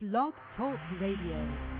[0.00, 1.79] Blog Talk Radio.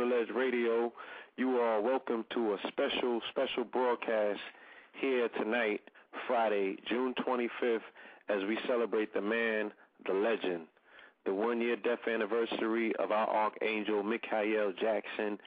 [0.00, 0.90] The Ledge Radio.
[1.36, 4.40] You are welcome to a special, special broadcast
[4.98, 5.82] here tonight,
[6.26, 7.80] Friday, June 25th,
[8.30, 9.72] as we celebrate the man,
[10.06, 10.62] the legend,
[11.26, 15.38] the one year death anniversary of our Archangel Michael Jackson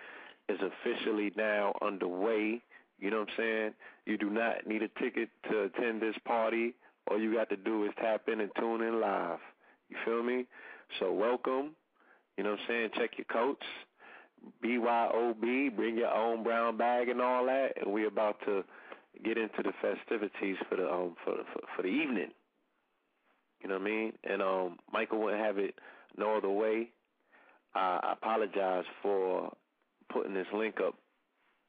[0.50, 2.62] is officially now underway.
[3.00, 3.74] You know what I'm saying?
[4.06, 6.76] You do not need a ticket to attend this party.
[7.10, 9.40] All you got to do is tap in and tune in live.
[9.90, 10.46] You feel me?
[11.00, 11.72] So welcome.
[12.38, 12.90] You know what I'm saying?
[12.96, 13.66] Check your coats.
[14.64, 18.64] BYOB, bring your own brown bag and all that, and we're about to
[19.24, 22.32] get into the festivities for the um for for, for the evening.
[23.62, 24.14] You know what I mean?
[24.24, 25.76] And um Michael wouldn't have it
[26.18, 26.90] no other way.
[27.76, 29.52] Uh, I apologize for
[30.12, 30.96] putting this link up,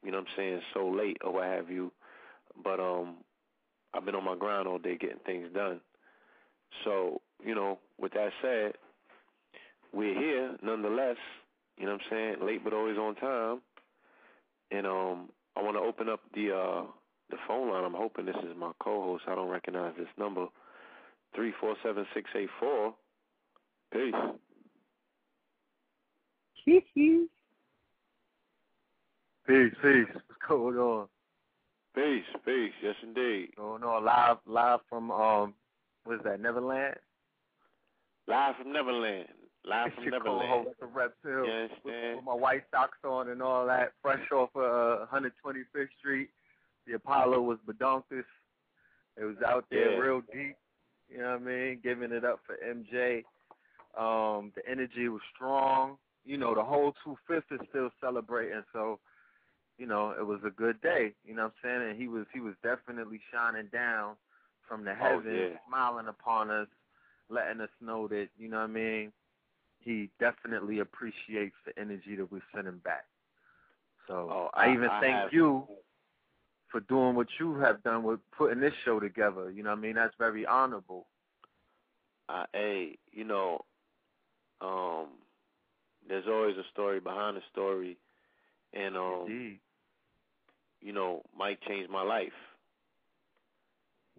[0.03, 1.91] you know what I'm saying, so late or what have you.
[2.63, 3.17] But um
[3.93, 5.79] I've been on my grind all day getting things done.
[6.83, 8.73] So, you know, with that said,
[9.93, 11.15] we're here nonetheless,
[11.77, 13.61] you know what I'm saying, late but always on time.
[14.71, 16.83] And um I wanna open up the uh
[17.29, 17.83] the phone line.
[17.83, 19.23] I'm hoping this is my co host.
[19.27, 20.47] I don't recognize this number.
[21.35, 22.93] Three four seven six eight four.
[23.91, 24.13] Peace.
[29.47, 30.05] peace, peace.
[30.13, 31.07] What's going on?
[31.93, 32.73] Peace, peace.
[32.83, 33.49] Yes, indeed.
[33.55, 35.53] Going on live, live from um,
[36.03, 36.41] what is that?
[36.41, 36.95] Neverland.
[38.27, 39.27] Live from Neverland.
[39.67, 40.49] Live It's from your Neverland.
[40.65, 44.49] co-host, the Reptile, You with, with my white socks on and all that, fresh off
[44.55, 46.29] of uh, 125th Street.
[46.87, 48.23] The Apollo was bedonkus.
[49.17, 49.99] It was out there Yeah.
[49.99, 50.55] real deep.
[51.09, 51.79] You know what I mean?
[51.83, 53.23] Giving it up for MJ.
[53.97, 55.97] Um, the energy was strong.
[56.25, 58.99] You know, the whole two fifth is still celebrating, so
[59.77, 61.89] you know, it was a good day, you know what I'm saying?
[61.91, 64.15] And he was he was definitely shining down
[64.67, 65.57] from the Oh, heavens, yeah.
[65.67, 66.67] smiling upon us,
[67.29, 69.11] letting us know that, you know what I mean,
[69.85, 73.05] he definitely appreciates the energy that we send him back.
[74.07, 75.65] So Oh, I, I- even I thank have- you
[76.69, 79.49] for doing what you have done with putting this show together.
[79.49, 79.95] You know what I mean?
[79.95, 81.07] That's very honorable.
[82.27, 83.63] Uh, hey, you know,
[84.61, 85.07] um,
[86.07, 87.97] there's always a story behind a story,
[88.73, 89.59] and um, Indeed.
[90.81, 92.33] you know, Mike changed my life.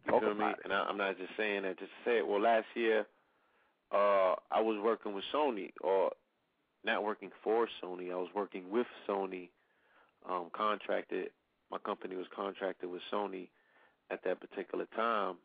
[0.07, 0.45] You Talk feel me?
[0.47, 0.57] it.
[0.65, 2.27] And I, I'm not just saying that just to say it.
[2.27, 3.07] Well, last year,
[3.93, 6.13] uh, I was working with Sony, or
[6.85, 8.13] not working for Sony.
[8.13, 9.51] I was working with Sony,
[10.29, 11.31] um, contracted.
[11.71, 13.49] My company was contracted with Sony
[14.11, 15.39] at that particular time.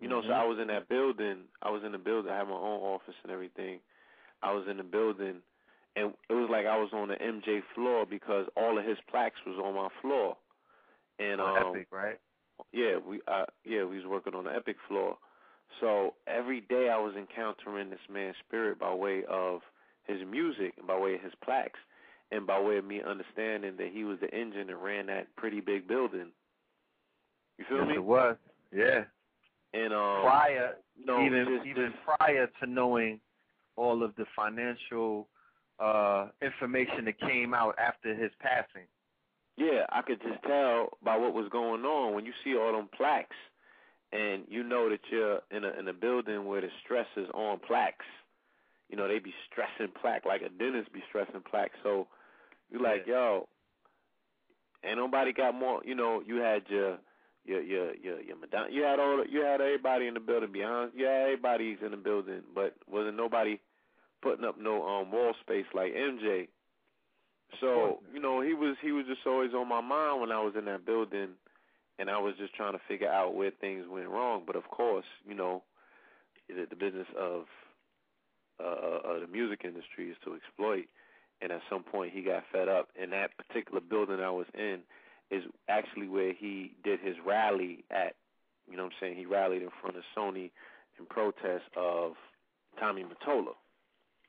[0.00, 0.34] You know, so Mhm.
[0.34, 1.44] I was in that building.
[1.62, 2.30] I was in the building.
[2.32, 3.80] I had my own office and everything.
[4.42, 5.42] I was in the building,
[5.96, 9.40] and it was like I was on the MJ floor because all of his plaques
[9.46, 10.36] was on my floor.
[11.18, 12.20] And On um, Epic, right?
[12.72, 15.18] yeah, we uh yeah, we was working on the Epic floor.
[15.80, 19.60] So every day I was encountering this man's spirit by way of
[20.04, 21.78] his music and by way of his plaques
[22.30, 25.60] and by way of me understanding that he was the engine that ran that pretty
[25.60, 26.32] big building.
[27.58, 27.94] You feel yes, me?
[27.94, 28.36] it was.
[28.74, 29.04] Yeah.
[29.74, 33.20] And um prior you know, even just, even just- prior to knowing
[33.76, 35.28] all of the financial
[35.78, 38.86] uh information that came out after his passing.
[39.56, 42.88] Yeah, I could just tell by what was going on when you see all them
[42.96, 43.36] plaques,
[44.12, 47.58] and you know that you're in a in a building where the stress is on
[47.58, 48.06] plaques.
[48.88, 51.72] You know they be stressing plaque like a dentist be stressing plaque.
[51.82, 52.06] So
[52.70, 53.48] you're like yo,
[54.84, 55.80] ain't nobody got more.
[55.84, 56.98] You know you had your
[57.44, 58.68] your your your your Madonna.
[58.70, 60.92] You had all you had everybody in the building behind.
[60.94, 63.58] You had everybody's in the building, but wasn't nobody
[64.22, 66.48] putting up no um wall space like MJ.
[67.60, 70.54] So you know he was he was just always on my mind when I was
[70.56, 71.30] in that building,
[71.98, 74.42] and I was just trying to figure out where things went wrong.
[74.46, 75.62] But of course, you know,
[76.48, 77.44] the, the business of
[78.60, 78.64] uh,
[79.08, 80.86] uh, the music industry is to exploit.
[81.40, 82.88] And at some point, he got fed up.
[83.00, 84.80] And that particular building I was in
[85.30, 88.14] is actually where he did his rally at.
[88.70, 89.16] You know what I'm saying?
[89.16, 90.50] He rallied in front of Sony
[90.98, 92.12] in protest of
[92.78, 93.54] Tommy Mottola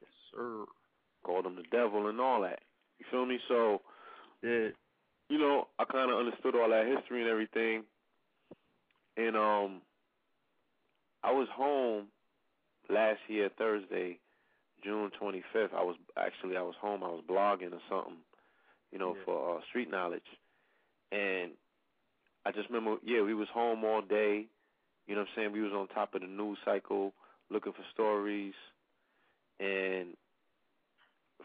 [0.01, 0.65] Yes, sir.
[1.23, 2.59] called him the devil and all that.
[2.99, 3.39] You feel me?
[3.47, 3.81] So,
[4.43, 4.69] Yeah.
[5.29, 7.83] You know, I kind of understood all that history and everything.
[9.17, 9.81] And um,
[11.24, 12.07] I was home
[12.89, 14.19] last year Thursday,
[14.83, 15.74] June 25th.
[15.75, 17.03] I was actually I was home.
[17.03, 18.17] I was blogging or something,
[18.91, 19.24] you know, Yeah.
[19.25, 20.21] for uh, street knowledge.
[21.12, 21.51] And
[22.45, 24.45] I just remember, yeah, we was home all day.
[25.07, 25.51] You know what I'm saying?
[25.51, 27.13] We was on top of the news cycle,
[27.50, 28.53] looking for stories,
[29.59, 30.09] and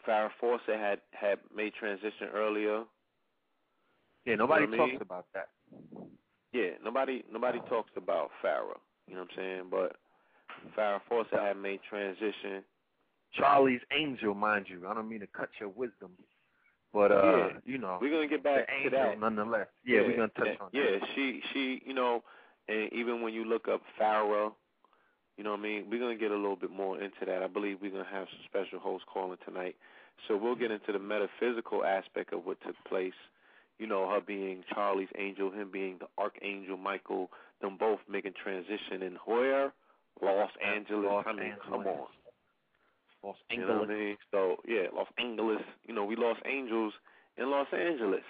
[0.06, 2.84] Farrah Fawcett had had made transition earlier.
[4.24, 4.98] Yeah, nobody You know I mean?
[4.98, 5.48] talks about that.
[6.52, 8.78] Yeah, nobody nobody talks about Farrah.
[9.08, 9.62] You know what I'm saying?
[9.70, 9.96] But
[10.76, 12.62] Farrah Fawcett had made transition.
[13.32, 14.86] Charlie's Angel, mind you.
[14.88, 16.12] I don't mean to cut your wisdom,
[16.92, 17.48] but uh, Yeah.
[17.64, 19.18] you know, We're gonna get back to that.
[19.18, 19.66] nonetheless.
[19.84, 21.08] Yeah, we're gonna touch and- on yeah, that.
[21.14, 22.22] she she you know,
[22.68, 24.54] and even when you look up Farrah,
[25.36, 27.42] you know what I mean, we're gonna get a little bit more into that.
[27.42, 29.76] I believe we're gonna have some special hosts calling tonight.
[30.28, 33.12] So we'll get into the metaphysical aspect of what took place.
[33.78, 39.02] You know, her being Charlie's angel, him being the archangel Michael, them both making transition
[39.02, 39.72] in where?
[40.22, 41.06] Los Angeles.
[41.10, 41.66] Los I mean, Angeles.
[41.68, 42.06] come on.
[43.24, 43.68] Los Angeles.
[43.68, 44.16] You know what I mean?
[44.30, 45.62] So yeah, Los Angeles.
[45.86, 46.92] You know, we lost angels
[47.36, 48.24] in Los Angeles.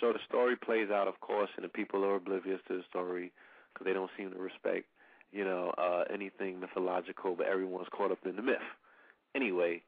[0.00, 3.32] So the story plays out, of course, and the people are oblivious to the story
[3.72, 4.86] because they don't seem to respect,
[5.32, 7.34] you know, uh, anything mythological.
[7.36, 8.56] But everyone's caught up in the myth.
[9.34, 9.82] Anyway,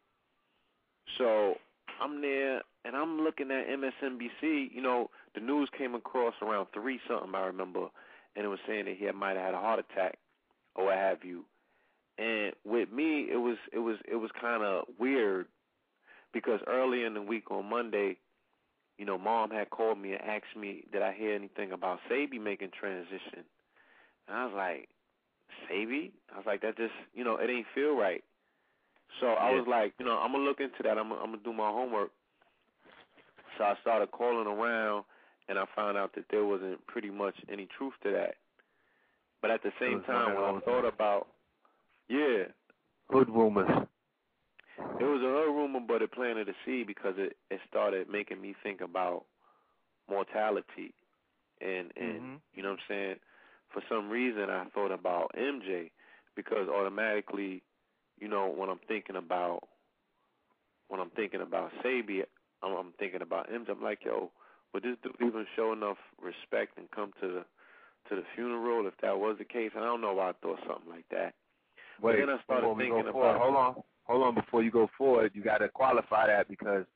[1.16, 1.54] so
[2.00, 4.70] I'm there and I'm looking at MSNBC.
[4.72, 7.88] You know, the news came across around three something I remember,
[8.36, 10.18] and it was saying that he might have had a heart attack
[10.74, 11.44] or what have you.
[12.18, 15.46] And with me, it was it was it was kind of weird
[16.32, 18.16] because early in the week on Monday,
[18.98, 22.38] you know, mom had called me and asked me did I hear anything about Sabi
[22.38, 23.44] making transition,
[24.28, 24.88] and I was like,
[25.68, 26.12] Sabi?
[26.32, 28.22] I was like that just you know it ain't feel right.
[29.20, 29.58] So I Yeah.
[29.58, 30.98] was like, you know, I'm gonna look into that.
[30.98, 32.10] I'm I'm gonna do my homework.
[33.60, 35.04] So I started calling around,
[35.50, 38.36] and I found out that there wasn't pretty much any truth to that.
[39.42, 41.26] But at the same time, when I thought about,
[42.08, 42.44] yeah,
[43.10, 43.68] Hood rumors.
[44.78, 48.40] it was a her rumor, but it planted a seed because it it started making
[48.40, 49.26] me think about
[50.08, 50.94] mortality,
[51.60, 52.40] and and Mhm.
[52.54, 53.20] you know what I'm saying.
[53.74, 55.90] For some reason, I thought about MJ
[56.34, 57.62] because automatically,
[58.18, 59.68] you know, when I'm thinking about
[60.88, 62.24] when I'm thinking about Sabi,
[62.62, 63.70] I'm, I'm thinking about MJ.
[63.70, 64.30] I'm like, yo,
[64.72, 67.44] would this dude even show enough respect and come to the
[68.08, 69.70] to the funeral if that was the case?
[69.74, 71.34] And I don't know why I thought something like that.
[72.00, 74.34] Wait, then I started thinking go forward, about- hold on, hold on.
[74.34, 76.86] Before you go forward, you got to qualify that because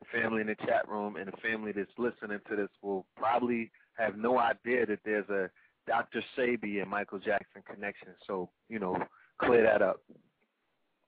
[0.00, 3.70] the family in the chat room and the family that's listening to this will probably
[3.94, 5.50] have no idea that there's a
[5.86, 6.22] Dr.
[6.34, 8.08] Sabi and Michael Jackson connection.
[8.26, 8.96] So you know,
[9.38, 10.00] clear that up.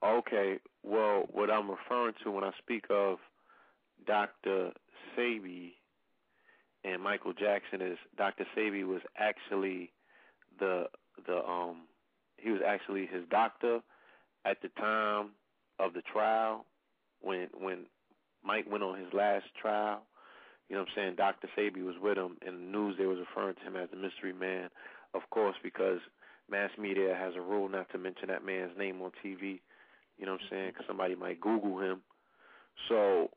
[0.05, 3.19] Okay, well, what I'm referring to when I speak of
[4.07, 4.73] Dr.
[5.15, 5.75] Sabi
[6.85, 8.47] and Michael Jackson is Dr.
[8.55, 9.93] Sabi was actually
[10.59, 10.85] the
[11.27, 11.83] the um
[12.37, 13.81] he was actually his doctor
[14.45, 15.31] at the time
[15.79, 16.65] of the trial
[17.21, 17.87] when when
[18.45, 20.03] Mike went on his last trial.
[20.69, 21.15] You know what I'm saying?
[21.17, 21.49] Dr.
[21.57, 24.33] Sabi was with him in the news they was referring to him as the mystery
[24.35, 24.69] man,
[25.15, 25.99] of course, because
[26.51, 29.61] mass media has a rule not to mention that man's name on TV.
[30.19, 30.73] You know what I'm saying?
[30.75, 32.03] 'Cause somebody might Google him.
[32.89, 33.31] So,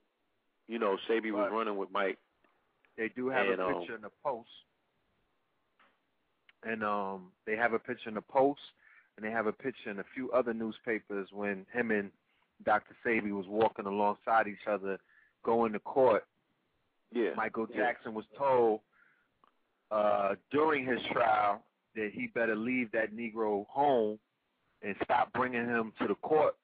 [0.72, 2.18] you know, Sabi was running with Mike.
[2.98, 4.48] They do have And, a um, picture in the post,
[6.63, 8.62] and um, they have a picture in the post,
[9.18, 12.10] and they have a picture in a few other newspapers when him and
[12.63, 12.96] Dr.
[13.04, 14.98] Sabi was walking alongside each other,
[15.44, 16.24] going to court.
[17.12, 17.32] Yeah.
[17.36, 17.78] Michael Yeah.
[17.78, 18.80] Jackson was told
[19.92, 21.62] uh, during his trial
[21.96, 24.18] that he better leave that Negro home
[24.82, 26.56] and stop bringing him to the court,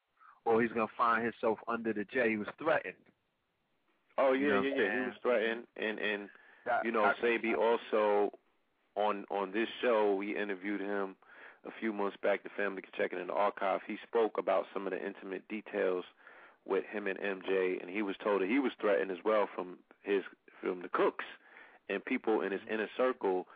[0.45, 2.29] or he's gonna find himself under the jail.
[2.29, 2.95] He was threatened.
[4.17, 4.99] Oh You yeah, know yeah, yeah.
[4.99, 6.29] He was threatened, and and
[6.65, 8.31] Doc- you know, Sabi also
[8.95, 11.15] on on this show we interviewed him
[11.65, 12.43] a few months back.
[12.43, 13.81] The family can check it in the archive.
[13.87, 16.05] He spoke about some of the intimate details
[16.65, 19.77] with him and MJ, and he was told that he was threatened as well from
[20.03, 20.23] his
[20.61, 21.25] from the cooks
[21.89, 23.47] and people in his inner circle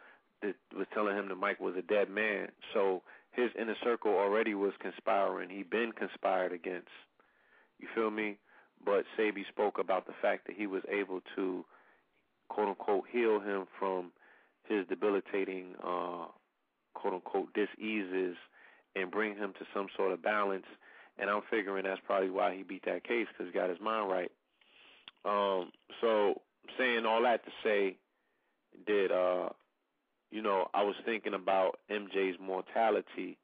[0.41, 2.49] that was telling him that Mike was a dead man.
[2.73, 3.01] So
[3.31, 5.49] his inner circle already was conspiring.
[5.49, 6.89] He been conspired against.
[7.79, 8.37] You feel me?
[8.83, 11.65] But Sabi spoke about the fact that he was able to
[12.49, 14.11] quote unquote heal him from
[14.67, 16.25] his debilitating uh
[16.93, 18.35] quote unquote diseases
[18.95, 20.65] and bring him to some sort of balance.
[21.17, 24.09] And I'm figuring that's probably why he beat that case because he got his mind
[24.09, 24.31] right.
[25.23, 26.41] Um, so
[26.77, 27.97] saying all that to say
[28.87, 29.49] that uh,
[30.31, 33.37] you know I was thinking about MJ's mortality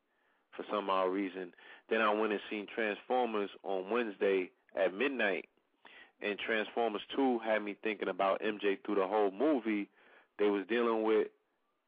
[0.56, 1.54] for some odd reason.
[1.90, 5.46] Then I went and seen Transformers on Wednesday at midnight,
[6.22, 9.90] and Transformers Two had me thinking about MJ through the whole movie.
[10.40, 11.28] They was dealing with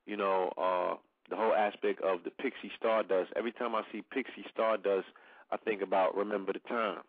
[0.05, 0.95] you know uh,
[1.29, 3.31] the whole aspect of the Pixie Stardust.
[3.35, 5.07] Every time I see Pixie Stardust,
[5.51, 7.03] I think about Remember the Times.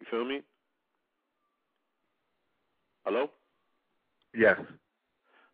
[0.00, 0.42] You feel me?
[3.04, 3.30] Hello?
[4.34, 4.60] Yes.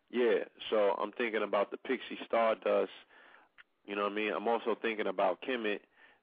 [0.09, 2.91] Yeah, so I'm thinking about the Pixie Stardust.
[3.85, 4.33] You know what I mean?
[4.35, 5.79] I'm also thinking about Kemet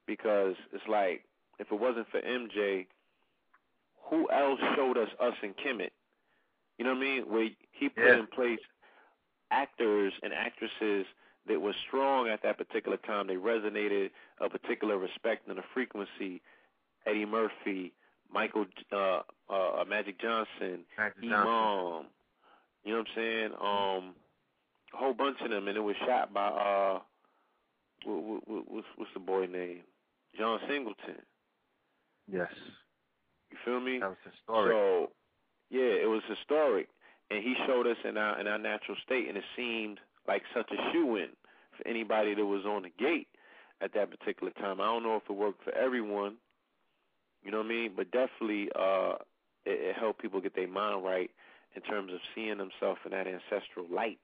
[0.07, 1.25] because it's like
[1.59, 2.87] if it wasn't for MJ,
[4.11, 5.91] who else showed us us in Kemet?
[6.79, 7.23] You know what I mean?
[7.29, 8.19] Where he put Yeah.
[8.19, 8.59] in place
[9.51, 11.07] actors and actresses
[11.47, 13.27] that was strong at that particular time.
[13.27, 16.41] They resonated a particular respect and a frequency.
[17.07, 17.93] Eddie Murphy,
[18.33, 19.21] Michael, uh,
[19.51, 21.31] uh, Magic Johnson, Magic Iman.
[21.31, 22.11] Johnson.
[22.85, 23.53] You know what I'm saying?
[23.55, 24.15] Um,
[24.93, 27.01] a whole bunch of them, and it was shot by uh,
[28.05, 29.81] what, what, what's what's the boy name?
[30.39, 31.23] John Singleton.
[32.31, 32.51] Yes,
[33.51, 33.99] You feel me?
[34.01, 34.73] that was historic.
[34.73, 35.11] So,
[35.71, 36.89] yeah, it was historic,
[37.31, 40.71] and he showed us in our in our natural state, and it seemed like such
[40.71, 41.29] a shoe in
[41.77, 43.29] for anybody that was on the gate
[43.81, 44.81] at that particular time.
[44.81, 46.37] I don't know if it worked for everyone,
[47.43, 49.17] you know what I mean, but definitely uh,
[49.67, 51.31] it, it helped people get their mind right
[51.77, 54.21] in terms of seeing themselves in that ancestral light.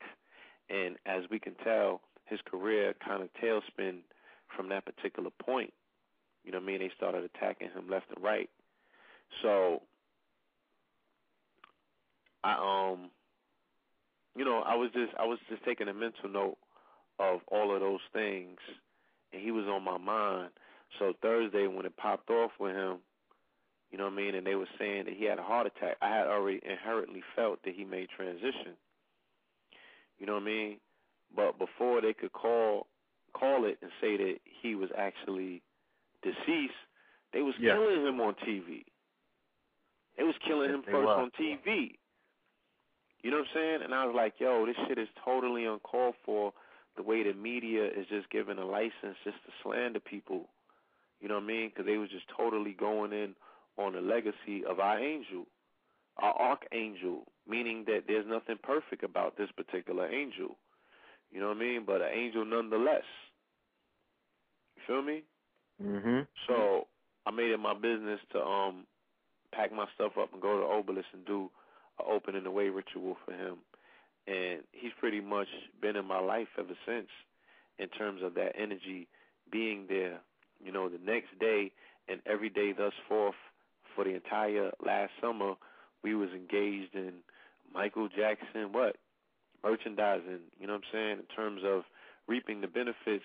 [0.71, 3.99] And as we can tell, his career kind of tailspin
[4.57, 5.73] from that particular point.
[6.45, 6.79] You know what I mean?
[6.81, 8.51] They started attacking him left and right.
[9.43, 9.83] So
[12.43, 12.53] I
[12.93, 13.11] um
[14.37, 16.59] you know, I was just I was just taking a mental note
[17.19, 18.59] of all of those things
[19.33, 20.51] and he was on my mind.
[20.99, 22.99] So Thursday when it popped off with him,
[23.91, 25.97] you know what I mean, and they were saying that he had a heart attack,
[26.01, 28.79] I had already inherently felt that he made transition.
[30.19, 30.77] You know what I mean?
[31.35, 32.87] But before they could call
[33.33, 35.63] call it and say that he was actually
[36.23, 36.75] deceased,
[37.33, 37.75] they was Yeah.
[37.75, 38.85] killing him on TV.
[40.17, 41.99] They was killing him they first on TV.
[43.23, 43.83] You know what I'm saying?
[43.83, 46.53] And I was like, yo, this shit is totally uncalled for.
[46.97, 50.49] The way the media is just giving a license just to slander people.
[51.21, 51.69] You know what I mean?
[51.69, 53.37] Because they was just totally going in
[53.79, 55.47] on the legacy of our angel,
[56.17, 60.57] our archangel, meaning that there's nothing perfect about this particular angel.
[61.31, 61.85] You know what I mean?
[61.87, 63.05] But an angel nonetheless.
[64.77, 65.23] You feel me?
[65.83, 66.27] Mhm.
[66.47, 66.87] So
[67.27, 68.87] I made it my business to um
[69.53, 71.51] pack my stuff up and go to Obelisk and do
[71.99, 73.59] a opening away ritual for him.
[74.27, 75.49] And he's pretty much
[75.81, 77.09] been in my life ever since
[77.79, 79.09] in terms of that energy
[79.51, 80.21] being there.
[80.65, 81.73] You know, the next day
[82.09, 83.35] and every day thus forth
[83.95, 85.55] for the entire last summer
[86.03, 87.15] we was engaged in
[87.73, 88.97] Michael Jackson what?
[89.63, 91.83] Merchandising, you know what I'm saying, in terms of
[92.27, 93.25] reaping the benefits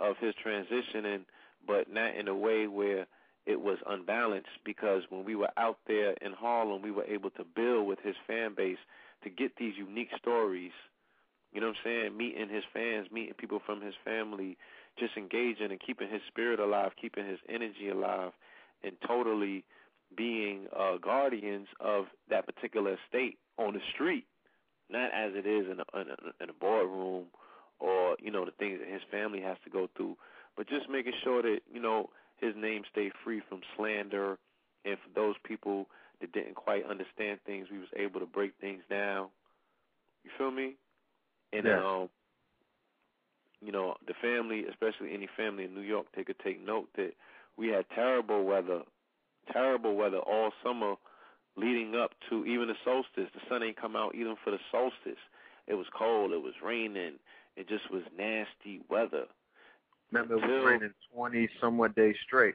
[0.00, 1.24] of his transition and
[1.66, 3.06] but not in a way where
[3.46, 7.44] it was unbalanced because when we were out there in Harlem, we were able to
[7.44, 8.78] build with his fan base
[9.22, 10.72] to get these unique stories.
[11.52, 12.16] You know what I'm saying?
[12.16, 14.58] Meeting his fans, meeting people from his family,
[14.98, 18.32] just engaging and keeping his spirit alive, keeping his energy alive,
[18.82, 19.64] and totally
[20.16, 24.26] being uh, guardians of that particular estate on the street,
[24.90, 27.26] not as it is in a, in a, in a boardroom
[27.78, 30.16] or you know the things that his family has to go through
[30.56, 34.38] but just making sure that you know his name stay free from slander,
[34.84, 35.86] and for those people
[36.20, 39.28] that didn't quite understand things, we was able to break things down.
[40.24, 40.74] You feel me?
[41.52, 41.80] And Yeah.
[41.80, 42.08] um,
[43.60, 47.12] you know, the family, especially any family in New York, they could take note that
[47.56, 48.82] we had terrible weather,
[49.52, 50.94] terrible weather all summer,
[51.56, 53.30] leading up to even the solstice.
[53.34, 55.20] The sun ain't come out even for the solstice.
[55.66, 56.32] It was cold.
[56.32, 57.14] It was raining.
[57.56, 59.24] It just was nasty weather.
[60.12, 62.54] Remember, it was raining twenty somewhat days straight.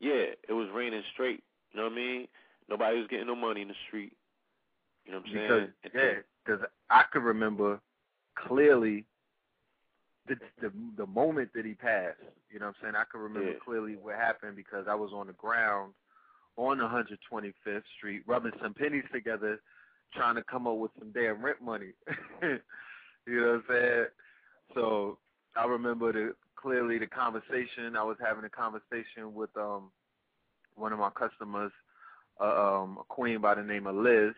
[0.00, 1.42] Yeah, it was raining straight.
[1.72, 2.28] You know what I mean?
[2.68, 4.12] Nobody was getting no money in the street.
[5.04, 5.72] You know what I'm saying?
[5.84, 6.12] And yeah,
[6.44, 7.80] because I could remember
[8.36, 9.04] clearly
[10.26, 12.18] the the the moment that he passed.
[12.50, 12.94] You know what I'm saying?
[12.96, 13.58] I could remember Yeah.
[13.64, 15.94] clearly what happened because I was on the ground
[16.56, 19.60] on 125th Street rubbing some pennies together,
[20.12, 21.92] trying to come up with some damn rent money.
[22.42, 22.60] you
[23.40, 24.06] know what I'm saying?
[24.74, 25.18] So
[25.56, 27.96] I remember the clearly the conversation.
[27.96, 29.90] I was having a conversation with um
[30.76, 31.72] one of my customers,
[32.40, 32.44] uh,
[32.82, 34.34] um, a queen by the name of Liz,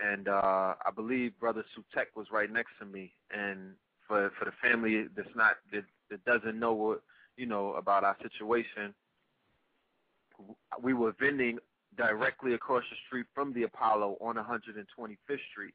[0.00, 3.12] and uh I believe Brother Sutek was right next to me.
[3.30, 3.74] And
[4.06, 7.02] for for the family that's not that, that doesn't know what
[7.36, 8.94] you know about our situation,
[10.82, 11.58] we were vending
[11.96, 15.74] directly across the street from the Apollo on 125th Street.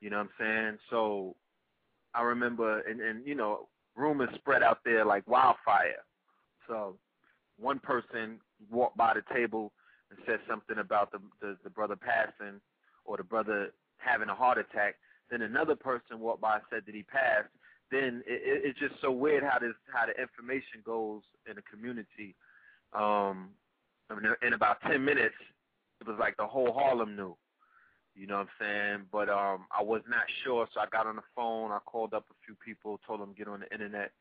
[0.00, 0.78] You know what I'm saying?
[0.90, 1.34] So
[2.14, 6.02] I remember, and and you know, rumors spread out there like wildfire.
[6.68, 6.96] So
[7.58, 9.72] one person walked by the table
[10.10, 12.60] and said something about the the, the brother passing
[13.04, 14.96] or the brother having a heart attack.
[15.30, 17.48] Then another person walked by and said that he passed.
[17.90, 21.62] Then it, it, it's just so weird how this how the information goes in the
[21.62, 22.34] community.
[22.92, 23.50] Um,
[24.10, 25.34] I mean, in about ten minutes,
[26.00, 27.36] it was like the whole Harlem knew.
[28.14, 29.06] You know what I'm saying?
[29.10, 31.72] But um, I was not sure, so I got on the phone.
[31.72, 34.12] I called up a few people, told them to get on the internet,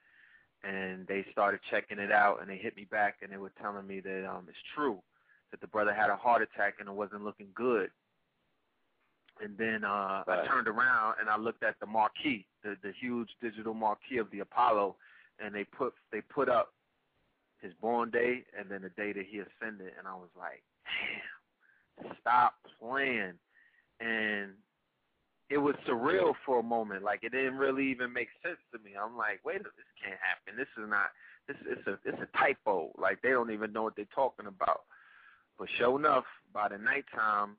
[0.63, 2.41] and they started checking it out.
[2.41, 4.99] And they hit me back, and they were telling me that um, it's true
[5.53, 7.91] that the brother had a heart attack and it wasn't looking good.
[9.39, 10.39] And then uh Right.
[10.43, 14.31] I turned around and I looked at the marquee, the the huge digital marquee of
[14.31, 14.95] the Apollo,
[15.39, 16.73] and they put they put up
[17.61, 20.63] his born day and then the day that he ascended, and I was like,
[22.01, 23.33] damn, stop playing,
[23.99, 24.51] and
[25.49, 27.03] it was surreal for a moment.
[27.03, 28.91] Like it didn't really even make sense to me.
[28.99, 29.71] I'm like, wait, this
[30.03, 30.57] can't happen.
[30.57, 31.11] This is not.
[31.47, 32.91] This it's a it's a typo.
[32.97, 34.81] Like they don't even know what they're talking about.
[35.59, 37.57] But sure enough, by the nighttime,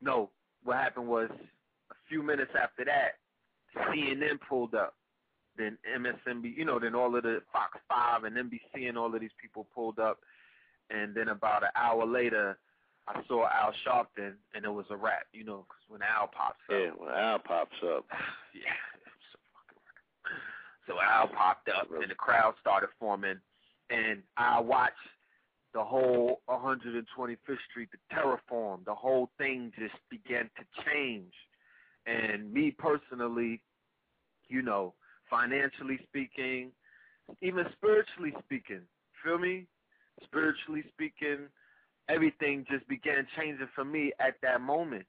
[0.00, 0.30] no,
[0.64, 1.28] what happened was
[1.90, 3.18] a few minutes after that,
[3.76, 4.94] CNN pulled up.
[5.58, 9.20] Then MSNB, you know, then all of the Fox Five and NBC and all of
[9.20, 10.18] these people pulled up,
[10.88, 12.56] and then about an hour later,
[13.08, 15.26] I saw Al Sharpton, and it was a wrap.
[15.32, 18.06] You know, 'cause when Al pops up, Yeah, when Al pops up.
[18.54, 18.74] yeah,
[19.32, 19.38] so.
[20.86, 23.40] So Al popped up, and the crowd started forming,
[23.90, 24.96] and I watched
[25.72, 31.32] the whole 125th Street, the terraform, the whole thing just began to change.
[32.06, 33.62] And me personally,
[34.48, 34.94] you know,
[35.30, 36.72] financially speaking,
[37.40, 38.82] even spiritually speaking,
[39.22, 39.66] feel me?
[40.24, 41.48] Spiritually speaking,
[42.12, 45.06] everything just began changing for me at that moment.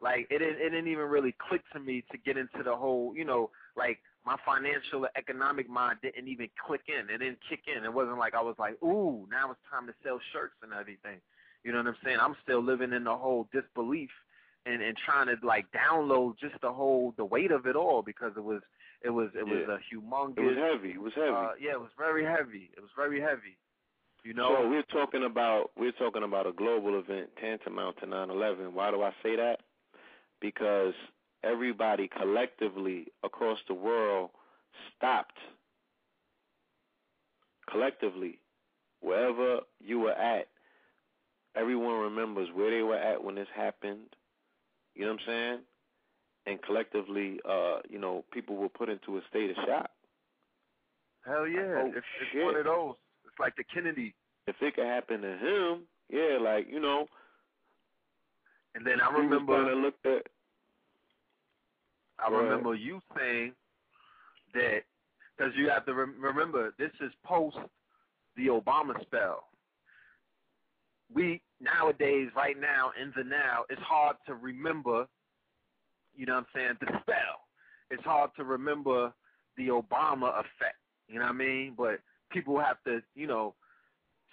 [0.00, 3.14] Like it didn't, it didn't even really click to me to get into the whole,
[3.16, 7.12] you know, like my financial or economic mind didn't even click in.
[7.12, 7.84] It didn't kick in.
[7.84, 11.20] It wasn't like I was like, ooh, now it's time to sell shirts and everything.
[11.64, 12.18] You know what I'm saying?
[12.20, 14.10] I'm still living in the whole disbelief
[14.66, 18.32] and and trying to like download just the whole the weight of it all because
[18.36, 18.62] it was
[19.04, 20.38] it was it was a humongous.
[20.38, 20.90] It was heavy.
[20.90, 21.30] It was heavy.
[21.30, 22.70] Uh, yeah, it was very heavy.
[22.76, 23.56] It was very heavy.
[24.24, 28.72] You So we're talking about we're talking about a global event tantamount to 9/11.
[28.72, 29.60] Why do I say that?
[30.40, 30.94] Because
[31.42, 34.30] everybody collectively across the world
[34.96, 35.38] stopped.
[37.68, 38.38] Collectively,
[39.00, 40.48] wherever you were at,
[41.56, 44.14] everyone remembers where they were at when this happened.
[44.94, 45.58] You know what I'm saying?
[46.46, 49.90] And collectively, uh, you know, people were put into a state of shock.
[51.24, 51.74] Hell yeah!
[51.76, 52.94] Oh, it's, it's one of those.
[53.32, 54.14] It's like the Kennedy.
[54.46, 57.06] If it could happen to him, yeah, like you know,
[58.74, 60.26] And then I remember, kinda looked at
[62.18, 62.38] I ahead.
[62.44, 63.52] remember you saying
[64.54, 64.80] that
[65.36, 67.56] because you have to rem- remember this is post
[68.36, 69.44] the Obama spell.
[71.14, 75.06] We nowadays, right now, in the now, it's hard to remember.
[76.14, 76.76] You know what I'm saying?
[76.80, 77.46] The spell.
[77.90, 79.12] It's hard to remember
[79.56, 80.76] the Obama effect.
[81.08, 81.74] You know what I mean?
[81.76, 82.00] But
[82.32, 83.54] people have to, you know,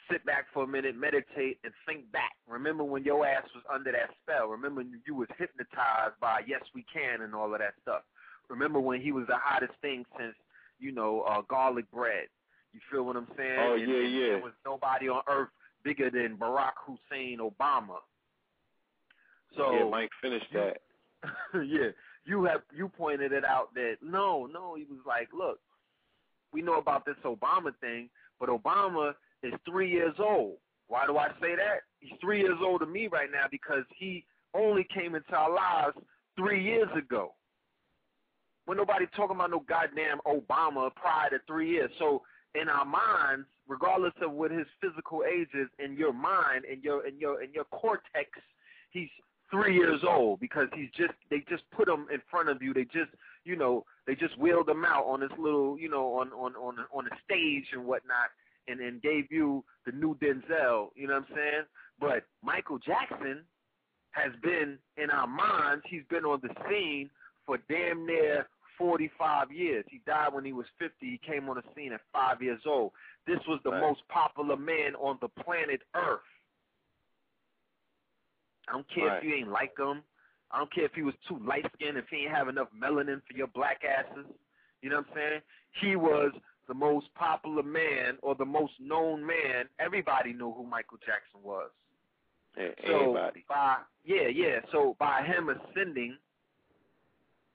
[0.09, 2.33] sit back for a minute, meditate, and think back.
[2.47, 4.47] Remember when your ass was under that spell.
[4.47, 8.01] Remember when you was hypnotized by Yes We Can and all of that stuff.
[8.49, 10.33] Remember when he was the hottest thing since,
[10.79, 12.27] you know, uh, garlic bread.
[12.73, 13.59] You feel what I'm saying?
[13.59, 14.27] Oh, And- yeah, and yeah.
[14.29, 15.49] There was nobody on earth
[15.83, 17.97] bigger than Barack Hussein Obama.
[19.57, 20.77] So yeah, Mike finished that.
[21.53, 21.89] yeah,
[22.25, 25.59] you have you pointed it out that no, no, he was like, look,
[26.51, 28.09] we know about this Obama thing,
[28.39, 30.57] but Obama is three years old.
[30.87, 31.81] Why do I say that?
[31.99, 35.97] He's three years old to me right now because he only came into our lives
[36.35, 37.33] three years ago.
[38.65, 41.91] When nobody talking about no goddamn Obama prior to three years.
[41.99, 42.21] So
[42.55, 47.05] in our minds, regardless of what his physical age is, in your mind, in your
[47.07, 48.29] in your in your cortex,
[48.91, 49.09] he's
[49.51, 52.73] three years old because he's just they just put him in front of you.
[52.73, 53.11] They just
[53.43, 56.77] you know they just wheeled him out on this little you know on on on
[56.91, 58.31] on a stage and whatnot,
[58.67, 60.89] and and gave you the new Denzel.
[60.95, 61.63] You know what I'm saying?
[61.99, 63.43] But Michael Jackson
[64.11, 65.83] has been in our minds.
[65.87, 67.11] He's been on the scene
[67.45, 68.47] for damn near
[68.79, 69.85] 45 years.
[69.91, 70.95] He died when he was 50.
[71.01, 72.93] He came on the scene at five years old.
[73.27, 73.81] This was the Right.
[73.81, 76.21] most popular man on the planet Earth.
[78.67, 79.17] I don't care Right.
[79.17, 80.03] if you ain't like him.
[80.51, 83.21] I don't care if he was too light skinned, if he ain't have enough melanin
[83.27, 84.25] for your black asses.
[84.81, 85.41] You know what I'm saying?
[85.81, 86.31] He was
[86.67, 89.65] the most popular man or the most known man.
[89.79, 91.69] Everybody knew who Michael Jackson was.
[92.57, 93.45] Yeah, So everybody.
[93.47, 94.59] by yeah, yeah.
[94.71, 96.17] So by him ascending,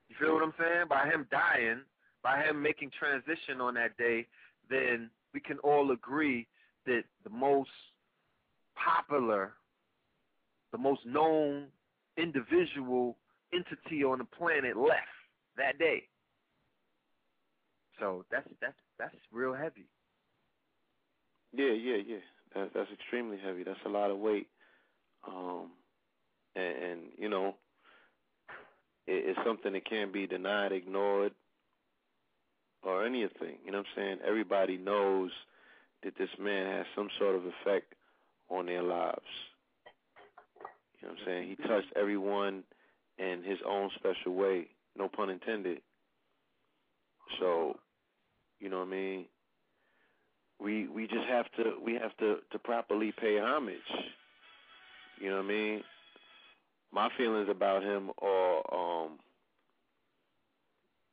[0.08, 0.84] you feel what I'm saying?
[0.88, 1.80] By him dying,
[2.22, 4.26] by him making transition on that day,
[4.70, 6.46] then we can all agree
[6.86, 7.70] that the most
[8.76, 9.54] popular,
[10.72, 11.66] the most known
[12.16, 13.16] individual
[13.52, 15.08] entity on the planet left
[15.56, 16.04] that day.
[18.00, 19.86] So that's that's that's real heavy.
[21.52, 22.16] Yeah, yeah, yeah.
[22.54, 23.62] That's that's extremely heavy.
[23.62, 24.48] That's a lot of weight.
[25.26, 25.70] Um,
[26.56, 27.54] and, and you know,
[29.06, 31.32] it, it's something that can't be denied, ignored,
[32.82, 33.58] or anything.
[33.64, 34.18] You know what I'm saying?
[34.26, 35.30] Everybody knows
[36.02, 37.94] that this man has some sort of effect
[38.50, 39.20] on their lives.
[41.04, 41.48] You know what I'm saying?
[41.50, 42.62] He touched everyone
[43.18, 44.68] in his own special way.
[44.96, 45.82] No pun intended.
[47.38, 47.76] So,
[48.58, 49.24] you know what I mean?
[50.58, 53.76] We we just have to we have to to properly pay homage.
[55.20, 55.82] You know what I mean?
[56.90, 58.62] My feelings about him are
[59.04, 59.18] um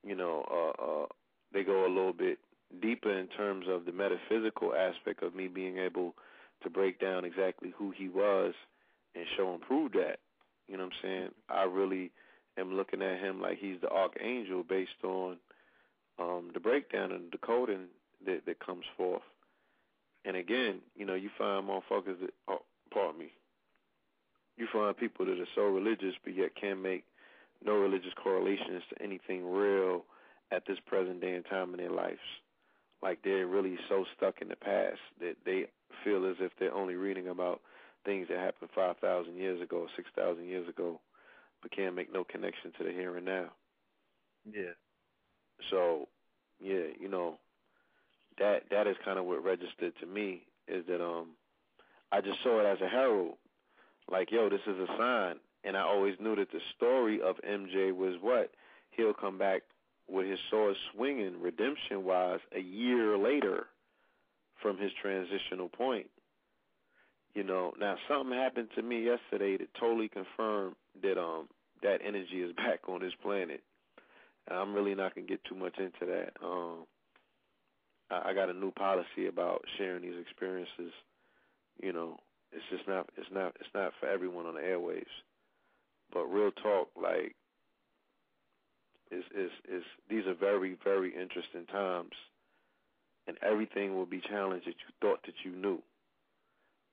[0.07, 1.05] you know, uh uh
[1.51, 2.39] they go a little bit
[2.81, 6.15] deeper in terms of the metaphysical aspect of me being able
[6.63, 8.53] to break down exactly who he was
[9.15, 10.19] and show and prove that.
[10.67, 11.29] You know what I'm saying?
[11.49, 12.11] I really
[12.57, 15.37] am looking at him like he's the archangel based on
[16.19, 17.87] um the breakdown and the coding
[18.25, 19.21] that that comes forth.
[20.23, 22.61] And again, you know, you find motherfuckers that oh,
[22.93, 23.31] pardon me.
[24.57, 27.03] You find people that are so religious but yet can't make
[27.63, 30.03] no religious correlations to anything real
[30.51, 32.19] at this present day and time in their lives.
[33.01, 35.65] Like they're really so stuck in the past that they
[36.03, 37.61] feel as if they're only reading about
[38.05, 40.99] things that happened 5,000 years ago, 6,000 years ago,
[41.61, 43.49] but can't make no connection to the here and now.
[44.51, 44.73] Yeah.
[45.69, 46.07] So,
[46.59, 47.37] yeah, you know,
[48.39, 51.27] that that is kind of what registered to me is that um
[52.11, 53.35] I just saw it as a herald.
[54.09, 55.35] Like, yo, this is a sign.
[55.63, 58.51] And I always knew that the story of MJ was what?
[58.91, 59.61] He'll come back
[60.09, 63.67] with his sword swinging, redemption wise, a year later
[64.61, 66.07] from his transitional point.
[67.33, 71.47] You know, now something happened to me yesterday that totally confirmed that um
[71.81, 73.61] that energy is back on this planet.
[74.47, 76.31] And I'm really not gonna get too much into that.
[76.43, 76.85] Um
[78.09, 80.93] I, I got a new policy about sharing these experiences.
[81.81, 82.17] You know,
[82.51, 85.05] it's just not it's not it's not for everyone on the airwaves.
[86.13, 87.35] But real talk, like
[89.09, 92.11] is is is these are very very interesting times,
[93.27, 95.81] and everything will be challenged that you thought that you knew.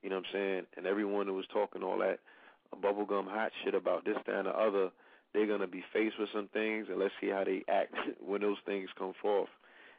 [0.03, 0.63] You know what I'm saying?
[0.77, 2.21] And everyone who was talking all that
[2.83, 4.91] bubblegum hot shit about this, that, and the other,
[5.33, 8.59] they're gonna be faced with some things, and let's see how they act when those
[8.67, 9.49] things come forth.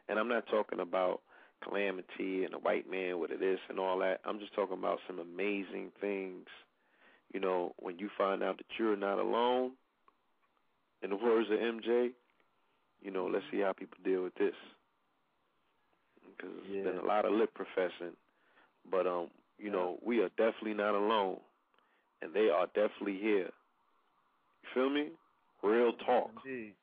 [0.08, 1.22] And I'm not talking about
[1.64, 4.22] calamity and a white man with this and all that.
[4.26, 6.48] I'm just talking about some amazing things.
[7.34, 9.72] You know, when you find out that you're not alone,
[11.04, 12.12] in the words of MJ,
[13.02, 14.56] you know, let's see how people deal with this.
[16.36, 16.84] Because Yeah.
[16.84, 18.16] there's been a lot of lip professing,
[18.90, 21.38] but um, you know, we are definitely not alone,
[22.22, 23.50] and they are definitely here.
[24.64, 25.08] You feel me?
[25.62, 26.32] Real talk.
[26.46, 26.74] Indeed.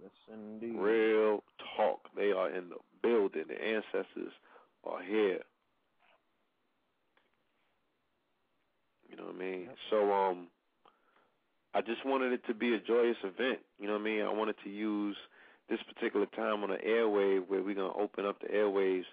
[0.00, 0.78] Yes, indeed.
[0.78, 1.42] Real
[1.76, 2.00] talk.
[2.16, 3.44] They are in the building.
[3.48, 4.32] The ancestors
[4.84, 5.40] are here.
[9.08, 9.62] You know what I mean?
[9.62, 9.76] Yep.
[9.90, 10.46] So um
[11.74, 13.60] I just wanted it to be a joyous event.
[13.78, 14.22] You know what I mean?
[14.22, 15.16] I wanted to use
[15.68, 19.04] this particular time on the airwave where we're gonna open up the airwaves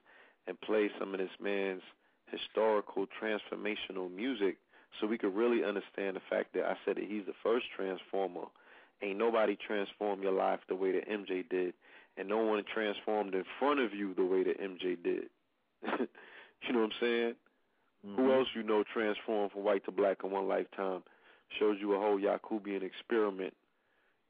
[0.47, 1.83] and play some of this man's
[2.31, 4.57] historical transformational music
[4.99, 8.45] so we could really understand the fact that I said that he's the first transformer.
[9.01, 11.73] Ain't nobody transformed your life the way that MJ did,
[12.17, 15.29] and no one transformed in front of you the way that MJ did.
[15.99, 17.35] you know what I'm saying?
[18.15, 18.39] Who Mhm.
[18.39, 21.03] else you know transformed from white to black in one lifetime?
[21.59, 23.55] Shows you a whole Yakubian experiment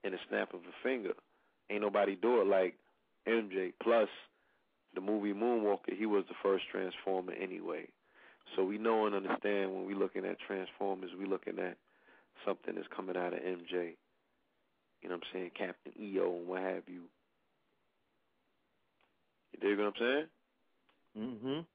[0.04, 1.14] in a snap of a finger.
[1.70, 2.76] Ain't nobody do it like
[3.26, 3.74] MJ.
[3.80, 4.10] Plus,
[4.98, 7.88] the movie Moonwalker, he was the first Transformer anyway.
[8.56, 11.78] So we know and understand when we're looking at Transformers, we're looking at
[12.44, 13.96] something that's coming out of MJ.
[15.02, 15.52] You know what I'm saying?
[15.56, 17.04] Captain EO and what have you.
[19.52, 20.30] You dig what I'm saying?
[21.16, 21.66] Mhm.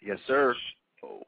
[0.00, 0.56] Yes, sir.
[1.02, 1.26] So,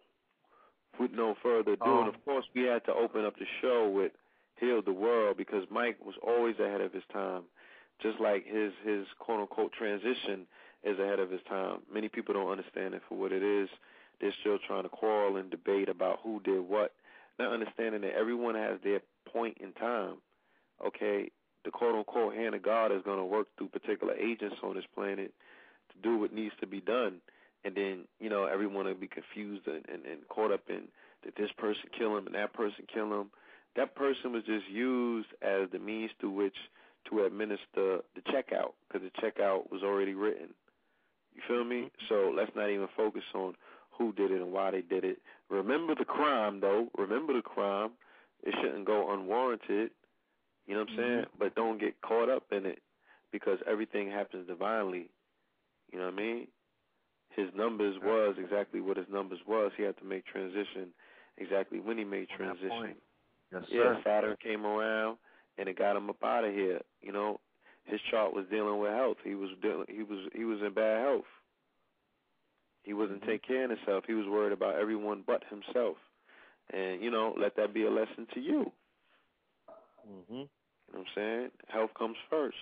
[0.99, 3.89] with no further ado, and Um, of course, we had to open up the show
[3.89, 4.17] with
[4.57, 7.45] "Heal the World" because Mike was always ahead of his time,
[7.99, 10.49] just like his his quote unquote transition
[10.85, 11.81] is ahead of his time.
[11.93, 13.69] Many people don't understand it for what it is.
[14.21, 16.93] They're still trying to quarrel and debate about who did what,
[17.39, 19.01] not understanding that everyone has their
[19.33, 20.17] point in time.
[20.87, 21.31] Okay,
[21.65, 24.85] the quote unquote hand of God is going to work through particular agents on this
[24.95, 25.33] planet
[25.93, 27.21] to do what needs to be done
[27.65, 30.89] and then you know everyone will be confused and, and, and caught up in
[31.25, 33.31] that this person kill him and that person kill him.
[33.77, 36.57] That person was just used as the means through which
[37.09, 40.49] to administer the checkout because the checkout was already written.
[41.49, 41.91] You feel me?
[42.09, 43.55] So let's not even focus on
[43.97, 45.19] who did it and why they did it.
[45.49, 46.89] Remember the crime though.
[46.97, 47.91] Remember the crime.
[48.43, 49.91] It shouldn't go unwarranted.
[50.67, 51.25] You know what I'm saying?
[51.39, 52.79] But don't get caught up in it
[53.33, 55.11] because everything happens divinely.
[55.93, 56.47] You know what I mean?
[57.31, 59.73] his numbers was exactly what his numbers was.
[59.77, 60.89] He had to make transition
[61.39, 62.97] exactly when he made transition.
[63.53, 64.01] Yes, Yeah, sir.
[64.05, 65.17] Saturn came around
[65.59, 66.81] and it got him up out of here.
[67.01, 67.41] You know,
[67.85, 69.19] his chart was dealing with health.
[69.25, 69.87] He was dealing.
[69.89, 71.25] He was he was in bad health.
[72.83, 73.27] He wasn't Mhm.
[73.27, 74.05] taking care of himself.
[74.07, 75.97] He was worried about everyone but himself.
[76.73, 78.73] And you know, let that be a lesson to you.
[80.09, 80.49] Mhm.
[80.89, 81.51] You know what I'm saying?
[81.69, 82.57] Health comes first.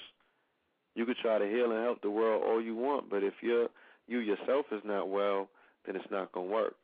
[0.94, 3.68] You could try to heal and help the world all you want, but if you're
[4.06, 5.48] you yourself is not well,
[5.84, 6.76] then it's not gonna work.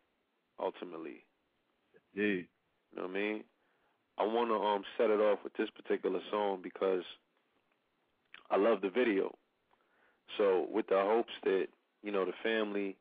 [0.59, 1.25] Ultimately,
[2.15, 2.49] Indeed.
[2.91, 3.45] you know what I mean?
[4.19, 7.05] I want to um set it off with this particular song because
[8.51, 9.35] I love the video.
[10.39, 11.67] So with the hopes that
[12.03, 12.97] you know the family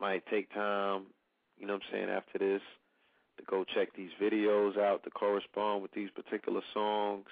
[0.00, 1.06] might take time,
[1.58, 2.62] you know what I'm saying, after this
[3.38, 7.26] to go check these videos out to correspond with these particular songs.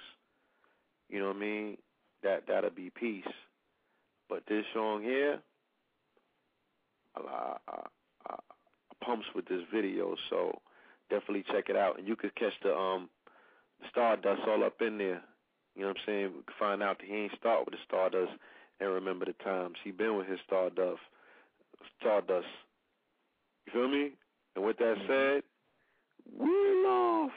[1.09, 1.77] You know what I mean?
[2.23, 3.23] That that'll be peace.
[4.29, 5.39] But this song here,
[7.15, 7.81] I, I, I,
[8.29, 8.35] I
[9.05, 10.59] pumps with this video, so
[11.09, 11.97] definitely check it out.
[11.97, 13.09] And you could catch the um
[13.91, 15.21] Stardust all up in there.
[15.77, 16.31] You know what I'm saying?
[16.35, 18.31] We find out that he ain't start with the Stardust
[18.79, 19.75] and remember the times.
[19.83, 20.99] He been with his Stardust.
[21.99, 22.47] Stardust.
[23.67, 24.11] You feel me?
[24.55, 25.43] And with that said,
[26.35, 27.31] we're off.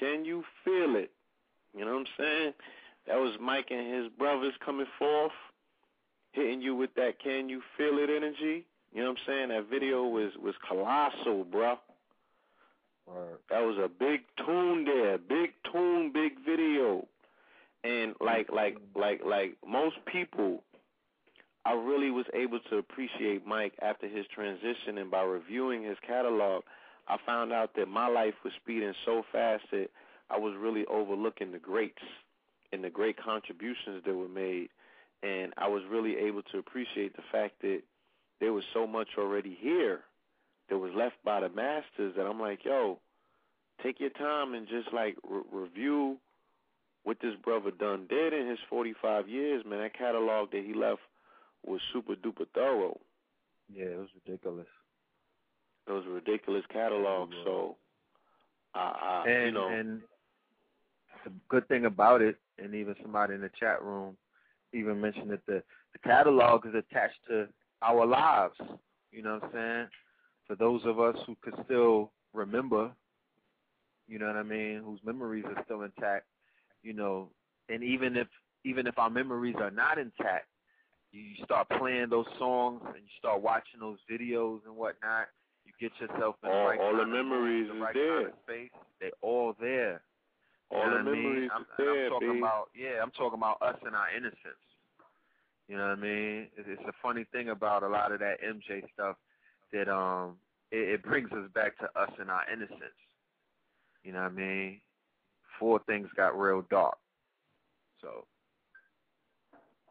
[0.00, 1.10] Can you feel it?
[1.76, 2.52] You know what I'm saying?
[3.06, 5.32] That was Mike and his brothers coming forth,
[6.32, 8.64] hitting you with that "Can you feel it" energy.
[8.92, 9.48] You know what I'm saying?
[9.50, 11.78] That video was was colossal, bro.
[13.06, 13.38] Word.
[13.50, 17.06] That was a big tune there, big tune, big video.
[17.84, 20.62] And like like like like most people
[21.64, 26.62] I really was able to appreciate Mike after his transition and by reviewing his catalog,
[27.10, 29.88] I found out that my life was speeding so fast that
[30.30, 32.02] I was really overlooking the greats
[32.72, 34.68] and the great contributions that were made
[35.22, 37.82] and I was really able to appreciate the fact that
[38.40, 40.00] there was so much already here
[40.68, 42.98] that was left by the masters that I'm like, yo,
[43.82, 46.16] take your time and just like re- review
[47.02, 49.80] what this brother done did in his 45 years, man.
[49.80, 51.00] That catalog that he left
[51.66, 52.98] was super duper thorough.
[53.72, 54.66] Yeah, it was ridiculous.
[55.88, 57.34] A ridiculous catalogs.
[57.44, 57.76] So,
[58.74, 60.00] I, I and you know, and
[61.24, 64.16] the good thing about it, and even somebody in the chat room
[64.72, 65.62] even mentioned that the
[65.92, 67.48] the catalog is attached to
[67.82, 68.54] our lives.
[69.10, 69.86] You know what I'm saying?
[70.46, 72.90] For those of us who could still remember,
[74.06, 76.26] you know what I mean, whose memories are still intact,
[76.82, 77.30] you know,
[77.68, 78.28] and even if
[78.64, 80.46] even if our memories are not intact,
[81.12, 85.28] you you start playing those songs and you start watching those videos and whatnot.
[85.78, 87.94] You get yourself in the All- right all the kind of mood, memories the right
[87.94, 88.16] there.
[88.22, 88.70] kind of space.
[89.00, 90.02] They all there.
[90.70, 91.22] You all the what I mean?
[91.22, 92.38] memories I'm, and I'm there, talking B.
[92.38, 94.64] about yeah, I'm talking about us and our innocence.
[95.68, 96.50] You know what I mean?
[96.56, 99.16] It- It's a funny thing about a lot of that MJ stuff
[99.72, 100.38] that um
[100.70, 102.98] it, it brings us back to us and our innocence.
[104.02, 104.80] You know what I mean?
[105.52, 106.98] Before things got real dark.
[108.00, 108.26] So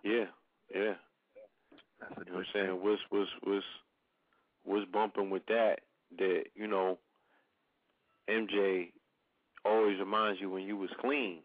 [0.03, 0.25] yeah,
[0.73, 0.95] yeah.
[1.99, 2.65] that's a You know what I'm saying?
[2.67, 2.83] thing.
[2.83, 3.63] Was was was
[4.69, 5.79] was bumping with that
[6.17, 6.97] that, you know,
[8.29, 8.91] MJ
[9.65, 11.39] always reminds you when you was clean.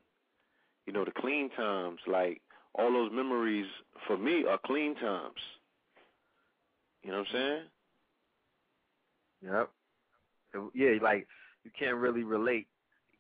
[0.87, 2.43] You know, the clean times, like
[2.75, 3.67] all those memories
[4.07, 5.41] for me are clean times.
[7.03, 7.63] You know what I'm saying?
[9.43, 9.71] Yep.
[10.75, 11.27] Yeah, like
[11.65, 12.67] you can't really relate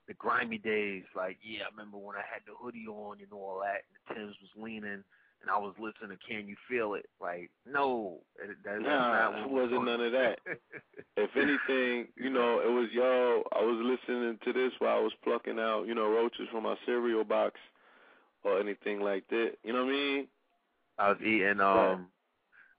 [0.07, 1.05] the grimy days.
[1.17, 4.15] Like, yeah, I remember when I had the hoodie on and all that, and the
[4.15, 5.03] Tim's was leaning,
[5.45, 8.21] and I was listening to "Can You Feel It." Like, no,
[8.65, 10.39] that, Nah, it wasn't none of that.
[11.17, 13.43] If anything, you know, it was yo.
[13.53, 16.75] I was listening to this while I was plucking out, you know, roaches from my
[16.87, 17.61] cereal box
[18.43, 19.53] or anything like that.
[19.63, 20.27] You know what I mean?
[20.99, 22.09] I was eating um,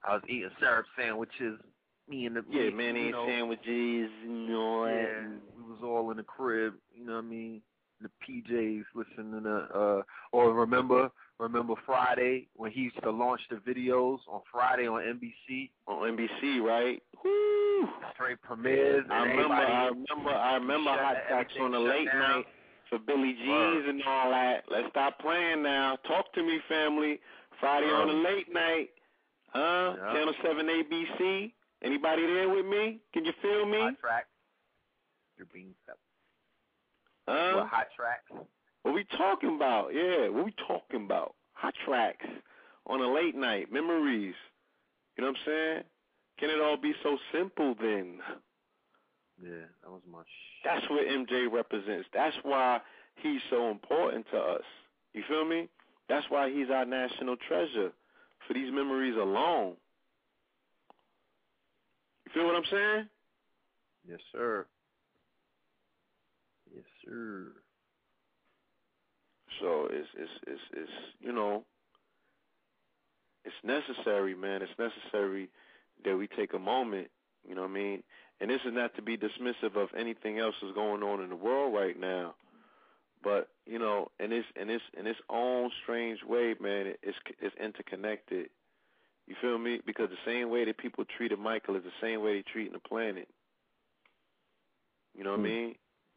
[0.04, 1.58] I was eating syrup sandwiches.
[2.08, 4.90] Me and the Yeah, me, mayonnaise you know, sandwiches and all that.
[4.90, 6.74] Yeah, we was all in the crib.
[6.94, 7.62] You know what I mean?
[8.00, 10.02] The PJs listening to uh,
[10.32, 15.70] or remember remember Friday when he used to launch the videos on Friday on NBC.
[15.86, 17.02] on NBC, right?
[17.24, 17.88] Woo!
[18.14, 19.04] straight premieres.
[19.10, 22.20] I remember, I remember, I remember Hot Tracks on the late down.
[22.20, 22.44] night
[22.88, 23.88] for Billy Word.
[23.88, 24.64] and all that.
[24.70, 25.96] Let's stop playing now.
[26.06, 27.20] Talk to me, family.
[27.60, 28.88] Friday on the late night.
[29.48, 29.94] Huh?
[30.12, 31.52] Channel 7 ABC.
[31.82, 33.00] Anybody there with me?
[33.12, 33.78] Can you feel me?
[33.78, 34.26] hot track.
[35.36, 35.98] Your beans up.
[37.28, 37.66] Huh?
[37.70, 38.46] Hot tracks?
[38.86, 39.88] What we talking about?
[39.92, 41.34] Yeah, what we talking about?
[41.54, 42.24] Hot tracks
[42.86, 44.36] on a late night, memories.
[45.16, 45.82] You know what I'm saying?
[46.38, 48.20] Can it all be so simple then?
[49.42, 50.20] Yeah, that was my.
[50.22, 52.06] Sh- That's what MJ represents.
[52.14, 52.78] That's why
[53.16, 54.62] he's so important to us.
[55.14, 55.68] You feel me?
[56.08, 57.90] That's why he's our national treasure
[58.46, 59.74] for these memories alone.
[62.26, 63.08] You feel what I'm saying?
[64.08, 64.64] yes, sir.
[66.72, 67.48] Yes, sir.
[69.60, 71.64] So it's it's it's it's you know
[73.44, 74.62] it's necessary, man.
[74.62, 75.48] It's necessary
[76.04, 77.08] that we take a moment,
[77.48, 78.02] you know what I mean?
[78.40, 81.36] And this is not to be dismissive of anything else that's going on in the
[81.36, 82.34] world right now.
[83.22, 87.56] But, you know, in this in this in its own strange way, man, it's it's
[87.62, 88.50] interconnected.
[89.26, 89.80] You feel me?
[89.84, 92.78] Because the same way that people treated Michael is the same way they treating the
[92.88, 93.28] planet.
[95.16, 95.46] You know what Hmm.
[95.46, 95.74] I mean?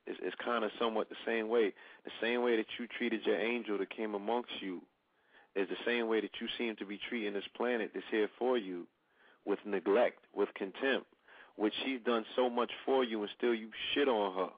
[0.09, 1.73] It's, kind of somewhat the same way.
[2.05, 4.81] The same way that you treated your angel that came amongst you
[5.55, 8.57] is the same way that you seem to be treating this planet that's here for
[8.57, 8.87] you
[9.45, 11.07] with neglect, with contempt,
[11.57, 14.49] which she's done so much for you and still you shit on her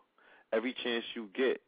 [0.53, 1.61] every chance you get.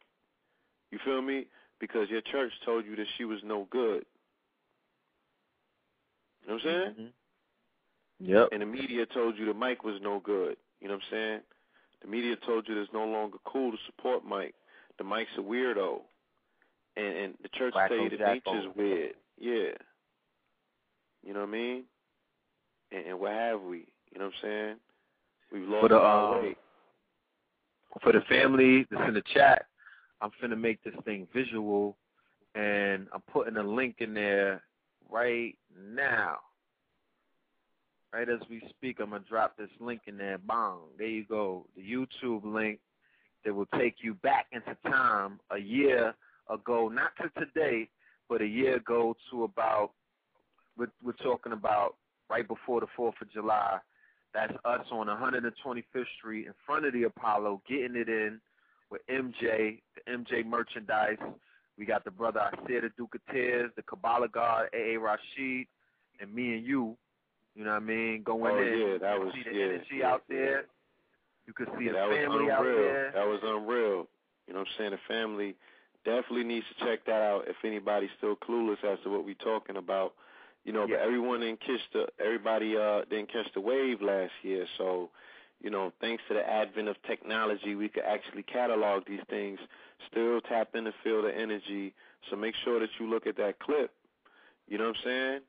[0.90, 1.46] You feel me?
[1.80, 4.04] Because your church told you that she was no good.
[6.42, 6.94] You know what I'm saying?
[6.94, 7.12] Mhm.
[8.20, 8.48] Yep.
[8.52, 10.56] And the media told you that Mike was no good.
[10.80, 11.40] You know what I'm saying?
[12.04, 14.54] The media told you that it's no longer cool to support Mike.
[14.98, 16.00] The Mike's a weirdo.
[16.96, 18.52] And and the church Wacko tell you that Jacko.
[18.52, 19.14] nature's weird.
[19.38, 19.72] Yeah.
[21.24, 21.84] You know what I mean?
[22.92, 23.86] And, and what have we?
[24.12, 24.76] You know what I'm saying?
[25.52, 26.56] We've lost For the, our um, way.
[28.02, 29.66] For the family that's in the chat,
[30.20, 31.96] I'm finna make this thing visual,
[32.54, 34.62] and I'm putting a link in there
[35.10, 35.56] right
[35.94, 36.38] now.
[38.14, 40.38] Right as we speak, I'm gonna drop this link in there.
[40.38, 40.82] Bong.
[40.96, 41.66] There you go.
[41.76, 42.78] The YouTube link
[43.44, 46.14] that will take you back into time a year
[46.48, 47.88] ago, not to today,
[48.28, 49.90] but a year ago to about
[50.78, 51.96] we're, we're talking about
[52.30, 53.78] right before the Fourth of July.
[54.32, 58.40] That's us on 125th Street in front of the Apollo, getting it in
[58.90, 61.18] with MJ, the MJ merchandise.
[61.76, 65.66] We got the brother Isaiah the Duke of Tears, the Kabbalah God, AA Rashid,
[66.20, 66.96] and me and you.
[67.54, 68.22] You know what I mean?
[68.22, 68.78] Going Oh, in.
[68.78, 70.66] yeah, that You was- see the yeah, energy yeah, out there.
[71.46, 72.50] You could see Yeah, the that was family unreal.
[72.54, 73.10] out there.
[73.12, 74.08] That was unreal.
[74.46, 74.90] You know what I'm saying?
[74.90, 75.56] The family
[76.04, 79.76] definitely needs to check that out if anybody's still clueless as to what we're talking
[79.76, 80.14] about.
[80.64, 80.96] You know, Yeah.
[80.96, 85.10] but everyone didn't catch the everybody uh didn't catch the wave last year, so
[85.60, 89.58] you know, thanks to the advent of technology, we could actually catalog these things,
[90.10, 91.94] still tap in and feel the energy.
[92.28, 93.90] So make sure that you look at that clip.
[94.68, 95.40] You know what I'm saying?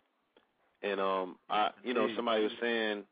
[0.83, 3.03] And um I you know, somebody was saying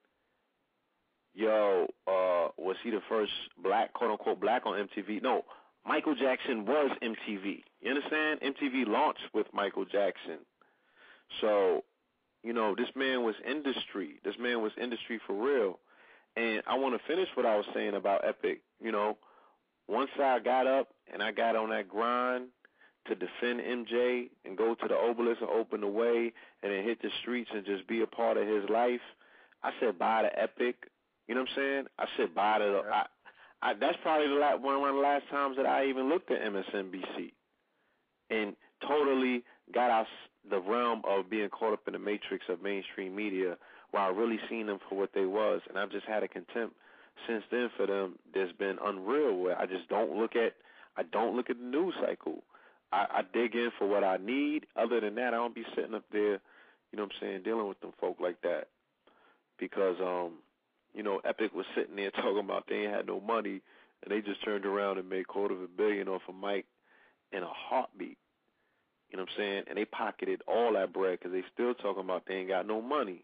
[1.33, 5.21] yo, uh, was he the first black, quote unquote, black on MTV?
[5.21, 5.43] No,
[5.85, 7.63] Michael Jackson was MTV.
[7.81, 8.39] You understand?
[8.41, 10.39] MTV launched with Michael Jackson.
[11.41, 11.83] So,
[12.43, 14.19] you know, this man was industry.
[14.23, 15.79] This man was industry for real.
[16.35, 18.61] And I want to finish what I was saying about Epic.
[18.81, 19.17] You know,
[19.87, 22.47] once I got up and I got on that grind
[23.07, 26.31] to defend MJ and go to the obelisk and open the way
[26.61, 29.01] and then hit the streets and just be a part of his life,
[29.63, 30.75] I said buy the Epic.
[31.27, 31.85] You know what I'm saying?
[31.99, 32.81] I said buy the.
[32.85, 32.91] Yeah.
[32.91, 33.05] I,
[33.69, 36.41] I, that's probably the la- one, of the last times that I even looked at
[36.41, 37.31] MSNBC,
[38.29, 39.43] and totally
[39.73, 40.07] got out
[40.49, 43.57] the realm of being caught up in the matrix of mainstream media,
[43.91, 46.75] where I really seen them for what they was, and I've just had a contempt
[47.27, 48.15] since then for them.
[48.33, 49.37] That's been unreal.
[49.37, 50.53] Where I just don't look at.
[50.97, 52.43] I don't look at the news cycle.
[52.93, 54.67] I, I dig in for what I need.
[54.75, 56.39] Other than that, I don't be sitting up there,
[56.91, 58.67] you know what I'm saying, dealing with them folk like that.
[59.59, 60.33] Because um,
[60.93, 63.61] you know, Epic was sitting there talking about they ain't had no money
[64.03, 66.65] and they just turned around and made quarter of a billion off of Mike
[67.31, 68.17] in a heartbeat.
[69.09, 69.63] You know what I'm saying?
[69.69, 72.81] And they pocketed all that bread because they still talking about they ain't got no
[72.81, 73.23] money.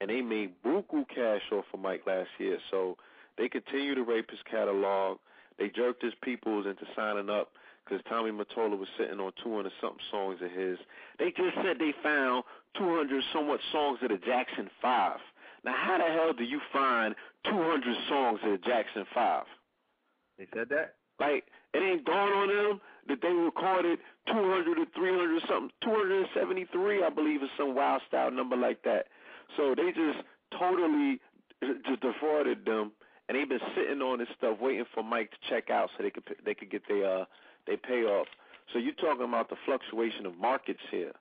[0.00, 2.58] And they made buku cash off of Mike last year.
[2.70, 2.96] So
[3.38, 5.18] they continue to rape his catalog.
[5.58, 7.52] They jerked his peoples into signing up
[7.84, 10.78] because Tommy Mottola was sitting on 200 something songs of his.
[11.18, 12.44] They just said they found
[12.78, 15.18] 200 somewhat songs of the Jackson 5.
[15.64, 17.14] Now, how the hell do you find
[17.44, 19.44] 200 songs of the Jackson 5?
[20.38, 20.94] They said that?
[21.20, 27.04] Like, it ain't dawned on them that they recorded 200 or 300 or something, 273,
[27.04, 29.06] I believe, is some wild style number like that.
[29.56, 30.24] So they just
[30.58, 31.20] totally
[31.86, 32.92] just defrauded them,
[33.28, 36.10] and they've been sitting on this stuff waiting for Mike to check out so they
[36.10, 37.24] could they could get their uh
[37.66, 38.26] their payoff.
[38.72, 41.12] So you're talking about the fluctuation of markets here,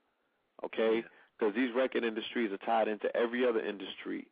[0.63, 1.03] okay?
[1.37, 4.27] Because these record industries are tied into every other industry,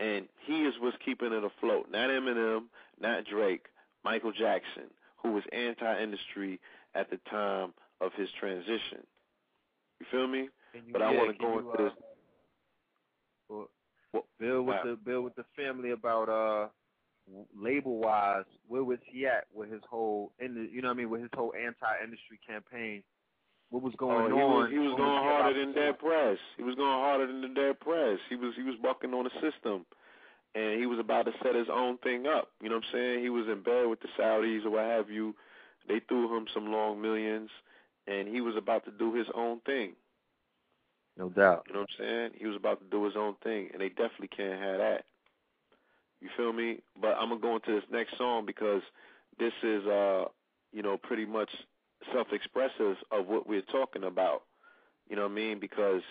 [0.00, 1.86] and he is what's keeping it afloat.
[1.90, 2.64] Not Eminem,
[3.00, 3.66] not Drake,
[4.04, 4.84] Michael Jackson,
[5.22, 6.60] who was anti-industry
[6.94, 9.04] at the time of his transition.
[10.00, 10.48] You feel me?
[10.74, 11.92] You- But I want to go into this.
[11.92, 12.02] uh,
[13.48, 13.68] well,
[14.12, 16.68] Well, Bill with uh, the Bill with the family about uh
[17.58, 20.98] label wise, where was he at with his whole in the, you know what I
[20.98, 23.02] mean with his whole anti industry campaign?
[23.70, 24.62] What was oh, going oh, he on?
[24.62, 26.38] was, he was going harder than dead prez.
[26.56, 28.18] He was going harder than the dead prez.
[28.28, 29.84] He was he was bucking on the system,
[30.54, 32.50] and he was about to set his own thing up.
[32.62, 33.22] You know what I'm saying?
[33.22, 35.34] He was in bed with the Saudis or what have you.
[35.88, 37.50] They threw him some long millions,
[38.06, 39.94] and he was about to do his own thing.
[41.16, 41.64] No doubt.
[41.66, 42.30] You know what I'm saying?
[42.38, 45.04] He was about to do his own thing, and they definitely can't have that.
[46.20, 46.80] You feel me?
[47.00, 48.82] But I'm gonna go into this next song because
[49.38, 50.24] this is, uh,
[50.72, 51.50] you know, pretty much
[52.12, 54.42] self-expressive of what we're talking about.
[55.08, 55.60] You know what I mean?
[55.60, 56.02] Because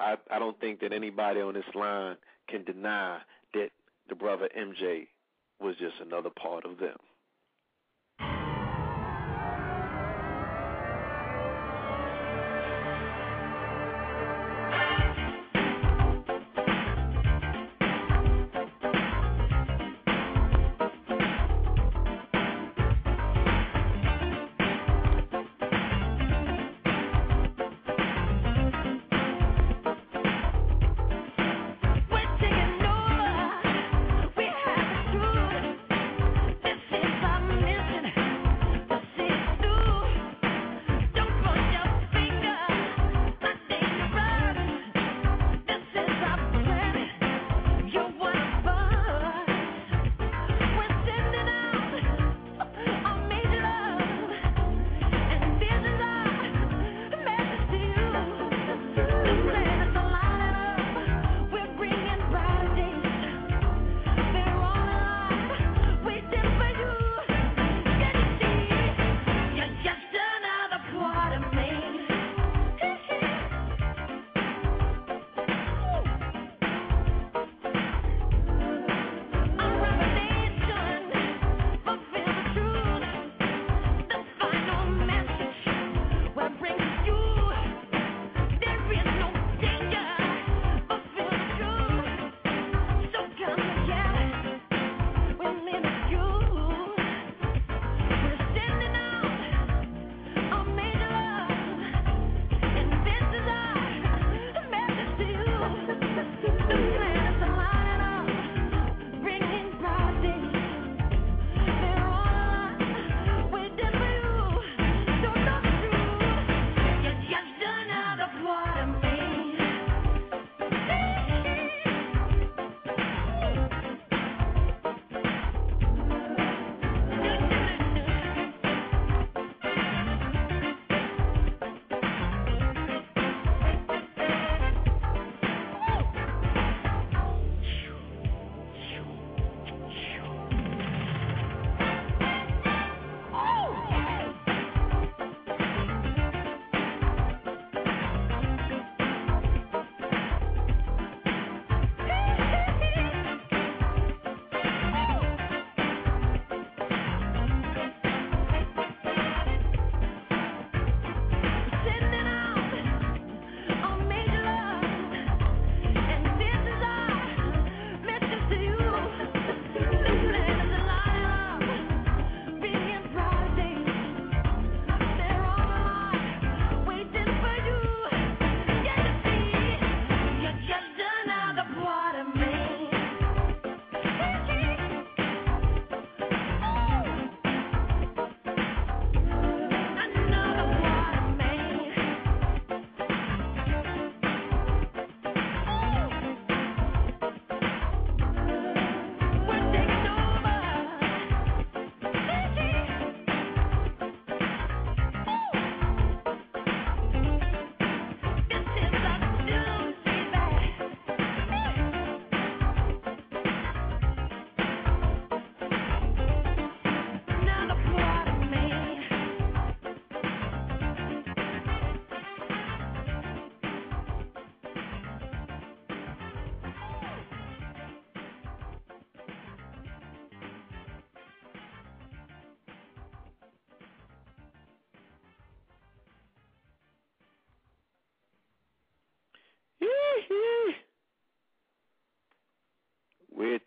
[0.00, 2.16] I I don't think that anybody on this line
[2.48, 3.20] can deny
[3.54, 3.70] that
[4.08, 5.08] the brother MJ
[5.60, 6.96] was just another part of them.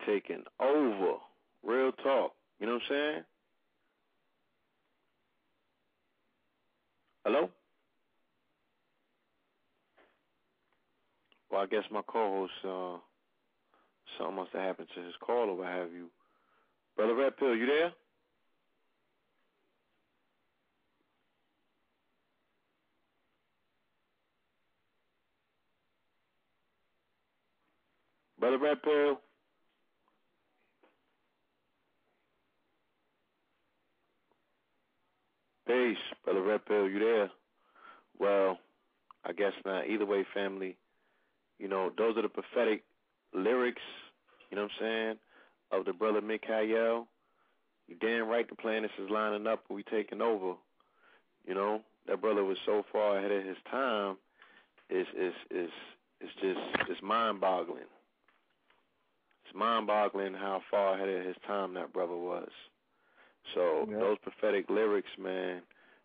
[0.08, 1.16] Taking over.
[1.64, 2.32] Real talk.
[2.60, 3.22] You know what I'm saying?
[7.24, 7.50] Hello?
[11.50, 12.98] Well, I guess my co-host, uh,
[14.16, 16.06] something must have happened to his call or what have you.
[16.96, 17.92] Brother Red Pill, you there?
[28.40, 29.18] Brother Red Pill?
[35.68, 37.30] Peace, Brother Red Pill, you there?
[38.18, 38.58] Well,
[39.48, 39.88] Guess not.
[39.88, 40.76] Either way, family,
[41.58, 42.84] you know, those are the prophetic
[43.32, 43.82] lyrics,
[44.50, 45.16] you know what I'm saying,
[45.72, 47.06] of the brother Mikhail.
[47.86, 50.54] You damn right the planets is lining up we taking over.
[51.46, 54.18] You know, that brother was so far ahead of his time.
[54.90, 55.72] It's it's it's
[56.20, 57.88] it's just it's mind boggling.
[59.46, 62.50] It's mind boggling how far ahead of his time that brother was.
[63.54, 63.98] So Yeah.
[63.98, 65.62] those prophetic lyrics, man,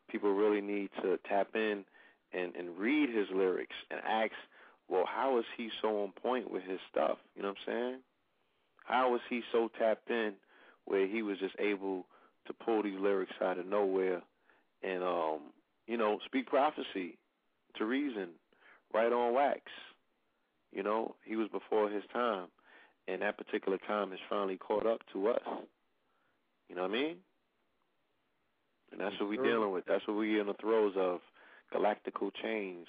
[0.10, 1.84] people really need to tap in
[2.34, 4.32] and and read his lyrics and ask,
[4.90, 7.18] well, how is he so on point with his stuff?
[7.36, 8.00] You know what I'm saying?
[8.86, 10.34] How was he so tapped in
[10.86, 12.06] where he was just able
[12.48, 14.22] to pull these lyrics out of nowhere
[14.84, 15.40] and um,
[15.88, 17.18] you know, speak prophecy
[17.76, 18.30] to reason,
[18.94, 19.62] right on wax.
[20.72, 22.48] You know, he was before his time.
[23.08, 25.42] And that particular time has finally caught up to us.
[26.70, 27.16] You know what I mean?
[28.92, 29.86] And that's what we're dealing with.
[29.86, 31.20] That's what we're in the throes of.
[31.74, 32.88] Galactical change.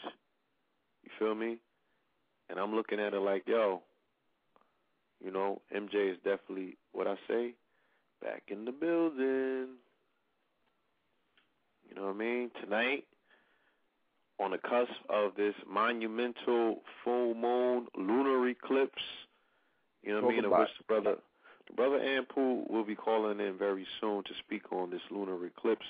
[1.03, 1.59] You feel me?
[2.51, 3.82] And I'm looking at it like, yo,
[5.24, 7.55] you know, MJ is definitely what I say,
[8.22, 9.76] back in the building.
[11.89, 12.51] You know what I mean?
[12.62, 13.05] Tonight,
[14.41, 19.03] on the cusp of this monumental full moon lunar eclipse,
[20.03, 20.45] you know what I mean?
[20.45, 21.16] Of about which the brother,
[21.68, 25.87] the brother Ampu will be calling in very soon to speak on this lunar eclipse.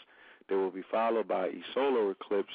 [0.48, 2.52] There will be followed by a solar eclipse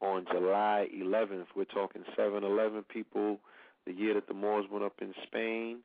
[0.00, 1.46] on July 11th.
[1.56, 3.38] We're talking 7-Eleven people,
[3.86, 5.78] the year that the Moors went up in Spain.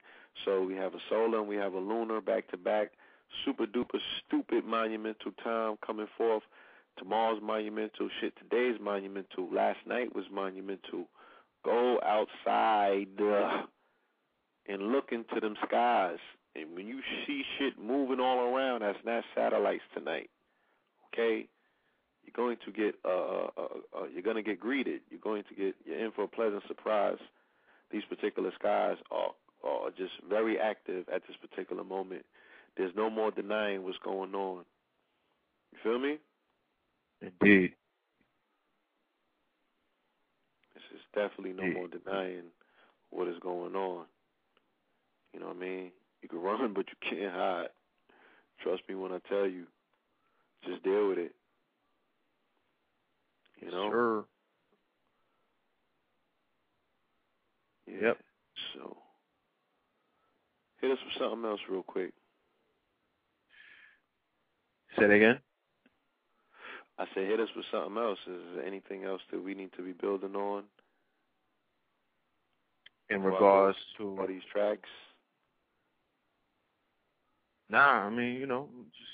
[0.45, 2.91] So we have a solar and we have a lunar back to back.
[3.45, 6.43] Super duper stupid monumental time coming forth.
[6.97, 8.09] Tomorrow's monumental.
[8.21, 9.47] Shit, today's monumental.
[9.51, 11.05] Last night was monumental.
[11.65, 13.63] Go outside uh,
[14.67, 16.19] and look into them skies.
[16.55, 20.29] And when you see shit moving all around, that's not satellites tonight.
[21.07, 21.47] Okay?
[22.25, 25.01] You're going to get uh, uh, uh, uh you're going to get greeted.
[25.09, 27.17] You're going to get you're in for a pleasant surprise.
[27.91, 29.31] These particular skies are
[29.63, 32.25] are just very active at this particular moment.
[32.77, 34.65] There's no more denying what's going on.
[35.71, 36.17] You feel me?
[37.21, 37.73] Indeed.
[40.73, 41.73] This is definitely no Yeah.
[41.73, 42.51] more denying
[43.09, 44.05] what is going on.
[45.33, 45.91] You know what I mean?
[46.21, 47.69] You can run, but you can't hide.
[48.59, 49.67] Trust me when I tell you.
[50.65, 51.35] Just deal with it.
[53.63, 53.89] You know?
[53.89, 54.25] Sure.
[57.87, 58.07] Yeah.
[58.07, 58.17] Yep.
[58.73, 58.97] So,
[60.81, 62.13] hit us with something else real quick.
[64.97, 65.39] Say it again.
[66.99, 68.19] I said, hit us with something else.
[68.27, 70.63] Is there anything else that we need to be building on
[73.09, 74.89] In regards to these tracks?
[77.69, 79.09] Nah, I mean, you know, just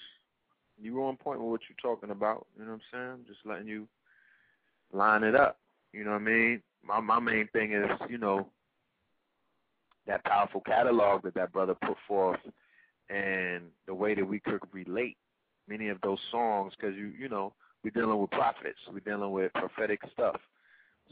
[0.82, 2.48] you were on point with what you're talking about.
[2.58, 3.26] You know what I'm saying?
[3.28, 3.88] Just letting you
[4.94, 5.58] line it up.
[5.94, 6.62] You know what I mean?
[6.84, 8.48] My my main thing is, you know,
[10.08, 12.40] that powerful catalog that that brother put forth,
[13.10, 15.18] and the way that we could relate
[15.68, 19.54] many of those songs, because you you know we're dealing with prophets, we're dealing with
[19.54, 20.40] prophetic stuff,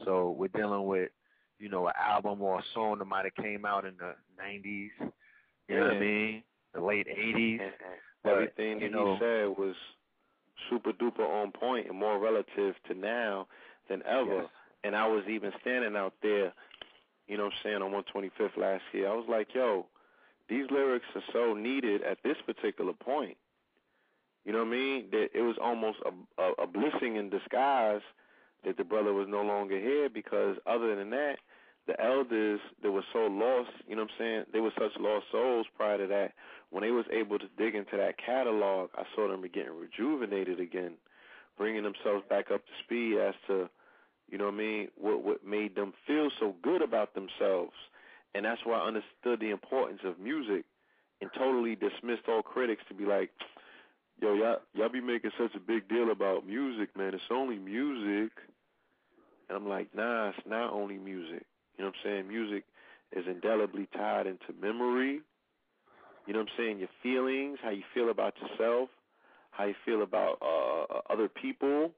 [0.06, 1.10] so we're dealing with
[1.60, 4.90] you know an album or a song that might have came out in the '90s.
[5.68, 6.44] You know what I mean?
[6.74, 7.52] The late '80s.
[7.54, 7.72] And, and
[8.24, 9.76] But, everything you that know- he said was
[10.70, 13.48] super duper on point and more relative to now
[13.90, 14.42] than ever.
[14.42, 14.46] Yes.
[14.84, 16.54] And I was even standing out there,
[17.28, 19.10] you know what I'm saying, on 125th last year.
[19.10, 19.86] I was like, yo,
[20.50, 23.38] these lyrics are so needed at this particular point.
[24.46, 25.06] You know what I mean?
[25.12, 28.02] That it was almost a, a, a blessing in disguise
[28.64, 31.38] that the brother was no longer here because other than that,
[31.88, 35.26] the elders that were so lost, you know what I'm saying, they were such lost
[35.32, 36.34] souls prior to that.
[36.70, 40.94] When they was able to dig into that catalog, I saw them getting rejuvenated again,
[41.58, 43.70] bringing themselves back up to speed as to,
[44.30, 47.74] you know what I mean, what what made them feel so good about themselves.
[48.36, 50.66] And that's why I understood the importance of music
[51.22, 53.32] and totally dismissed all critics to be like,
[54.22, 57.14] yo, y'all, y'all be making such a big deal about music, man.
[57.14, 58.32] It's only music.
[59.50, 61.46] And I'm like, nah, it's not only music.
[61.78, 62.28] You know what I'm saying?
[62.28, 62.64] Music
[63.16, 65.22] is indelibly tied into memory.
[66.26, 66.80] You know what I'm saying?
[66.80, 68.90] Your feelings, how you feel about yourself,
[69.52, 71.92] how you feel about uh, other people.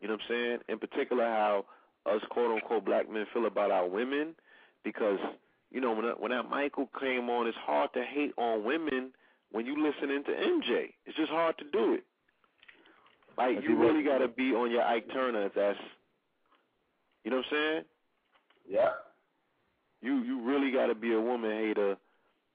[0.00, 0.58] You know what I'm saying?
[0.68, 1.64] In particular, how
[2.06, 4.34] us quote unquote black men feel about our women,
[4.84, 5.18] because
[5.70, 9.10] you know when that, when that Michael came on, it's hard to hate on women
[9.52, 10.92] when you listening to MJ.
[11.06, 12.04] It's just hard to do it.
[13.36, 15.46] Like you really got to be on your Ike Turner.
[15.46, 15.78] If that's
[17.24, 17.84] you know what I'm saying?
[18.68, 18.90] Yeah.
[20.02, 21.96] You you really got to be a woman hater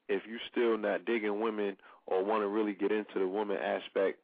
[0.10, 1.78] if you still not digging women
[2.08, 4.20] or want to really get into the woman aspect.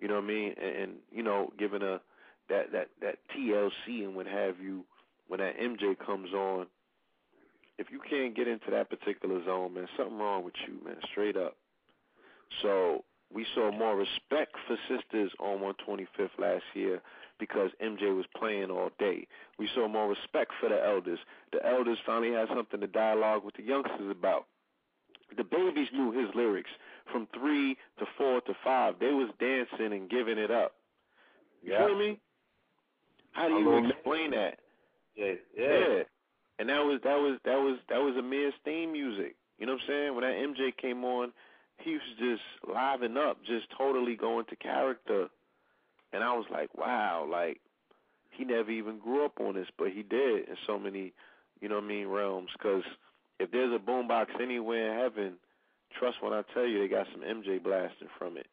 [0.00, 0.54] You know what I mean?
[0.60, 2.00] And, and you know, giving a
[2.48, 4.84] that that that TLC and what have you
[5.28, 6.66] when that MJ comes on.
[7.78, 10.96] If you can't get into that particular zone, man, something wrong with you, man.
[11.10, 11.56] Straight up.
[12.60, 17.00] So we saw more respect for sisters on 125th last year
[17.40, 19.26] because MJ was playing all day.
[19.58, 21.18] We saw more respect for the elders.
[21.52, 24.46] The elders finally had something to dialogue with the youngsters about.
[25.36, 26.70] The babies knew his lyrics
[27.10, 28.96] from three to four to five.
[29.00, 30.74] They was dancing and giving it up.
[31.62, 31.86] You Yeah.
[31.86, 32.20] feel me?
[33.32, 34.58] How do you little explain that?
[35.16, 35.34] Yeah.
[35.56, 36.02] Yeah.
[36.58, 39.36] And that was that was that was that was Amir's theme music.
[39.58, 40.14] You know what I'm saying?
[40.14, 41.32] When that MJ came on,
[41.78, 45.28] he was just liven up, just totally going to character.
[46.12, 47.60] And I was like, wow, like
[48.30, 51.12] he never even grew up on this, but he did in so many,
[51.60, 52.50] you know what I mean, realms.
[52.52, 52.82] Because
[53.38, 55.32] if there's a boombox anywhere in heaven,
[55.98, 58.46] trust when I tell you, they got some MJ blasting from it.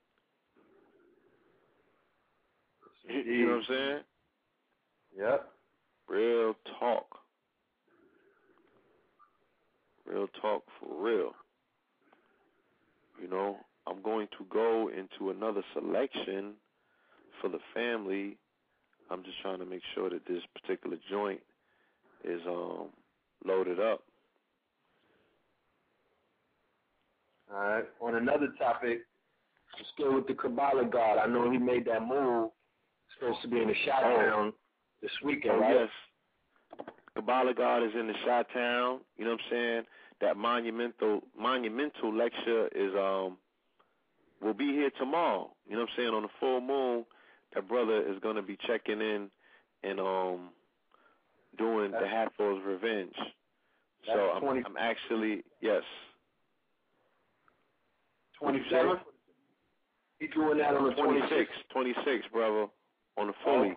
[3.08, 4.00] You know what I'm saying?
[5.20, 5.50] Yep.
[6.08, 7.06] Real talk.
[10.06, 11.32] Real talk for real.
[13.22, 16.54] You know, I'm going to go into another selection
[17.42, 18.38] for the family.
[19.12, 21.42] I'm just trying to make sure that this particular joint
[22.24, 22.88] is um
[23.46, 24.04] loaded up.
[27.54, 27.86] All right.
[28.02, 29.02] On another topic,
[29.94, 31.18] still with the Kabbalah God.
[31.18, 32.52] I know he made that move.
[33.20, 34.54] Supposed to be in the shot Oh.
[35.02, 35.76] This weekend, Oh right?
[35.82, 36.88] yes.
[37.16, 39.00] Kabbalah God is in the Shot Town.
[39.18, 39.84] You know what I'm saying?
[40.22, 43.38] That monumental monumental lecture is um
[44.42, 45.52] will be here tomorrow.
[45.68, 46.10] You know what I'm saying?
[46.14, 47.06] On the full moon,
[47.54, 49.30] that brother is gonna be checking in
[49.84, 50.50] and um
[51.58, 53.16] doing the That's- Hathor's Revenge.
[54.06, 55.84] So I'm 20 I'm actually yes.
[58.40, 59.00] Twenty seventh.
[60.20, 61.70] He doing that on the twenty 26, sixth.
[61.72, 62.68] 26, brother,
[63.18, 63.76] on the fully.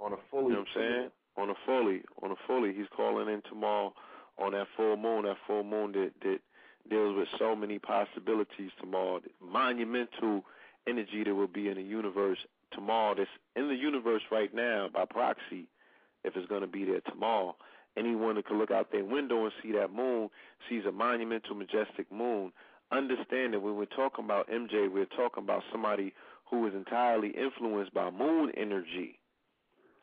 [0.00, 0.52] On a You fully.
[0.54, 1.10] know what I'm saying?
[1.36, 3.94] On a fully, on a fully, he's calling in tomorrow
[4.38, 5.24] on that full moon.
[5.24, 6.40] That full moon that that
[6.88, 9.20] deals with so many possibilities tomorrow.
[9.40, 10.44] Monumental
[10.86, 12.38] energy that will be in the universe
[12.72, 13.14] tomorrow.
[13.14, 15.66] That's in the universe right now by proxy.
[16.24, 17.56] If it's going to be there tomorrow,
[17.96, 20.30] anyone that can look out their window and see that moon
[20.68, 22.52] sees a monumental, majestic moon.
[22.90, 26.14] Understand that when we're talking about MJ, we're talking about somebody
[26.50, 29.17] who is entirely influenced by moon energy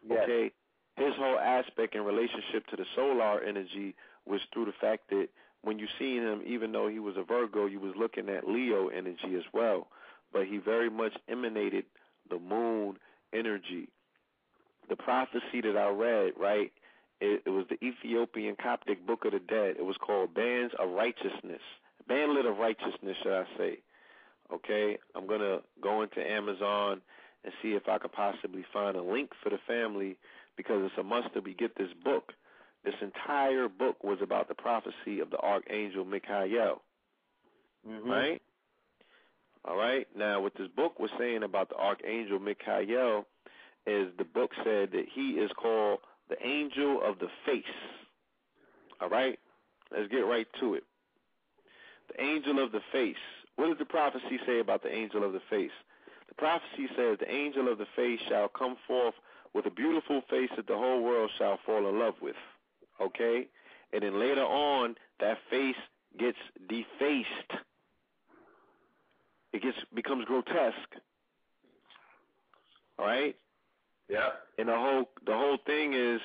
[0.07, 0.19] Yes.
[0.23, 0.51] okay
[0.97, 3.95] his whole aspect in relationship to the solar energy
[4.25, 5.27] was through the fact that
[5.61, 8.87] when you seen him even though he was a virgo you was looking at leo
[8.87, 9.87] energy as well.
[10.31, 11.85] But he very much emanated
[12.29, 12.97] the moon
[13.33, 13.89] energy.
[14.89, 16.71] The prophecy that i read right
[17.21, 19.75] it, it was the ethiopian coptic book of the dead.
[19.77, 21.61] It was called bands of righteousness.
[22.09, 23.79] Bandlet of righteousness should i say.
[24.53, 27.01] Okay i'm to go into amazon
[27.45, 30.17] and see if I could possibly find a link for the family
[30.57, 32.33] because it's a must that we get this book.
[32.83, 36.81] This entire book was about the prophecy of the archangel Michael,
[37.87, 38.05] Mhm.
[38.09, 38.41] right?
[39.65, 40.07] All right.
[40.15, 43.25] Now, what this book was saying about the archangel Michael
[43.85, 47.65] is the book said that he is called the angel of the face.
[49.01, 49.39] All right.
[49.91, 50.83] Let's get right to it.
[52.07, 53.17] The angel of the face.
[53.55, 55.71] What does the prophecy say about the angel of the face?
[56.29, 59.15] The prophecy says the angel of the face shall come forth
[59.53, 62.35] with a beautiful face that the whole world shall fall in love with.
[63.01, 63.47] Okay?
[63.93, 65.75] And then later on, that face
[66.19, 67.51] gets defaced.
[69.53, 70.95] It gets becomes grotesque.
[72.99, 73.35] All right?
[74.09, 74.29] Yeah.
[74.57, 76.21] And the whole the whole thing is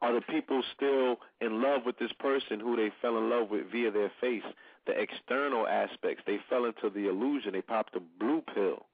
[0.00, 3.70] are the people still in love with this person who they fell in love with
[3.70, 4.42] via their face?
[4.86, 6.24] The external aspects.
[6.26, 7.52] They fell into the illusion.
[7.52, 8.86] They popped the blue pill.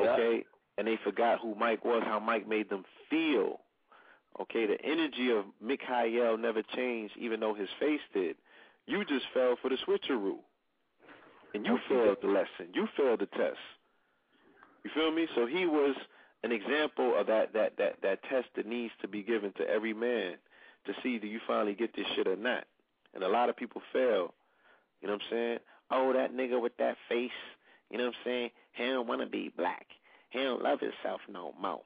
[0.00, 0.10] Yeah.
[0.12, 0.44] Okay?
[0.76, 3.60] And they forgot who Mike was, how Mike made them feel.
[4.40, 8.36] Okay, the energy of Mikhail never changed even though his face did.
[8.86, 10.36] You just fell for the switcheroo.
[11.54, 12.72] And you failed the lesson.
[12.74, 13.58] You failed the test.
[14.84, 15.26] You feel me?
[15.34, 15.96] So he was
[16.44, 19.92] an example of that that that that test that needs to be given to every
[19.92, 20.34] man
[20.86, 22.64] to see do you finally get this shit or not.
[23.14, 24.34] And a lot of people fail.
[25.00, 25.58] You know what I'm saying?
[25.90, 27.30] Oh, that nigga with that face.
[27.90, 28.50] You know what I'm saying?
[28.72, 29.86] He don't want to be black.
[30.30, 31.82] He don't love himself no more.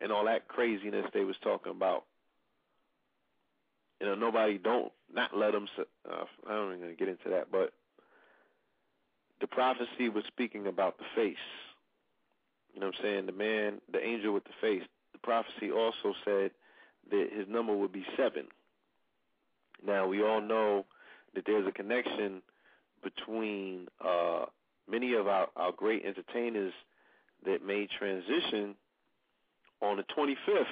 [0.00, 2.04] And all that craziness they was talking about.
[4.00, 5.68] You know, nobody don't not let them.
[5.78, 7.72] Uh, I don't even gonna get into that, but
[9.40, 11.36] the prophecy was speaking about the face.
[12.74, 13.26] You know what I'm saying?
[13.26, 14.82] The man, the angel with the face.
[15.12, 16.50] The prophecy also said
[17.10, 18.46] that his number would be seven.
[19.86, 20.84] Now we all know
[21.34, 22.42] that there's a connection
[23.02, 24.46] between uh,
[24.88, 26.72] many of our, our great entertainers
[27.44, 28.74] that made transition
[29.82, 30.64] on the 25th.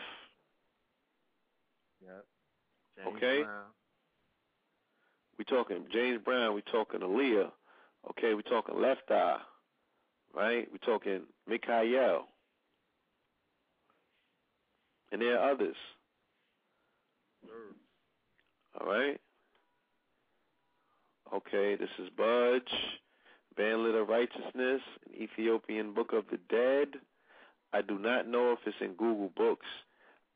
[2.03, 2.25] Yep.
[2.97, 3.43] James Okay.
[3.43, 3.63] Brown.
[5.39, 6.55] We talking James Brown.
[6.55, 7.51] We talking Aaliyah.
[8.11, 9.39] Okay, we talking Left Eye.
[10.35, 10.69] Right.
[10.73, 12.27] We talking Mikael.
[15.13, 15.77] And there are others.
[18.81, 19.21] All right.
[21.33, 22.63] Okay, this is Budge,
[23.59, 27.01] Bandlet of Righteousness, an Ethiopian Book of the Dead.
[27.73, 29.67] I do not know if it's in Google Books.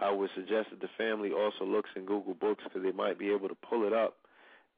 [0.00, 3.30] I would suggest that the family also looks in Google Books because they might be
[3.30, 4.16] able to pull it up.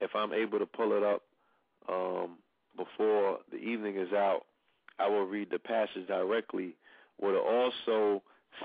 [0.01, 1.22] If I'm able to pull it up
[1.88, 2.38] um,
[2.76, 4.43] before the evening is out,
[4.99, 6.74] I will read the passage directly.
[7.18, 8.22] What it also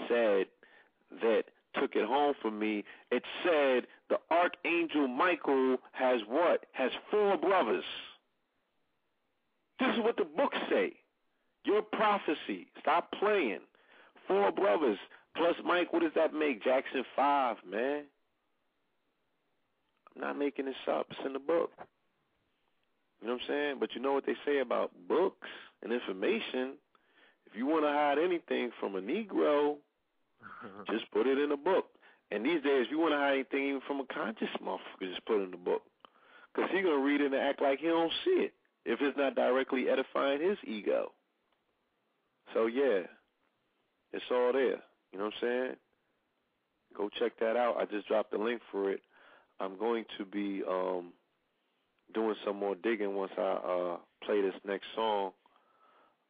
[0.07, 0.47] said
[1.21, 1.43] that
[1.80, 6.65] took it home for me, it said the Archangel Michael has what?
[6.71, 7.84] Has four brothers.
[9.80, 10.93] This is what the books say.
[11.65, 12.67] Your prophecy.
[12.80, 13.59] Stop playing.
[14.28, 14.97] Four brothers.
[15.36, 16.63] Plus Mike, what does that make?
[16.63, 18.03] Jackson five, man.
[20.15, 21.07] I'm not making this up.
[21.09, 21.71] It's in the book.
[23.21, 23.76] You know what I'm saying?
[23.80, 25.47] But you know what they say about books
[25.84, 26.76] and information?
[27.45, 29.76] If you want to hide anything from a Negro,
[30.91, 31.88] just put it in a book.
[32.32, 35.26] And these days, if you want to hide anything even from a conscious motherfucker, just
[35.26, 35.82] put it in the book.
[36.53, 38.53] Because he's going to read it and act like he don't see it
[38.86, 41.11] if it's not directly edifying his ego.
[42.53, 43.01] So, yeah,
[44.13, 44.81] it's all there.
[45.11, 45.75] You know what I'm saying?
[46.95, 47.77] Go check that out.
[47.77, 49.01] I just dropped the link for it.
[49.59, 51.13] I'm going to be um,
[52.13, 55.31] doing some more digging once I uh, play this next song.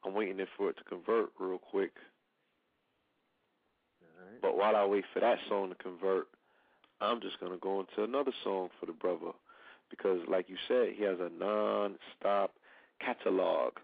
[0.04, 1.92] I'm waiting for it to convert real quick.
[4.42, 6.26] But while I wait for that song to convert,
[7.00, 9.32] I'm just gonna go into another song for the brother
[9.90, 12.54] because, like you said, he has a non-stop
[13.00, 13.74] catalog.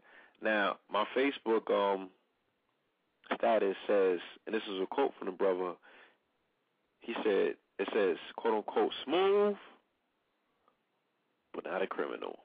[0.42, 2.10] Now, my Facebook um
[3.34, 5.72] status says, and this is a quote from the brother.
[7.00, 9.56] He said, "It says, quote unquote, smooth,
[11.54, 12.38] but not a criminal."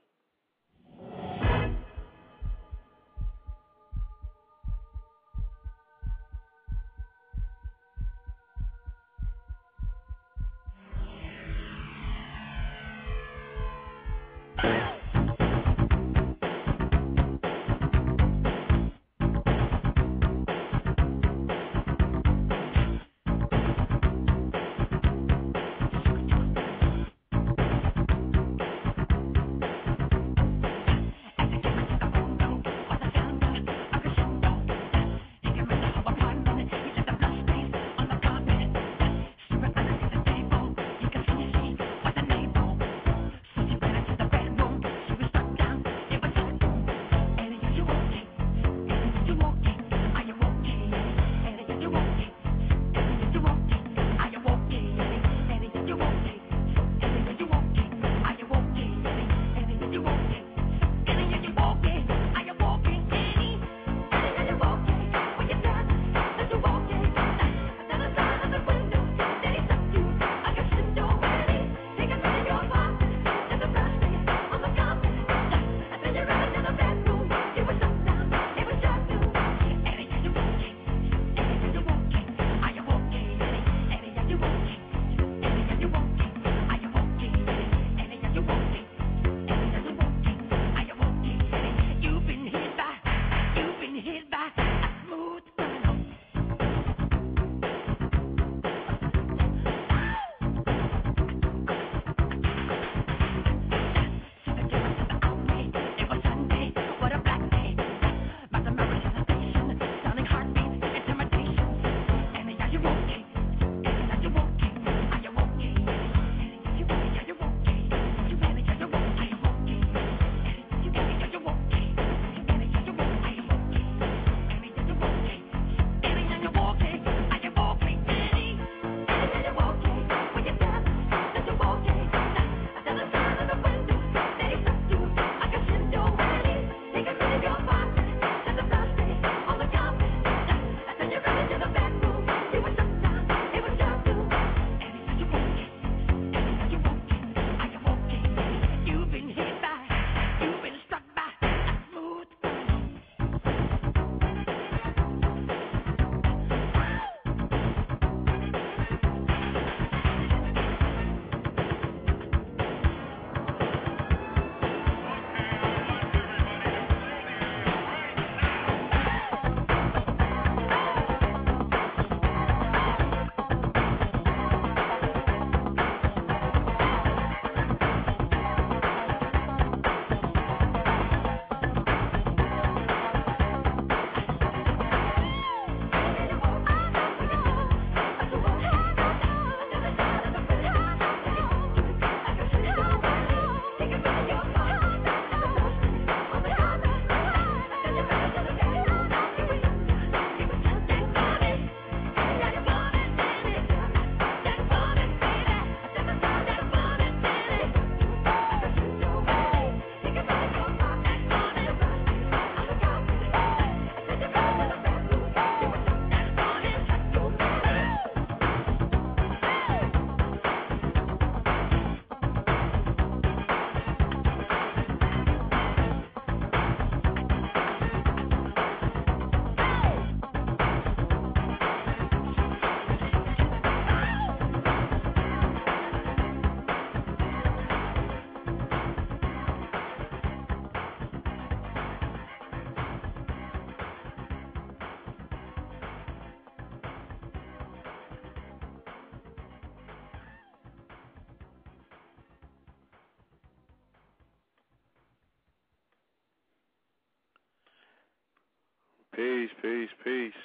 [259.88, 260.42] Peace, peace.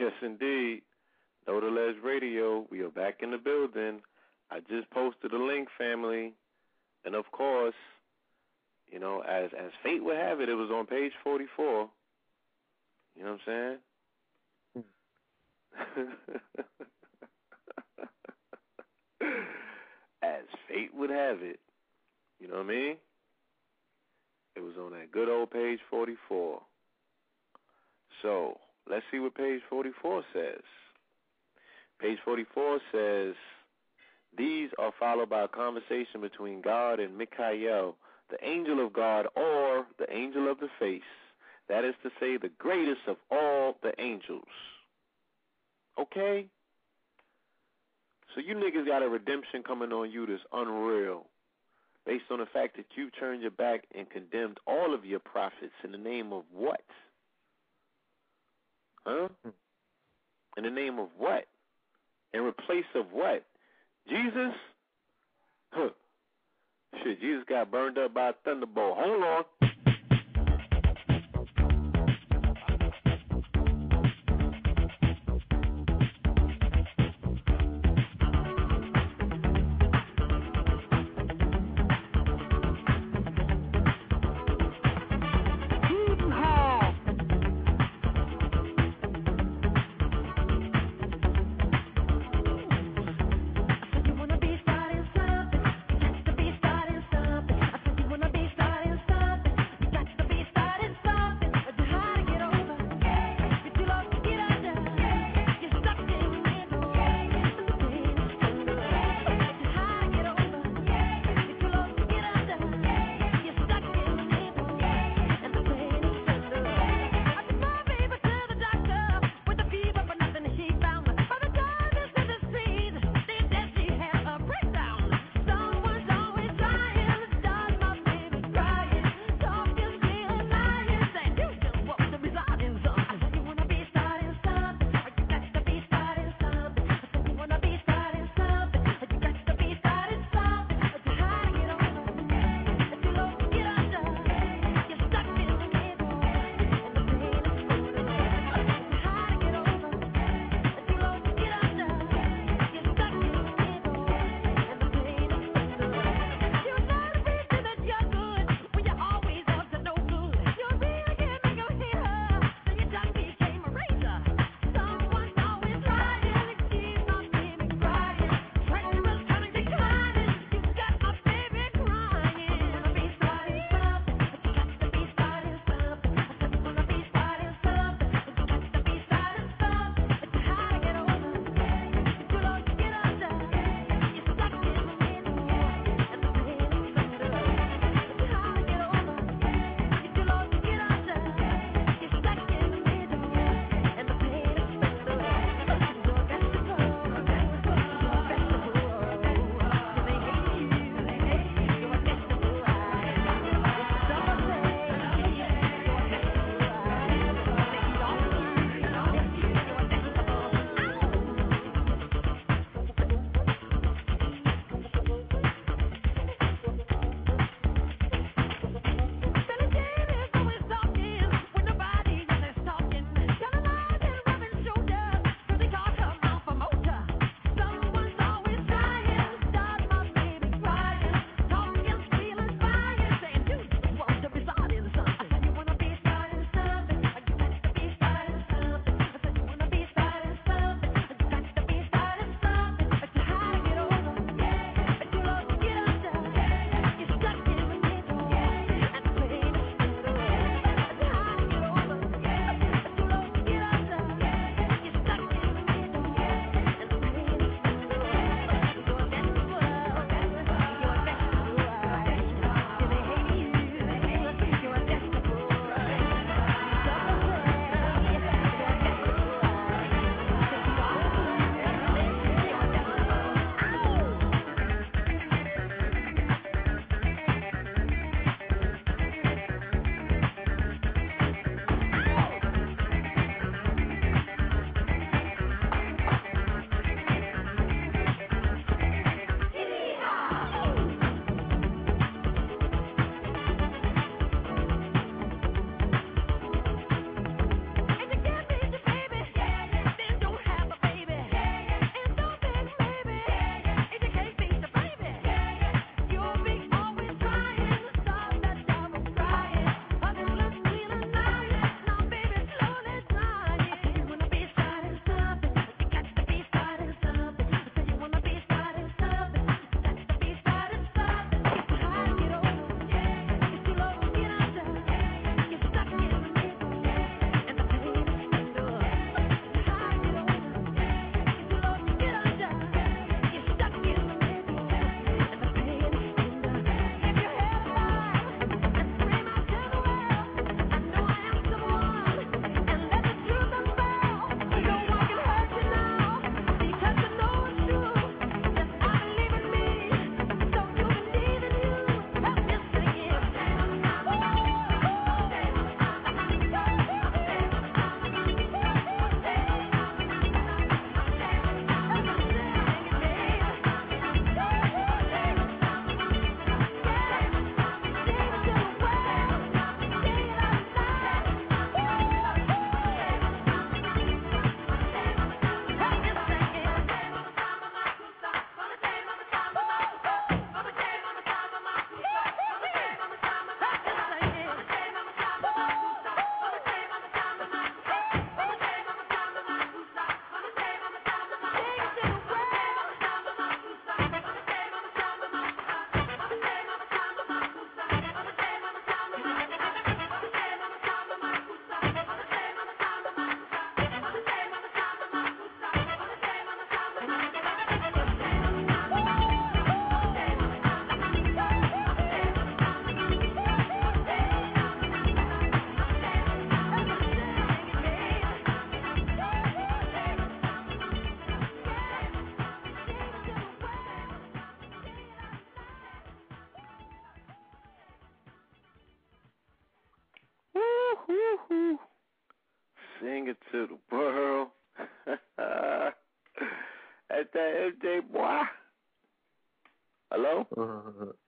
[0.00, 0.82] Yes, indeed.
[1.46, 4.00] Know the Ledge Radio, we are back in the building.
[4.50, 6.32] I just posted a link, family.
[7.04, 7.74] And of course,
[8.90, 11.90] you know, as as fate would have it, it was on page 44.
[13.16, 13.78] You know what I'm
[14.74, 14.84] saying?
[15.92, 16.02] Hmm.
[20.22, 21.60] as fate would have it,
[22.40, 22.96] you know what I mean?
[24.56, 26.62] It was on that good old page 44.
[28.22, 28.58] So,
[28.90, 30.62] let's see what page 44 says.
[32.00, 33.34] Page 44 says,
[34.36, 37.96] These are followed by a conversation between God and Michael,
[38.30, 41.02] the angel of God, or the angel of the face.
[41.68, 44.44] That is to say, the greatest of all the angels.
[45.98, 46.46] Okay?
[48.34, 51.26] So you niggas got a redemption coming on you that's unreal.
[52.04, 55.72] Based on the fact that you turned your back and condemned all of your prophets
[55.82, 56.82] in the name of what?
[59.06, 59.28] Huh?
[60.56, 61.44] In the name of what?
[62.34, 63.44] In replace of what?
[64.08, 64.52] Jesus?
[65.70, 65.90] Huh.
[67.02, 68.96] Shit, Jesus got burned up by a thunderbolt.
[68.98, 69.44] Hold on.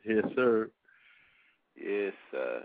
[0.09, 0.71] Yes, sir.
[1.77, 2.65] Yes, sir.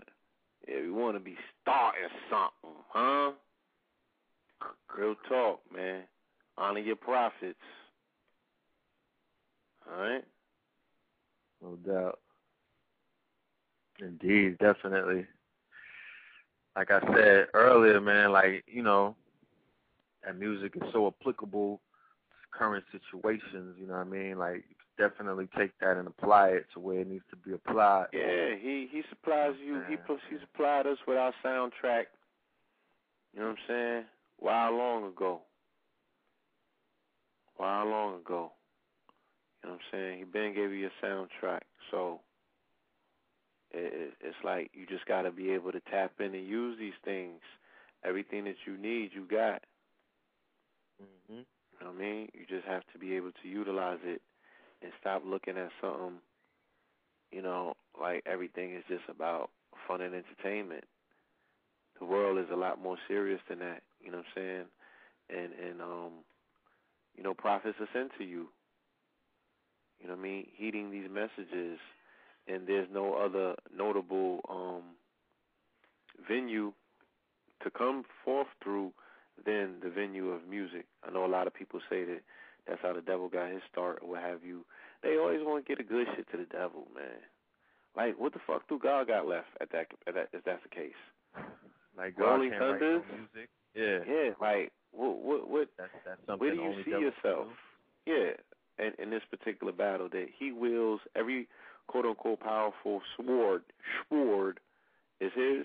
[0.66, 3.32] Yeah, we want to be starting something, huh?
[4.96, 6.02] Real talk, man.
[6.56, 7.58] Honor your prophets.
[9.90, 10.24] All right?
[11.62, 12.20] No doubt.
[14.00, 15.26] Indeed, definitely.
[16.76, 19.14] Like I said earlier, man, like, you know,
[20.24, 21.80] that music is so applicable
[22.30, 24.38] to current situations, you know what I mean?
[24.38, 24.64] Like
[24.98, 28.06] definitely take that and apply it to where it needs to be applied.
[28.12, 29.82] Yeah, he he supplies you.
[29.88, 32.04] He plus he supplied us with our soundtrack.
[33.32, 34.04] You know what I'm saying?
[34.38, 35.40] While long ago.
[37.56, 38.52] While long ago.
[39.62, 40.18] You know what I'm saying?
[40.18, 42.20] He been gave you a soundtrack, so
[43.70, 46.78] it, it, it's like you just got to be able to tap in and use
[46.78, 47.40] these things.
[48.04, 49.62] Everything that you need, you got.
[51.00, 51.44] hmm You
[51.80, 52.28] know what I mean?
[52.34, 54.20] You just have to be able to utilize it
[54.82, 56.18] and stop looking at something,
[57.30, 59.50] you know, like everything is just about
[59.86, 60.84] fun and entertainment.
[61.98, 64.64] The world is a lot more serious than that, you know what I'm saying?
[65.30, 66.12] And and um
[67.16, 68.48] you know, prophets are sent to you.
[70.00, 70.46] You know what I mean?
[70.56, 71.78] Heeding these messages
[72.46, 74.82] and there's no other notable um
[76.28, 76.72] venue
[77.62, 78.92] to come forth through
[79.44, 80.86] than the venue of music.
[81.06, 82.20] I know a lot of people say that
[82.66, 84.64] that's how the devil got his start or what have you.
[85.02, 87.20] They always want to get a good shit to the devil, man.
[87.96, 90.74] Like, what the fuck do God got left at that, at that if that's the
[90.74, 90.98] case?
[91.96, 93.50] Like God Rolling can't write no music.
[93.74, 93.98] Yeah.
[94.06, 97.48] Yeah, like, what, what, what, That's that's where do you see yourself?
[98.06, 98.32] Yeah,
[98.78, 101.48] in, in this particular battle that he wields every
[101.86, 103.62] quote unquote powerful sword,
[104.08, 104.60] sword
[105.20, 105.64] is his.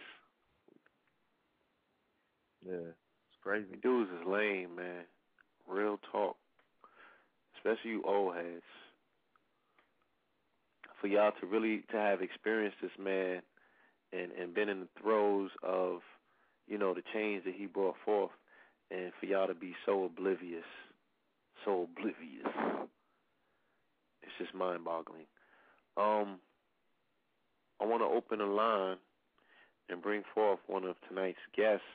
[2.67, 2.73] Yeah.
[2.75, 3.67] It's crazy.
[3.81, 5.03] Dudes is lame, man.
[5.67, 6.35] Real talk.
[7.59, 8.63] Especially you old heads.
[11.01, 13.41] For y'all to really to have experienced this man
[14.11, 15.99] and, and been in the throes of,
[16.67, 18.31] you know, the change that he brought forth
[18.91, 20.65] and for y'all to be so oblivious.
[21.65, 22.87] So oblivious.
[24.23, 25.25] It's just mind boggling.
[25.97, 26.39] Um
[27.81, 28.97] I wanna open a line
[29.89, 31.85] and bring forth one of tonight's guests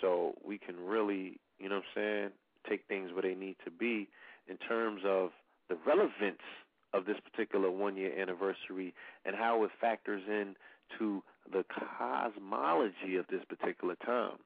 [0.00, 2.30] so we can really, you know what I'm saying,
[2.68, 4.08] take things where they need to be
[4.48, 5.30] in terms of
[5.68, 6.42] the relevance
[6.94, 8.94] of this particular one year anniversary
[9.24, 10.56] and how it factors in
[10.98, 11.22] to
[11.52, 11.64] the
[11.98, 14.38] cosmology of this particular time.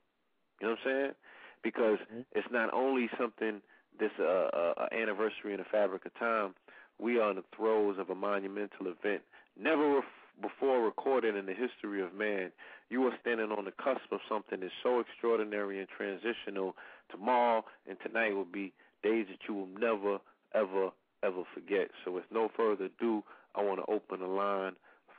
[0.61, 1.15] You know what I'm saying?
[1.63, 2.25] Because Mhm.
[2.33, 3.63] it's not only something
[3.99, 6.55] this uh, uh, uh, anniversary in the fabric of time.
[6.99, 9.23] We are in the throes of a monumental event
[9.59, 10.05] never ref-
[10.41, 12.53] before recorded in the history of man.
[12.91, 16.77] You are standing on the cusp of something that's so extraordinary and transitional.
[17.11, 18.73] Tomorrow and tonight will be
[19.03, 20.19] days that you will never,
[20.55, 20.91] ever,
[21.25, 21.89] ever forget.
[22.05, 23.23] So, with no further ado,
[23.55, 24.73] I want to open the line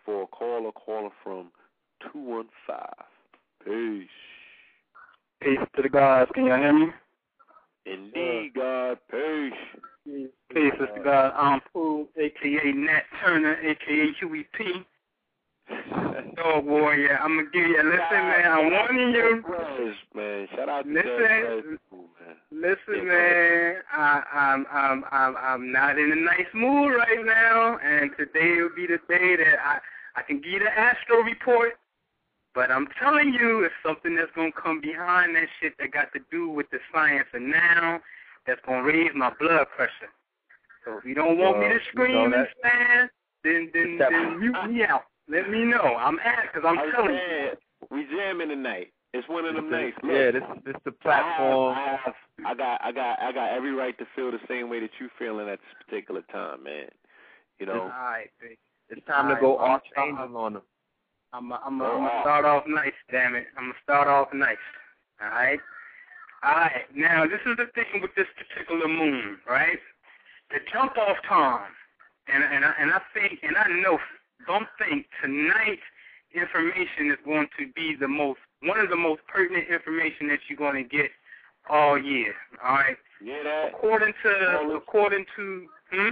[0.06, 1.52] for a caller, caller from
[2.12, 2.78] 215.
[3.66, 4.10] Peace.
[5.42, 6.32] Peace to the gods.
[6.34, 6.88] Can y'all hear me?
[7.86, 8.98] Indeed, God.
[9.10, 9.54] Peace.
[10.06, 11.34] Peace to the God.
[11.36, 14.48] I'm Pooh, aka Nat Turner, aka Huey
[16.14, 16.36] P.
[16.36, 17.18] Dog Warrior.
[17.22, 17.78] I'm gonna give you.
[17.78, 18.52] Listen, man.
[18.52, 19.44] I'm warning you.
[20.14, 20.48] Man.
[20.56, 21.04] Shout out to Listen.
[21.04, 21.64] dead prez.
[21.94, 22.36] Ooh, man.
[22.52, 23.76] Listen, man.
[23.92, 28.76] I, I'm I'm I'm I'm not in a nice mood right now, and today will
[28.76, 29.80] be the day that I
[30.16, 31.74] I can give you the astro report.
[32.56, 36.20] But I'm telling you, it's something that's gonna come behind that shit that got to
[36.30, 38.00] do with the science of now.
[38.46, 40.12] That's gonna raise my blood pressure.
[40.86, 43.10] So if you don't want me to you scream know and stand,
[43.44, 45.06] then then then mute me out.
[45.30, 45.96] Let me know.
[45.98, 47.20] I'm at because I'm I was telling you.
[47.20, 47.50] saying,
[47.92, 48.92] we jamming tonight.
[49.14, 49.96] It's one of them nights.
[50.02, 51.76] Look, yeah, this this the platform.
[51.78, 54.40] I have, I have, I got, I got, I got every right to feel the
[54.50, 56.90] same way that you feeling at this particular time, man.
[57.60, 58.58] You know, All right, baby.
[58.90, 60.62] It's time to go Alright, I'm- archangel on them.
[61.32, 62.22] I'm i I'm i Go I'm gonna off.
[62.24, 63.48] start off nice, damn it.
[63.58, 64.58] I'm gonna start off nice.
[65.22, 65.60] All right.
[66.44, 66.84] All right.
[66.94, 69.80] Now this is the thing with this particular moon, right?
[70.52, 71.72] The jump off time,
[72.28, 73.98] and and I, and I think and I know,
[74.48, 75.82] don't think tonight's
[76.34, 80.58] information is going to be the most one of the most pertinent information that you're
[80.58, 81.12] going to get
[81.70, 82.34] all year.
[82.64, 82.98] All right.
[83.24, 83.74] yeah, that.
[83.76, 86.10] According to according to hmm.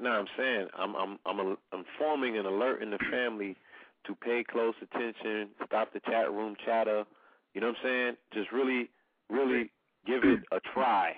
[0.00, 3.56] No, I'm saying I'm, I'm, I'm, a, I'm forming an alert in the family
[4.06, 7.04] to pay close attention, stop the chat room chatter.
[7.54, 8.16] You know what I'm saying?
[8.32, 8.90] Just really,
[9.30, 9.70] really
[10.06, 11.14] give it a try.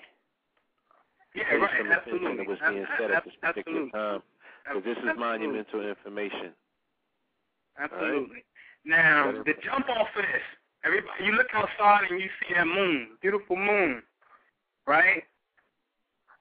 [1.33, 1.71] Yeah, Pay right.
[1.91, 2.37] Absolutely.
[2.37, 3.91] to what's being said at this particular Absolutely.
[3.91, 4.21] time,
[4.65, 6.53] because this is monumental information.
[7.79, 8.43] Absolutely.
[8.85, 10.41] Now, the jump off of this,
[10.83, 14.01] Everybody, you look outside and you see that moon, beautiful moon,
[14.87, 15.23] right?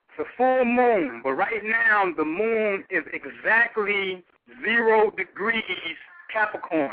[0.09, 4.25] It's a full moon, but right now the moon is exactly
[4.65, 5.63] zero degrees
[6.33, 6.93] Capricorn.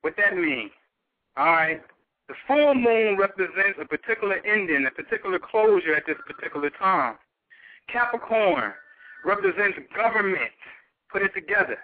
[0.00, 0.70] What that mean?
[1.36, 1.80] All right.
[2.28, 7.18] The full moon represents a particular ending, a particular closure at this particular time.
[7.88, 8.72] Capricorn
[9.24, 10.52] represents government.
[11.10, 11.78] Put it together.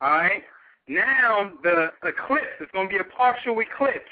[0.00, 0.42] All right.
[0.88, 4.10] Now the eclipse is going to be a partial eclipse.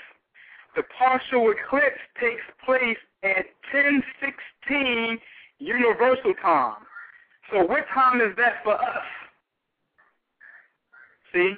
[0.76, 5.18] The partial eclipse takes place at 10:16
[5.58, 6.82] Universal Time.
[7.50, 9.06] So what time is that for us?
[11.32, 11.54] See?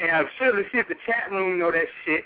[0.00, 2.24] And I'm sure to see if the chat room know that shit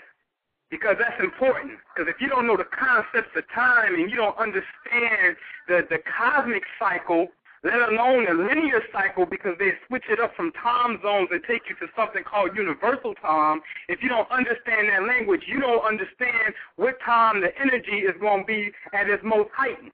[0.69, 1.73] because that's important.
[1.93, 5.35] Because if you don't know the concepts of time and you don't understand
[5.67, 7.27] the the cosmic cycle,
[7.67, 11.63] let alone the linear cycle, because they switch it up from time zones and take
[11.67, 13.59] you to something called universal time.
[13.89, 18.43] If you don't understand that language, you don't understand what time the energy is going
[18.43, 19.91] to be at its most heightened.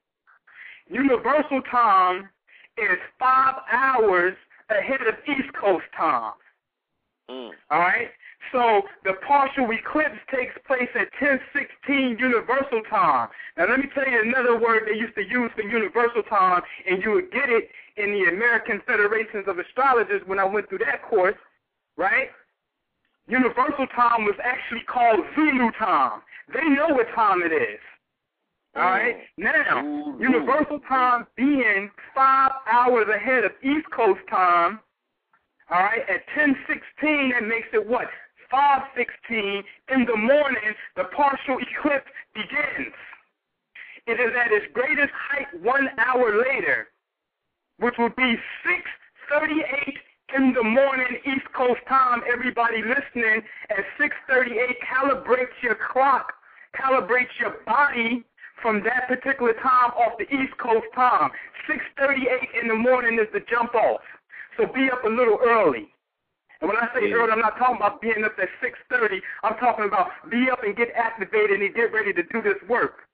[0.87, 2.29] Universal time
[2.77, 4.35] is five hours
[4.69, 6.33] ahead of East Coast time.
[7.29, 7.51] Mm.
[7.71, 8.09] All right.
[8.51, 13.29] So the partial eclipse takes place at 10:16 Universal Time.
[13.57, 17.03] Now let me tell you another word they used to use for Universal Time, and
[17.03, 21.03] you would get it in the American Federations of Astrologers when I went through that
[21.03, 21.37] course,
[21.97, 22.29] right?
[23.27, 26.21] Universal Time was actually called Zulu Time.
[26.53, 27.79] They know what time it is.
[28.75, 29.17] All right.
[29.37, 30.15] Now.
[30.19, 34.79] Universal Time being five hours ahead of East Coast time.
[35.73, 38.07] All right, at 10:16, that makes it what?
[38.51, 40.75] 5:16 in the morning.
[40.95, 42.93] The partial eclipse begins.
[44.05, 46.89] It is at its greatest height one hour later,
[47.77, 49.97] which would be 6:38
[50.35, 52.23] in the morning East Coast time.
[52.27, 56.35] Everybody listening at 6:38, calibrate your clock,
[56.75, 58.23] calibrate your body
[58.61, 61.31] from that particular time off the East Coast time.
[61.65, 64.03] 6:38 in the morning is the jump off.
[64.57, 65.93] So be up a little early.
[66.61, 67.15] And when I say Yeah.
[67.15, 69.21] early, I'm not talking about being up at 6:30.
[69.43, 73.07] I'm talking about be up and get activated and get ready to do this work.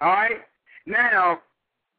[0.00, 0.46] All right.
[0.84, 1.42] Now,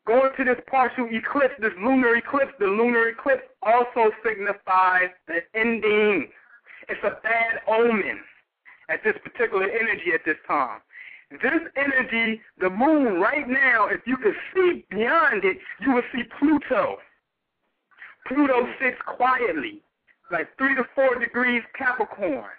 [0.05, 6.31] going to this partial eclipse, this lunar eclipse, the lunar eclipse also signifies the ending.
[6.87, 8.23] It's a bad omen
[8.87, 10.79] at this particular energy at this time.
[11.29, 16.23] This energy, the moon right now, if you could see beyond it, you will see
[16.39, 17.01] Pluto.
[18.27, 19.81] Pluto sits quietly,
[20.31, 22.51] like three to four degrees Capricorn.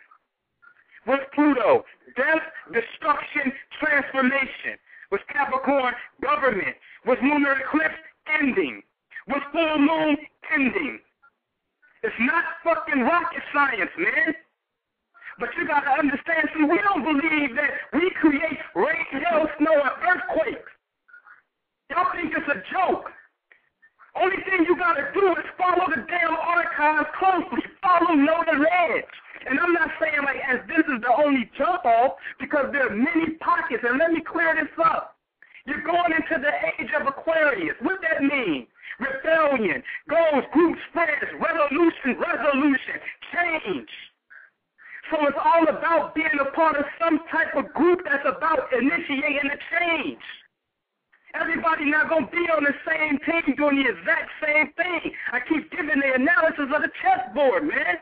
[1.05, 1.85] What's Pluto?
[2.17, 2.43] Death,
[2.73, 4.79] destruction, transformation.
[5.11, 5.95] With Capricorn?
[6.23, 6.77] Government.
[7.07, 7.97] With lunar eclipse?
[8.41, 8.83] Ending.
[9.27, 10.17] With full moon?
[10.53, 11.01] Ending.
[12.03, 14.35] It's not fucking rocket science, man.
[15.39, 19.93] But you gotta understand, see, we don't believe that we create rain, hail, snow, and
[20.03, 20.71] earthquakes.
[21.91, 23.11] Y'all think it's a joke.
[24.21, 27.63] Only thing you gotta do is follow the damn archives closely.
[27.83, 29.15] Follow know the ledge.
[29.49, 32.95] And I'm not saying like as this is the only jump off because there are
[32.95, 33.85] many pockets.
[33.87, 35.17] And let me clear this up.
[35.67, 37.77] You're going into the age of Aquarius.
[37.83, 38.67] What that mean?
[38.99, 42.99] Rebellion, goals, groups, spreads, revolution, resolution,
[43.31, 43.93] change.
[45.11, 49.51] So it's all about being a part of some type of group that's about initiating
[49.53, 50.25] a change.
[51.35, 55.13] Everybody not gonna be on the same team doing the exact same thing.
[55.33, 58.01] I keep giving the analysis of the chessboard, man.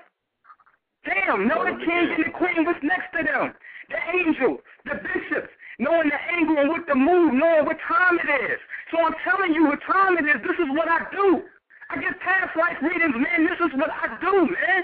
[1.04, 3.54] Damn, know the king and the queen, what's next to them?
[3.90, 8.30] The angel, the bishops, knowing the angle and what to move, knowing what time it
[8.50, 8.58] is.
[8.90, 10.42] So I'm telling you what time it is.
[10.42, 11.42] This is what I do.
[11.90, 13.46] I get past life readings, man.
[13.46, 14.82] This is what I do, man.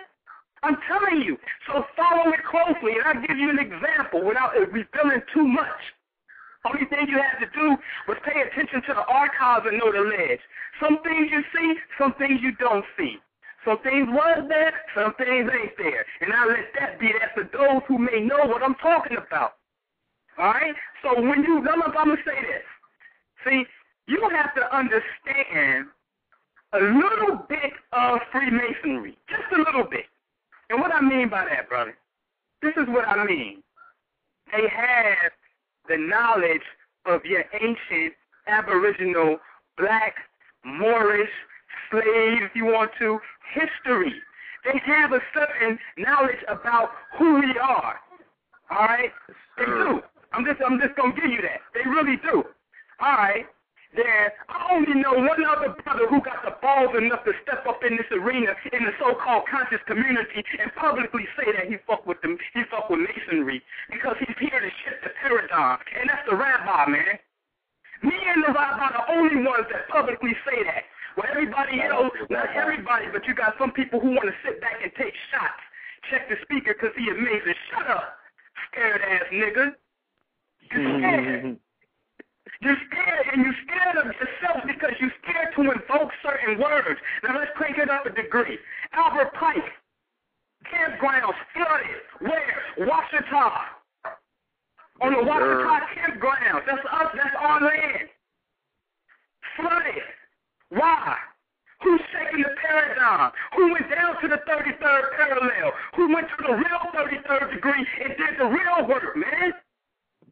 [0.62, 1.36] I'm telling you.
[1.66, 5.82] So follow it closely, and I'll give you an example without revealing too much.
[6.64, 7.76] Only thing you had to do
[8.06, 10.40] was pay attention to the archives and know the ledge.
[10.80, 13.18] Some things you see, some things you don't see.
[13.64, 16.04] Some things was there, some things ain't there.
[16.20, 19.54] And I'll let that be that for those who may know what I'm talking about.
[20.38, 20.74] Alright?
[21.02, 22.66] So when you, I'm, I'm to say this.
[23.46, 23.64] See,
[24.06, 25.86] you have to understand
[26.72, 29.16] a little bit of Freemasonry.
[29.28, 30.06] Just a little bit.
[30.70, 31.96] And what I mean by that, brother,
[32.62, 33.62] this is what I mean.
[34.50, 35.32] They have
[35.88, 36.62] the knowledge
[37.06, 38.14] of your ancient
[38.46, 39.38] aboriginal
[39.76, 40.14] black
[40.64, 41.30] Moorish
[41.90, 43.18] slave, if you want to,
[43.54, 44.14] history.
[44.64, 47.96] They have a certain knowledge about who we are.
[48.70, 49.10] All right?
[49.58, 50.00] They do.
[50.32, 51.60] I'm just I'm just gonna give you that.
[51.74, 52.44] They really do.
[53.00, 53.46] All right.
[53.94, 57.84] Then I only know one other brother who got the balls enough to step up
[57.84, 62.20] in this arena in the so-called conscious community and publicly say that he fuck with
[62.22, 63.60] them, he fuck with masonry
[63.92, 67.20] because he's here to shift the paradigm, and that's the rabbi, man.
[68.02, 70.88] Me and the rabbi are the only ones that publicly say that.
[71.16, 74.80] Well, everybody else, not everybody, but you got some people who want to sit back
[74.82, 75.60] and take shots.
[76.08, 77.54] Check the speaker because he amazing.
[77.68, 78.16] Shut up,
[78.72, 79.76] scared ass nigga.
[80.72, 80.98] You're mm-hmm.
[80.98, 81.58] scared.
[82.62, 87.00] You're scared, and you're scared of yourself because you're scared to invoke certain words.
[87.24, 88.56] Now let's crank it up a degree.
[88.92, 89.66] Albert Pike,
[90.70, 92.02] campgrounds flooded.
[92.20, 92.86] Where?
[92.86, 93.50] Washita.
[95.02, 96.62] On the Washita campgrounds.
[96.66, 97.10] That's us.
[97.16, 98.08] That's our land.
[99.56, 100.06] Flooded.
[100.70, 101.16] Why?
[101.82, 103.32] Who's shaking the paradigm?
[103.56, 105.72] Who went down to the 33rd parallel?
[105.96, 109.52] Who went to the real 33rd degree and did the real work, man?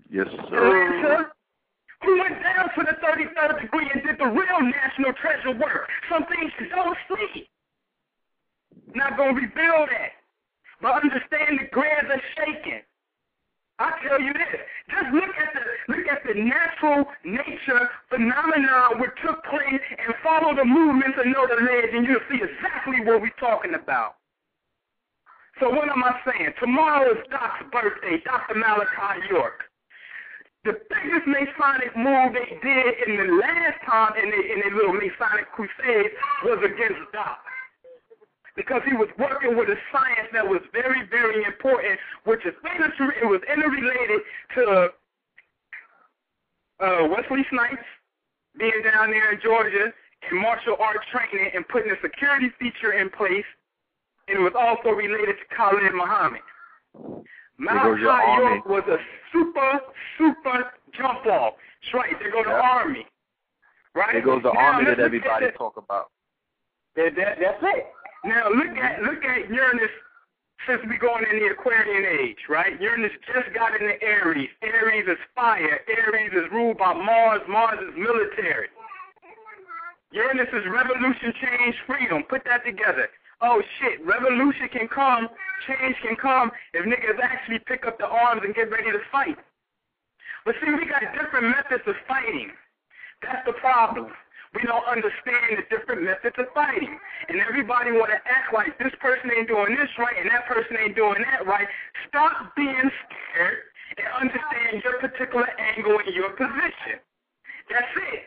[0.09, 1.30] Yes, Atlanta,
[2.11, 5.87] who went down to the 33rd degree and did the real national treasure work.
[6.11, 7.47] Some things you don't see.
[8.95, 10.19] Not going to rebuild that.
[10.83, 12.83] But understand the grains are shaking.
[13.79, 14.61] I tell you this,
[14.91, 20.55] just look at the look at the natural nature phenomenon which took place and follow
[20.55, 24.17] the movements know the ledge and you'll see exactly what we're talking about.
[25.61, 26.53] So what am I saying?
[26.61, 28.57] Tomorrow is Doc's birthday, Dr.
[28.57, 29.70] Malachi York.
[30.65, 35.49] The biggest Masonic move they did in the last time in their in little Masonic
[35.53, 36.13] crusade
[36.45, 37.41] was against Doc
[38.57, 43.27] because he was working with a science that was very, very important, which is it
[43.27, 44.21] was interrelated
[44.55, 44.91] to
[46.81, 47.89] uh, Wesley Snipes
[48.59, 49.93] being down there in Georgia
[50.29, 53.49] and martial arts training and putting a security feature in place,
[54.29, 56.43] and it was also related to Khalid Muhammad.
[57.61, 58.97] Malachi York was a
[59.33, 59.81] super,
[60.17, 61.55] super jump off.
[61.83, 62.19] That's right.
[62.19, 62.65] There go the Yep.
[62.65, 63.07] army.
[63.95, 64.13] Right?
[64.13, 66.11] There goes the Now, army that everybody talk about.
[66.97, 67.87] that, that, that's it.
[68.25, 69.91] Now look at look at Uranus
[70.67, 72.79] since we're going in the Aquarian age, right?
[72.81, 74.51] Uranus just got in the Aries.
[74.63, 75.81] Aries is fire.
[75.89, 77.41] Aries is ruled by Mars.
[77.49, 78.69] Mars is military.
[80.13, 82.23] Uranus is revolution, change, freedom.
[82.25, 83.09] Put that together.
[83.43, 85.29] Oh shit, revolution can come,
[85.67, 89.39] change can come if niggas actually pick up the arms and get ready to fight.
[90.45, 92.53] But see, we got different methods of fighting.
[93.23, 94.13] That's the problem.
[94.55, 96.99] We don't understand the different methods of fighting.
[97.29, 100.77] And everybody want to act like this person ain't doing this right and that person
[100.77, 101.69] ain't doing that right.
[102.09, 103.63] Stop being scared
[103.97, 106.99] and understand your particular angle and your position.
[107.71, 108.27] That's it.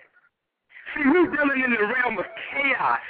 [0.95, 3.03] See, we're dealing in the realm of chaos.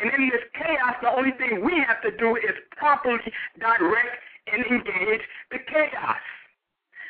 [0.00, 4.20] And in this chaos, the only thing we have to do is properly direct
[4.52, 6.20] and engage the chaos.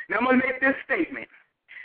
[0.08, 1.28] Now, I'm going to make this statement.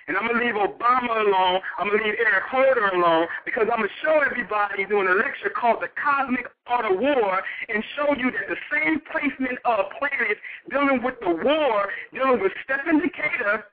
[0.08, 1.62] And I'm going to leave Obama alone.
[1.78, 5.14] I'm going to leave Eric Holder alone because I'm going to show everybody doing a
[5.14, 9.86] lecture called The Cosmic Art of War and show you that the same placement of
[9.98, 13.66] planets dealing with the war, dealing with Stephen Decatur,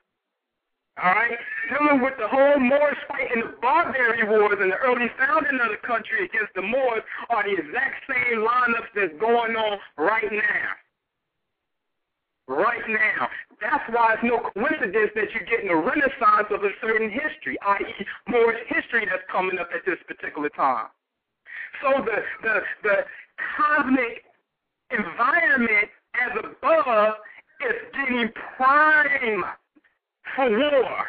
[0.97, 1.37] all right,
[1.69, 5.69] dealing with the whole Moorish fight and the Barbary Wars and the early founding of
[5.71, 10.75] the country against the Moors are the exact same lineups that's going on right now
[12.49, 13.29] right now.
[13.61, 18.05] That's why it's no coincidence that you're getting a renaissance of a certain history, i.e.,
[18.27, 20.87] Moorish history that's coming up at this particular time.
[21.81, 22.95] So the the the
[23.55, 24.25] cosmic
[24.91, 27.13] environment as above
[27.61, 29.43] is getting prime
[30.35, 31.05] for war.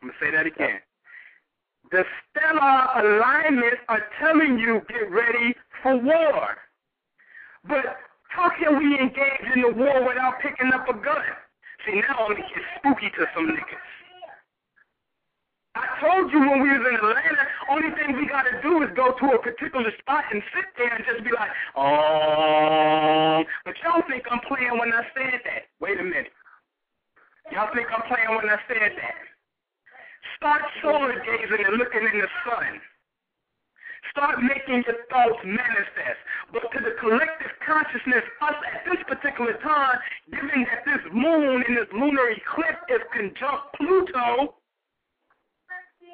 [0.00, 0.80] I'm gonna say that again.
[1.90, 6.56] The stellar alignments are telling you get ready for war.
[7.66, 11.22] But how can we engage in the war without picking up a gun?
[11.86, 13.88] See, now I'm gonna get spooky to some niggas.
[15.74, 19.12] I told you when we was in Atlanta, only thing we gotta do is go
[19.12, 23.44] to a particular spot and sit there and just be like, oh.
[23.64, 25.70] But y'all think I'm playing when I said that.
[25.80, 26.32] Wait a minute.
[27.50, 29.18] Y'all think I'm playing when I said that.
[30.36, 32.80] Start solar gazing and looking in the sun.
[34.12, 36.20] Start making your thoughts manifest.
[36.52, 39.96] But to the collective consciousness, us at this particular time,
[40.30, 44.54] given that this moon in this lunar eclipse is conjunct Pluto,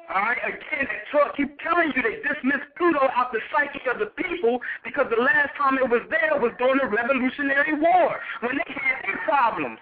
[0.05, 4.13] all right, again, talk, keep telling you they dismiss Pluto out the psyche of the
[4.13, 8.69] people because the last time it was there was during the Revolutionary War when they
[8.69, 9.79] had their problems.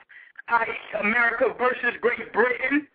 [0.50, 2.88] I.e., America versus Great Britain.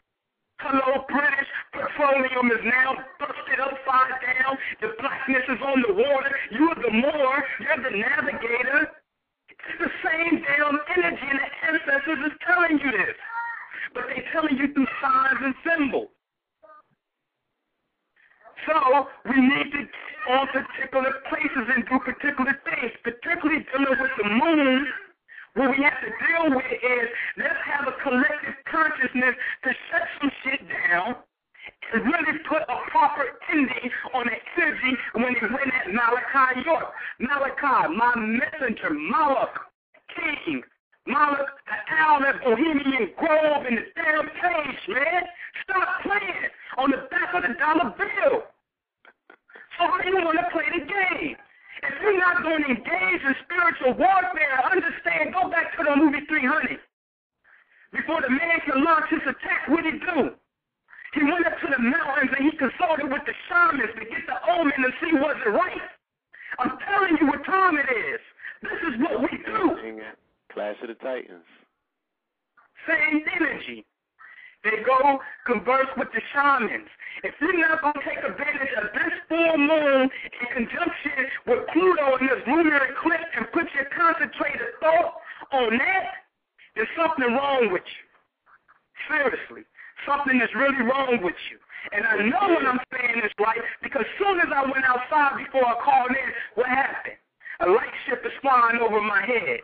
[0.60, 1.48] Hello, British.
[1.72, 4.58] Petroleum is now busted upside down.
[4.80, 6.34] The blackness is on the water.
[6.50, 7.44] You're the Moor.
[7.60, 8.90] You're the navigator.
[9.48, 13.16] It's the same damn energy, and the ancestors is telling you this.
[13.94, 16.08] But they're telling you through signs and symbols.
[18.66, 24.10] So we need to get on particular places and do particular things, particularly dealing with
[24.18, 24.86] the moon.
[25.54, 29.34] What we have to deal with is let's have a collective consciousness
[29.64, 31.16] to shut some shit down
[31.92, 36.92] and really put a proper ending on the energy when they went at Malachi York.
[37.18, 39.54] Malachi, my messenger, Malak,
[40.14, 40.62] King,
[41.06, 45.22] Malak, the owl at Bohemian Grove in the damn page, man.
[45.64, 48.42] Stop playing on the back of the dollar bill.
[49.78, 51.36] So how do you want to play the game?
[51.82, 56.26] If you're not going to engage in spiritual warfare, understand, go back to the movie
[56.26, 56.78] 300.
[57.92, 60.34] Before the man can launch his attack, what did he do?
[61.14, 64.38] He went up to the mountains and he consulted with the shamans to get the
[64.52, 65.88] omen and see was it right.
[66.58, 68.20] I'm telling you what time it is.
[68.62, 69.78] This is what we do.
[70.52, 71.46] Clash of the Titans.
[72.86, 73.86] Same energy.
[74.64, 76.88] They go converse with the shamans.
[77.22, 82.16] If you're not going to take advantage of this full moon in conjunction with Pluto
[82.16, 85.14] and this lunar eclipse and put your concentrated thought
[85.52, 86.26] on that,
[86.74, 88.04] there's something wrong with you.
[89.06, 89.62] Seriously.
[90.06, 91.58] Something is really wrong with you.
[91.92, 95.66] And I know what I'm saying is right because soon as I went outside before
[95.66, 97.16] I called in, what happened?
[97.60, 99.60] A light ship is flying over my head.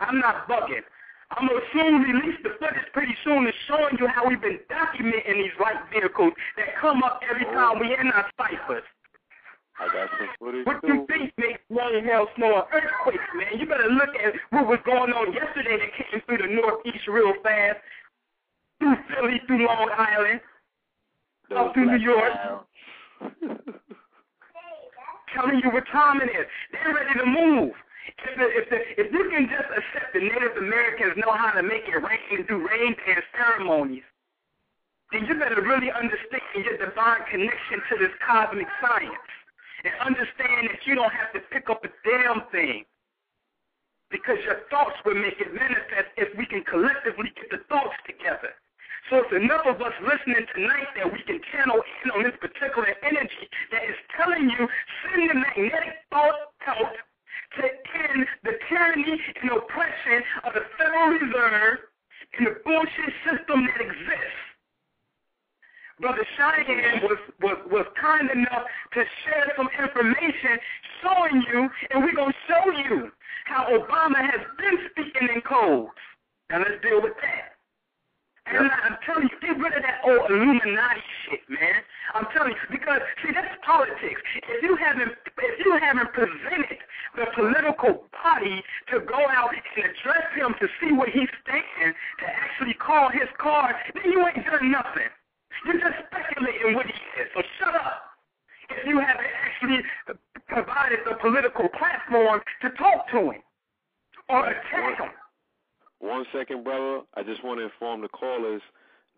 [0.00, 0.84] I'm not bugging.
[1.30, 4.60] I'm going to soon release the footage pretty soon and showing you how we've been
[4.70, 7.52] documenting these light vehicles that come up every oh.
[7.52, 8.84] time we in our ciphers.
[9.78, 10.88] I got some footage What too.
[10.88, 13.58] you think makes rain, hell, snow, and earthquakes, man?
[13.58, 17.34] You better look at what was going on yesterday that came through the Northeast real
[17.42, 17.78] fast,
[18.78, 20.40] through Philly, through Long Island,
[21.50, 22.32] Those up through New York.
[25.34, 26.46] Telling you what time it is.
[26.72, 27.72] They're ready to move.
[28.06, 31.62] If the, if the, if you can just accept the Native Americans know how to
[31.62, 34.06] make it rain and do rain dance ceremonies,
[35.12, 39.30] then you better really understand your divine connection to this cosmic science
[39.84, 42.84] and understand that you don't have to pick up a damn thing
[44.10, 48.54] because your thoughts will make it manifest if we can collectively get the thoughts together.
[49.10, 52.90] So it's enough of us listening tonight that we can channel in on this particular
[53.06, 54.66] energy that is telling you,
[55.06, 56.94] send the magnetic thought out
[57.56, 61.78] to end the tyranny and oppression of the Federal Reserve
[62.38, 64.46] and the bullshit system that exists.
[66.00, 70.58] Brother Cheyenne was, was, was kind enough to share some information
[71.02, 73.10] showing you, and we're going to show you
[73.46, 75.96] how Obama has been speaking in codes.
[76.50, 77.55] Now let's deal with that.
[78.46, 81.82] And I'm telling you, get rid of that old Illuminati shit, man.
[82.14, 84.22] I'm telling you, because see, that's politics.
[84.48, 86.78] If you haven't, if you haven't presented
[87.16, 88.62] the political body
[88.92, 93.28] to go out and address him to see what he's thinking, to actually call his
[93.38, 95.10] card, then you ain't done nothing.
[95.64, 97.26] You're just speculating what he is.
[97.34, 98.02] So shut up.
[98.70, 99.82] If you haven't actually
[100.46, 103.42] provided the political platform to talk to him
[104.28, 105.10] or attack him.
[105.98, 107.00] One second, brother.
[107.14, 108.62] I just want to inform the callers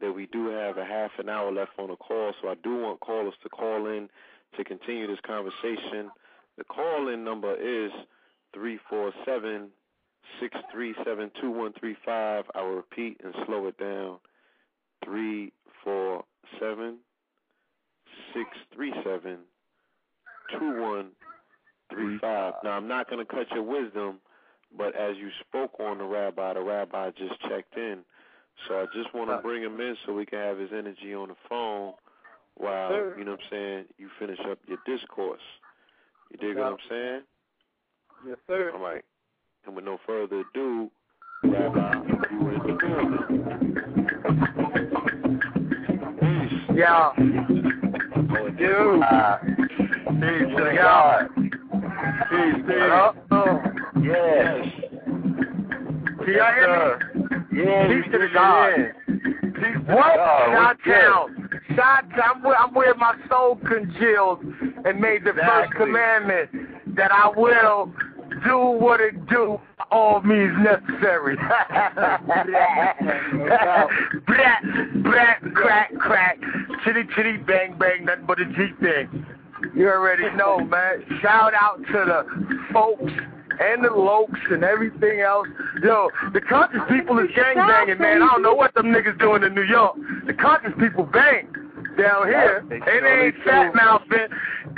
[0.00, 2.76] that we do have a half an hour left on the call, so I do
[2.76, 4.08] want callers to call in
[4.56, 6.10] to continue this conversation.
[6.56, 7.90] The call in number is
[8.54, 9.68] three four seven
[10.40, 12.44] six three seven two one three five.
[12.54, 14.18] I will repeat and slow it down.
[15.04, 15.52] Three
[15.84, 16.24] four
[16.60, 16.98] seven
[18.34, 19.38] six three seven
[20.58, 21.10] two one
[21.90, 22.54] three five.
[22.62, 24.20] Now I'm not going to cut your wisdom,
[24.76, 27.98] but as you spoke on the rabbi, the rabbi just checked in.
[28.66, 31.28] So I just want to bring him in so we can have his energy on
[31.28, 31.92] the phone
[32.56, 33.18] while, Sure.
[33.18, 35.40] you know what I'm saying, you finish up your discourse.
[36.30, 37.22] You dig what I'm saying?
[38.26, 38.72] Yes, sir.
[38.74, 39.04] All right.
[39.64, 40.90] And with no further ado,
[41.44, 41.92] Rabbi,
[42.32, 44.58] you in the building.
[46.20, 46.76] Peace.
[46.76, 47.12] Yeah.
[48.36, 49.02] Oh, Dude.
[49.02, 50.76] Uh, Peace to to God.
[50.76, 51.28] God.
[52.28, 52.74] Peace, peace.
[53.30, 53.62] Hello?
[53.98, 54.02] Oh.
[54.02, 54.66] Yes.
[56.24, 56.68] Can y'all hear
[57.52, 57.64] me?
[57.64, 58.72] Yeah, Peace to the God.
[59.54, 60.16] Peace to What?
[60.16, 60.48] God.
[60.48, 60.92] Oh, Shot what's good?
[60.94, 61.26] town.
[61.76, 62.20] Shot town.
[62.36, 64.42] I'm where, I'm where my soul congealed
[64.84, 66.50] and made the first commandment
[66.96, 67.92] that I will
[68.44, 71.36] do what it do by all means necessary.
[74.26, 74.62] brat,
[75.02, 76.38] brat, crack, crack,
[76.84, 79.26] chitty, chitty, bang, bang, nothing but a G thing.
[79.74, 81.04] You already know, man.
[81.22, 82.26] Shout out to the
[82.72, 83.12] folks
[83.60, 85.46] and the lokes and everything else.
[85.82, 88.22] Yo, the conscious people is gang banging, man.
[88.22, 89.96] I don't know what them niggas doing in New York.
[90.26, 91.48] The conscious people bang
[91.98, 92.64] down here.
[92.68, 93.42] They And surely they ain't do.
[93.44, 94.28] fat mouthing,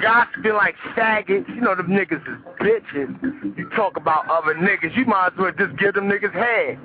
[0.01, 1.49] gossiping like faggots.
[1.55, 3.59] You know them niggas is bitches.
[3.59, 6.79] You talk about other niggas, you might as well just give them niggas head.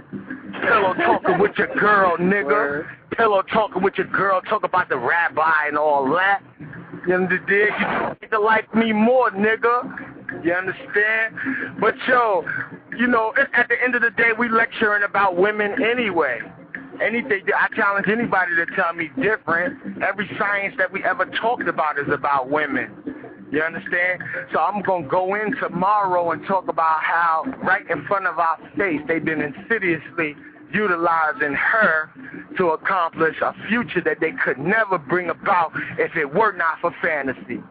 [0.61, 2.45] Pillow talking with your girl, nigga.
[2.45, 2.85] Word.
[3.11, 6.41] Pillow talking with your girl, talk about the rabbi and all that.
[7.07, 7.47] You understand?
[7.49, 10.14] You need to like me more, nigga.
[10.43, 11.35] You understand?
[11.79, 12.45] But yo,
[12.97, 16.39] you know, at the end of the day, we lecturing about women anyway.
[17.01, 20.01] Anything, I challenge anybody to tell me different.
[20.01, 23.15] Every science that we ever talked about is about women.
[23.51, 24.23] You understand?
[24.53, 28.57] So I'm gonna go in tomorrow and talk about how right in front of our
[28.77, 30.35] face they've been insidiously
[30.73, 32.09] utilizing her
[32.57, 36.93] to accomplish a future that they could never bring about if it were not for
[37.01, 37.61] fantasy.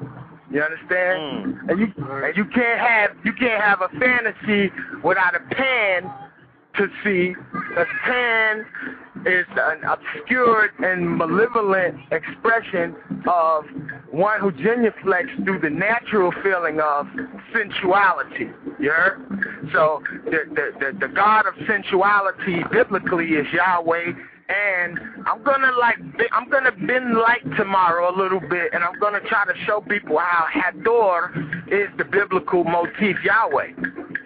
[0.50, 1.56] You understand?
[1.56, 1.70] Mm.
[1.70, 4.70] And you and you can't have you can't have a fantasy
[5.02, 6.12] without a pan
[6.76, 7.34] to see.
[7.76, 8.66] A pan
[9.26, 12.94] is an obscured and malevolent expression
[13.26, 13.64] of
[14.10, 17.06] one who genuflects through the natural feeling of
[17.52, 18.50] sensuality.
[18.78, 19.70] You heard?
[19.72, 24.12] So the, the, the, the God of sensuality biblically is Yahweh.
[24.48, 25.96] And I'm gonna like
[26.32, 30.18] I'm gonna bend light tomorrow a little bit, and I'm gonna try to show people
[30.18, 31.32] how Hathor
[31.68, 33.68] is the biblical motif Yahweh.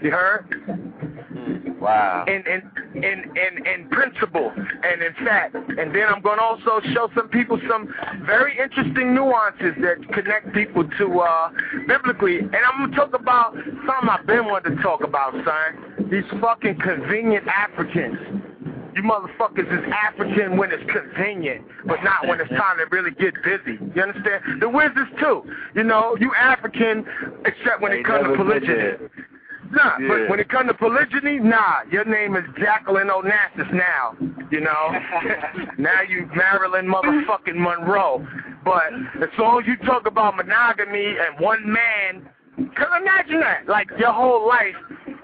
[0.02, 0.78] You heard?
[1.80, 2.24] Wow.
[2.26, 5.54] in in in in, in principle and in fact.
[5.54, 7.94] And then I'm to also show some people some
[8.26, 11.50] very interesting nuances that connect people to uh
[11.86, 12.38] biblically.
[12.38, 16.08] And I'm to talk about something I've been wanting to talk about, son.
[16.10, 18.37] These fucking convenient Africans.
[18.98, 23.32] You motherfuckers is African when it's convenient, but not when it's time to really get
[23.44, 23.78] busy.
[23.94, 24.60] You understand?
[24.60, 25.44] The wizards too.
[25.76, 27.06] You know, you African,
[27.44, 29.08] except when They it comes to polygyny.
[29.70, 30.08] Nah, Yeah.
[30.08, 34.16] but when it comes to polygyny, nah, your name is Jacqueline Onassis now.
[34.50, 35.00] You know,
[35.78, 38.26] now you Marilyn motherfucking Monroe.
[38.64, 38.92] But
[39.22, 42.28] as long as you talk about monogamy and one man,
[42.76, 44.74] cause imagine that, like your whole life,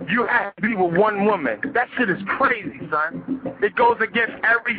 [0.08, 1.60] you have to be with one woman.
[1.72, 3.40] That shit is crazy, son.
[3.62, 4.78] It goes against every,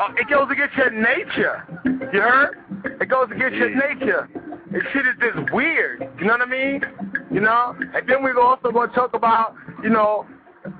[0.00, 1.64] uh, it goes against your nature.
[2.12, 2.56] You heard?
[3.00, 4.28] It goes against your nature.
[4.70, 6.08] This shit is just weird.
[6.18, 6.82] You know what I mean?
[7.30, 7.74] You know?
[7.78, 10.26] And then we're also to talk about, you know,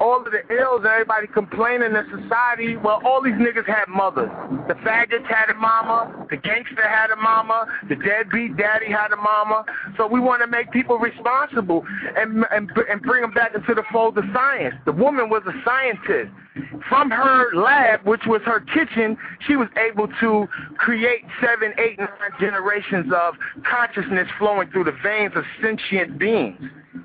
[0.00, 2.76] all of the ills and everybody complaining in society.
[2.76, 4.30] Well, all these niggas had mothers.
[4.68, 6.26] The faggots had a mama.
[6.30, 7.66] The gangster had a mama.
[7.88, 9.64] The deadbeat daddy had a mama.
[9.96, 11.84] So we want to make people responsible
[12.16, 14.74] and, and, and bring them back into the fold of science.
[14.84, 16.32] The woman was a scientist.
[16.88, 19.16] From her lab, which was her kitchen,
[19.46, 22.08] she was able to create seven, eight, nine
[22.40, 23.34] generations of
[23.64, 26.58] consciousness flowing through the veins of sentient beings.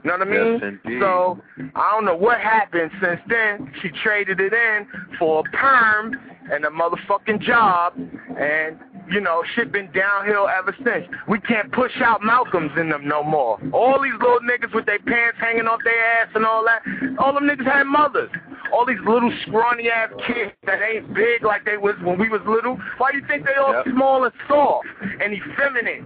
[0.03, 0.60] You know what I mean?
[0.61, 0.99] Yes, indeed.
[1.02, 1.41] So
[1.76, 3.72] I don't know what happened since then.
[3.82, 4.88] She traded it in
[5.20, 6.15] for a perm
[6.52, 8.78] and a motherfucking job, and
[9.10, 11.06] you know shit been downhill ever since.
[11.28, 13.60] We can't push out Malcolms in them no more.
[13.72, 16.82] All these little niggas with their pants hanging off their ass and all that,
[17.20, 18.30] all them niggas had mothers.
[18.74, 22.41] All these little scrawny ass kids that ain't big like they was when we was
[22.48, 22.78] little.
[22.98, 23.86] Why do you think they all Yep.
[23.94, 24.88] small and soft
[25.22, 26.03] and effeminate?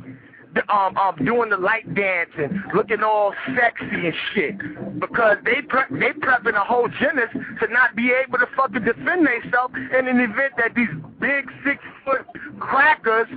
[0.53, 5.61] The- um, um, doing the light dance and looking all sexy and shit because they
[5.61, 7.29] pre- they prepping a whole genius
[7.59, 11.83] to not be able to fucking defend themselves in an event that these big six
[12.05, 12.25] foot
[12.59, 13.27] crackers,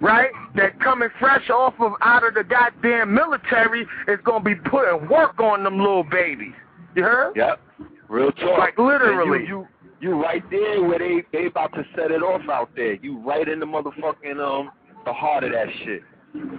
[0.00, 5.08] right, that coming fresh off of out of the goddamn military is gonna be putting
[5.08, 6.54] work on them little babies.
[6.94, 7.36] You heard?
[7.36, 7.60] Yep.
[8.08, 8.58] Real talk.
[8.58, 9.40] Like, literally.
[9.40, 9.68] You, you
[10.00, 12.94] you right there where they they about to set it off out there.
[12.94, 14.70] You right in the motherfucking um
[15.06, 16.02] the heart of that shit.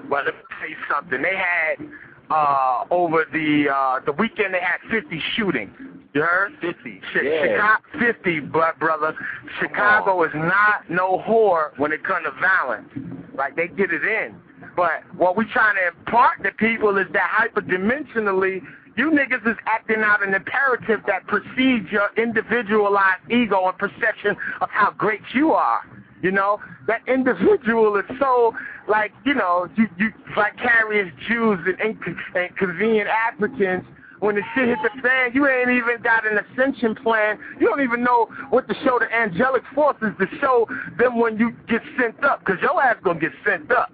[0.09, 1.21] Well, let me tell you something.
[1.21, 1.87] They had
[2.31, 5.71] uh over the uh the weekend they had 50 shootings.
[6.13, 6.53] You heard?
[6.61, 7.01] 50.
[7.13, 7.41] Chi- Yeah.
[7.41, 9.13] Chicago, 50, but brother.
[9.59, 12.89] Chicago is not no whore when it comes to violence.
[13.35, 14.35] Like they get it in.
[14.77, 18.61] But what we trying to impart to people is that hyperdimensionally,
[18.97, 24.69] you niggas is acting out an imperative that precedes your individualized ego and perception of
[24.69, 25.81] how great you are.
[26.21, 28.53] You know, that individual is so
[28.87, 31.97] like, you know, you, you vicarious Jews and,
[32.35, 33.83] and convenient Africans
[34.19, 37.37] when the shit hit the fan, you ain't even got an ascension plan.
[37.59, 40.67] You don't even know what to show the angelic forces to show
[40.97, 43.91] them when you get sent up, because your ass gonna get sent up.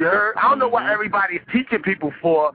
[0.00, 0.34] You heard?
[0.36, 2.52] I don't know what everybody's teaching people for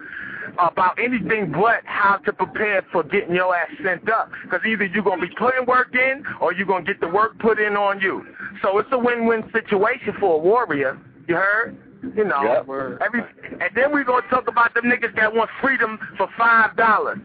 [0.60, 4.30] about anything but how to prepare for getting your ass sent up.
[4.44, 7.08] Because either you're going to be putting work in or you're going to get the
[7.08, 8.26] work put in on you.
[8.62, 11.00] So it's a win-win situation for a warrior.
[11.28, 11.78] You heard?
[12.16, 13.02] You know, Yep.
[13.02, 13.22] every,
[13.60, 17.22] and then we're going to talk about them niggas that want freedom for $5.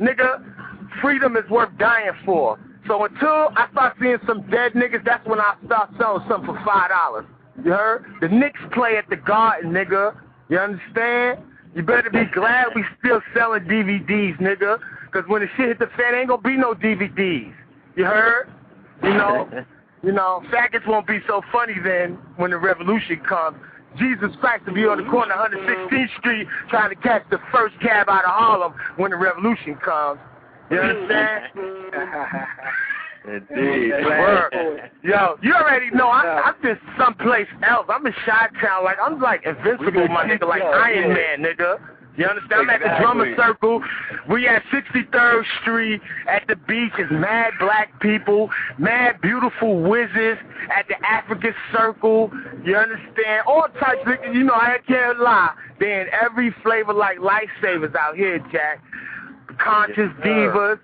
[0.00, 0.44] Nigga,
[1.00, 2.58] freedom is worth dying for.
[2.88, 6.60] So until I start seeing some dead niggas, that's when I start selling something for
[6.60, 7.26] $5.
[7.64, 8.04] You heard?
[8.20, 10.16] The Knicks play at the Garden, nigga.
[10.48, 11.38] You understand?
[11.76, 14.78] You better be glad we still selling DVDs, nigga.
[15.04, 17.52] Because when the shit hit the fan, ain't gonna be no DVDs.
[17.96, 18.48] You heard?
[19.02, 19.46] You know,
[20.02, 23.58] you know, faggots won't be so funny then when the revolution comes.
[23.98, 27.78] Jesus Christ will be on the corner of 116th Street trying to catch the first
[27.80, 30.18] cab out of Harlem when the revolution comes.
[30.70, 31.44] You understand?
[33.26, 33.90] Indeed.
[33.90, 34.90] Word.
[35.02, 37.86] Yo, you already know I, I'm just someplace else.
[37.88, 41.78] I'm in Chi Town, like I'm like invincible, my nigga, like Iron Man, nigga.
[42.16, 42.62] You understand?
[42.62, 43.44] I'm at the drummer Exactly.
[43.52, 43.82] circle.
[44.30, 46.00] We at 63rd Street
[46.30, 46.92] at the beach.
[46.98, 48.48] It's mad black people,
[48.78, 50.38] mad beautiful whizzes
[50.74, 52.30] at the African Circle.
[52.64, 53.42] You understand?
[53.46, 55.52] All types of, you know, I can't lie.
[55.78, 58.82] They in every flavor like lifesavers out here, Jack.
[59.58, 60.78] Conscious Yes, divas,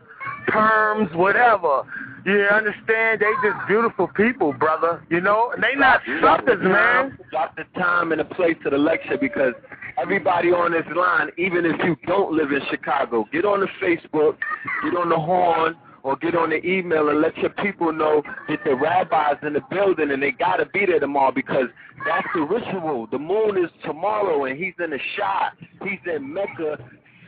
[0.49, 1.83] perms, whatever.
[2.25, 3.21] You understand?
[3.21, 5.05] They just beautiful people, brother.
[5.11, 5.53] You know?
[5.53, 7.19] And they not suckers, man.
[7.31, 9.55] Drop the time and the place of the lecture because
[10.01, 14.37] everybody on this line, even if you don't live in Chicago, get on the Facebook,
[14.85, 18.59] get on the horn, or get on the email and let your people know that
[18.65, 21.67] the rabbi's in the building and they gotta be there tomorrow because
[22.05, 23.07] that's the ritual.
[23.07, 25.53] The moon is tomorrow and he's in the shot.
[25.85, 26.79] He's in Mecca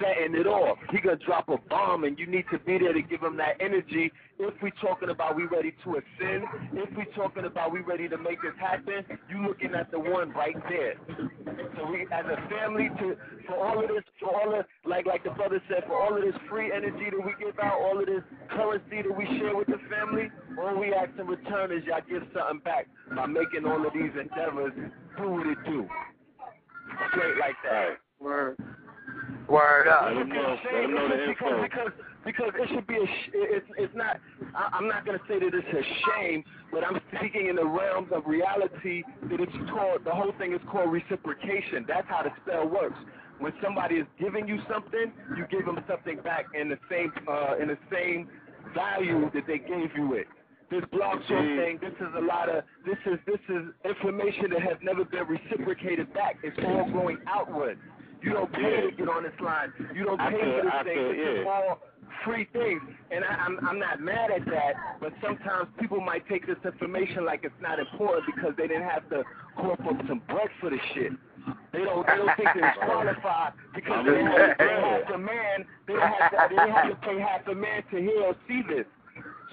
[0.01, 0.79] setting it off.
[0.91, 3.57] He gonna drop a bomb and you need to be there to give him that
[3.61, 4.13] energy.
[4.39, 8.19] If we talking about we ready to ascend, if we talking about we ready to
[8.19, 10.95] make this happen, you looking at the one right there.
[11.77, 13.17] So we as a family to
[13.47, 16.23] for all of this for all of like like the brother said, for all of
[16.23, 19.69] this free energy that we give out, all of this currency that we share with
[19.69, 20.31] the family,
[20.61, 24.13] all we ask in return is y'all give something back by making all of these
[24.19, 24.73] endeavors
[25.17, 25.89] do what it do.
[27.11, 28.84] Straight like that.
[29.49, 30.03] Word up.
[30.07, 31.63] Let 'em know- let 'em know the because, info.
[31.63, 31.93] because
[32.25, 34.19] because it should be a sh- it's it's not
[34.55, 38.11] I, I'm not gonna say that it's a shame, but I'm speaking in the realms
[38.13, 41.85] of reality that it's called the whole thing is called reciprocation.
[41.87, 42.99] That's how the spell works.
[43.39, 47.57] When somebody is giving you something, you give them something back in the same uh,
[47.61, 48.29] in the same
[48.75, 50.27] value that they gave you it.
[50.71, 54.63] This blog show thing, this is a lot of this is this is information that
[54.63, 56.39] has never been reciprocated back.
[56.43, 57.79] It's all going outward.
[58.25, 59.73] You don't pay to get on this line.
[59.95, 61.21] You don't pay for this thing.
[61.21, 61.81] is all
[62.25, 62.81] free things.
[63.11, 67.25] And I, I'm I'm not mad at that, but sometimes people might take this information
[67.25, 69.25] like it's not important because they didn't have to
[69.57, 71.13] cough up some bread for the shit.
[71.73, 75.19] They don't they don't think they're qualified because they didn't have to pay half a
[75.19, 75.67] man.
[75.87, 78.37] They didn't have to, they didn't have to pay half a man to hear or
[78.49, 78.87] see this.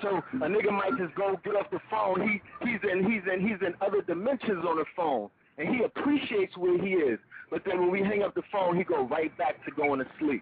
[0.01, 2.21] So a nigga might just go get off the phone.
[2.21, 6.55] He he's in he's in he's in other dimensions on the phone, and he appreciates
[6.57, 7.19] where he is.
[7.51, 10.05] But then when we hang up the phone, he go right back to going to
[10.19, 10.41] sleep.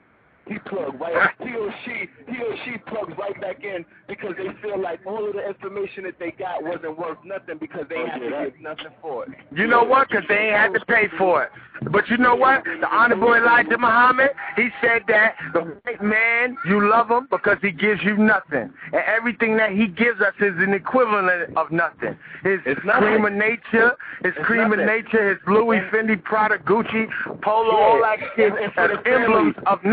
[0.50, 1.30] He plug right.
[1.40, 5.28] He or she he or she plugs right back in because they feel like all
[5.28, 8.36] of the information that they got wasn't worth nothing because they Oh, had yeah, to
[8.36, 9.30] that- give nothing for it.
[9.54, 10.10] You know what?
[10.10, 11.52] Because they ain't had to pay for it.
[11.92, 12.66] But you know what?
[12.66, 17.72] The Honorable Elijah Muhammad, he said that the white man, you love him because he
[17.72, 18.70] gives you nothing.
[18.92, 22.18] And everything that he gives us is an equivalent of nothing.
[22.44, 23.04] His It's nothing.
[23.04, 24.82] cream of nature, his It's cream nothing.
[24.82, 27.08] of nature, his Louis Fendi, Prada, Gucci,
[27.42, 29.90] Polo, all that shit And- and for are the family, emblems of yeah.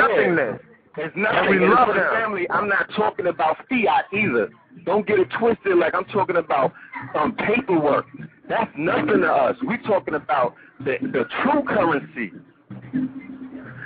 [0.99, 1.39] It's nothing.
[1.39, 2.49] And we love for the family.
[2.51, 4.49] I'm not talking about fiat either.
[4.85, 5.77] Don't get it twisted.
[5.77, 6.73] Like I'm talking about
[7.15, 8.07] um, paperwork.
[8.49, 9.57] That's nothing to us.
[9.67, 12.33] We talking about the the true currency.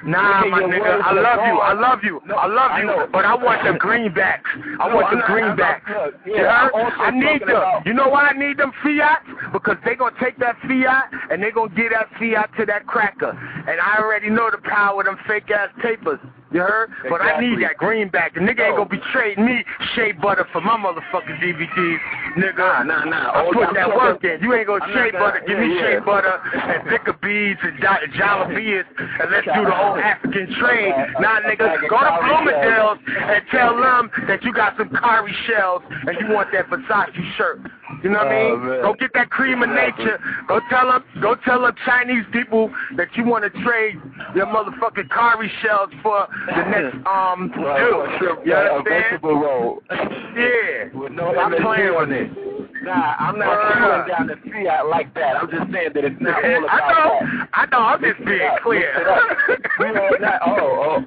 [0.03, 3.07] Nah, my nigga, I love you, I love you, No, I love I you, know.
[3.12, 4.49] but I want the greenbacks.
[4.81, 5.82] I No, want the greenbacks.
[5.87, 6.47] yeah, You heard?
[6.49, 7.51] I'm also I need them.
[7.51, 9.20] about- You know why I need them fiat?
[9.53, 13.28] Because they gonna take that fiat and they gonna give that fiat to that cracker.
[13.69, 16.19] And I already know the power of them fake ass papers.
[16.52, 16.90] You heard?
[17.09, 17.64] But I need Exactly.
[17.64, 18.35] that greenback.
[18.35, 19.64] The nigga ain't gonna be trading me
[19.94, 21.98] shea butter for my motherfucking DVDs,
[22.36, 22.59] nigga.
[22.59, 23.31] Nah, nah, nah.
[23.39, 24.43] I put that work in.
[24.43, 25.43] You ain't gonna I'm shea butter.
[25.47, 28.85] Give me yeah, shea butter and thicker beads and jalapenos
[29.20, 30.93] and let's do the whole African trade.
[31.20, 36.16] Nah, nigga, go to Bloomingdale's and tell them that you got some cowrie shells and
[36.20, 37.60] you want that Versace shirt.
[38.02, 38.66] You know what I Oh, mean?
[38.70, 38.82] man.
[38.82, 40.18] Go get that cream of nature.
[40.48, 44.01] Go tell them, go tell them Chinese people that you want to trade
[44.35, 48.53] your motherfucking cowrie shells for the next um Well, dude.
[48.53, 49.83] uh, a vegetable roll.
[49.91, 50.89] Yeah.
[50.95, 52.60] With no Stop playing on with it.
[52.82, 55.36] Nah, I'm not pulling down the fiat like that.
[55.36, 57.48] I'm just saying that it's not all about I know, that.
[57.52, 58.93] I know, I'm just being up, clear.
[58.97, 59.61] mix it up.
[59.78, 61.01] We all not, oh, oh,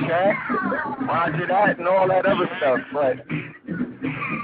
[0.00, 0.34] chat,
[1.06, 3.16] Roger that and all that other stuff, but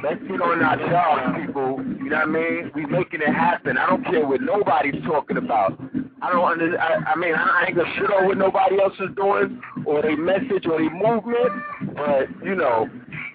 [0.02, 1.82] let's get on our jobs, people.
[1.98, 2.70] You know what I mean?
[2.74, 3.76] We making it happen.
[3.76, 5.78] I don't care what nobody's talking about.
[6.20, 9.14] I don't under, I, I mean, I ain't gonna shit on what nobody else is
[9.16, 12.88] doing, or they message, or they movement, but, you know,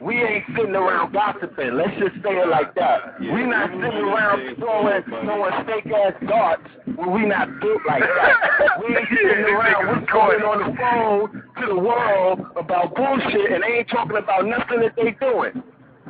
[0.04, 1.78] we ain't sitting around gossiping.
[1.78, 3.20] Let's just say it like that.
[3.22, 8.36] We not sitting around throwing, throwing fake ass darts when we not built like that.
[8.84, 13.80] We ain't sitting around whispering on the phone to the world about bullshit and they
[13.80, 15.64] ain't talking about nothing that they doing.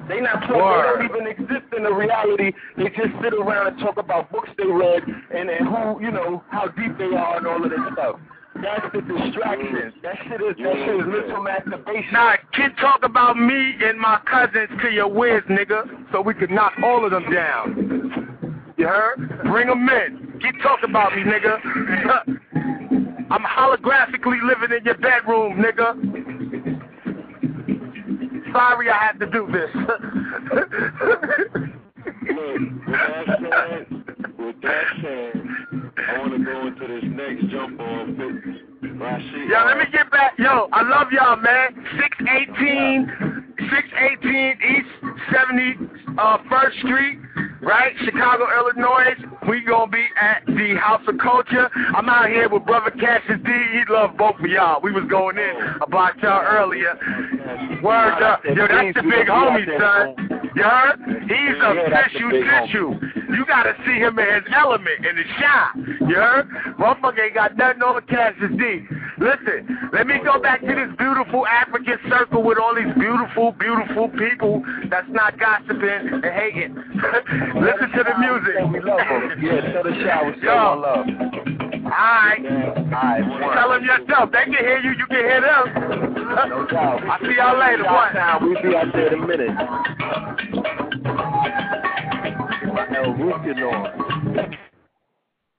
[0.09, 0.57] They not talking.
[0.57, 2.51] They don't even exist in the reality.
[2.77, 6.43] They just sit around and talk about books they read and, and who, you know,
[6.49, 8.17] how deep they are and all of this stuff.
[8.61, 9.93] That's the distractions.
[10.03, 12.13] That shit is that shit is mental masturbation.
[12.13, 16.51] Nah, kid, talk about me and my cousins to your whiz, nigga, so we could
[16.51, 18.73] knock all of them down.
[18.77, 19.43] You heard?
[19.43, 20.39] Bring them in.
[20.41, 21.59] Keep talking about me, nigga.
[23.31, 25.95] I'm holographically living in your bedroom, nigga.
[28.53, 29.69] Sorry I had to do this.
[32.35, 32.63] Look,
[34.45, 38.07] with that said, with that said, I want to go into this next jump off.
[38.99, 40.33] Rashid, Yo, let me get back.
[40.37, 41.73] Yo, I love y'all, man.
[41.97, 44.87] 618, 618 East
[45.31, 47.19] 70 uh, First Street,
[47.61, 47.93] right?
[48.03, 49.15] Chicago, Illinois.
[49.47, 51.69] We gonna be at the House of Culture.
[51.95, 53.51] I'm out here with Brother Cassius D.
[53.51, 54.81] He love both of y'all.
[54.81, 56.95] We was going in about y'all earlier.
[57.81, 58.43] Word up.
[58.45, 60.33] Yo, that's the big homie, son.
[60.55, 60.99] You heard?
[61.23, 63.13] He's a Yeah, that's the tissue tissue.
[63.33, 66.07] You gotta see him in element, in his shine.
[66.07, 66.47] You heard?
[66.79, 68.85] Motherfucker ain't got nothing on Cassius D.
[69.19, 74.09] Listen, let me go back to this beautiful African circle with all these beautiful, beautiful
[74.09, 76.73] people that's not gossiping and hating.
[77.61, 78.57] Listen to the music.
[78.73, 79.37] We love them.
[79.41, 81.05] Yeah, tell the shower, show love.
[81.85, 82.45] Alright.
[82.45, 84.31] Alright, Tell them yourself.
[84.31, 85.65] They can hear you, you can hear them.
[86.49, 87.03] No doubt.
[87.09, 87.83] I'll see y'all later.
[87.83, 88.13] What?
[88.41, 89.51] We'll be out there in a minute.
[92.77, 93.13] El.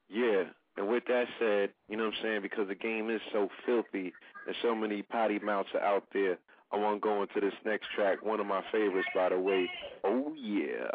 [0.08, 0.44] Yeah,
[0.76, 4.12] and with that said, you know what I'm saying, because the game is so filthy
[4.46, 6.38] and so many potty mouths are out there,
[6.72, 9.70] I want to go into this next track, one of my favorites, by the way.
[10.02, 10.90] Oh, yeah.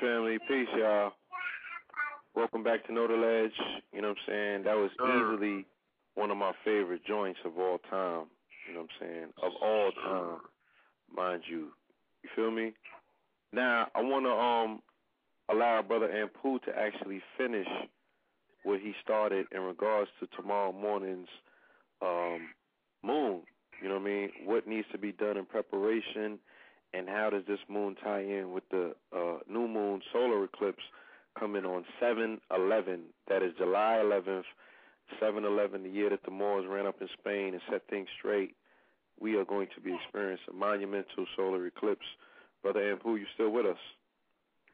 [0.00, 1.12] Family, peace, y'all.
[2.34, 3.52] Welcome back to Know the Ledge.
[3.92, 4.62] You know what I'm saying?
[4.64, 5.66] That was easily
[6.14, 8.26] one of my favorite joints of all time.
[8.66, 9.26] You know what I'm saying?
[9.42, 10.38] Of all time,
[11.14, 11.68] mind you.
[12.22, 12.72] You feel me?
[13.52, 14.80] Now I want to um
[15.50, 17.66] allow our brother Ampu to actually finish
[18.62, 21.28] what he started in regards to tomorrow morning's
[22.00, 22.48] um
[23.02, 23.42] moon.
[23.82, 24.30] You know what I mean?
[24.44, 26.38] What needs to be done in preparation,
[26.92, 30.82] and how does this moon tie in with the uh, new moon solar eclipse
[31.38, 32.38] coming on 7-11?
[33.28, 34.44] That is July 11th,
[35.22, 38.56] 7-11, the year that the Moors ran up in Spain and set things straight.
[39.20, 42.06] We are going to be experiencing a monumental solar eclipse.
[42.62, 43.78] Brother Ampu, you still with us?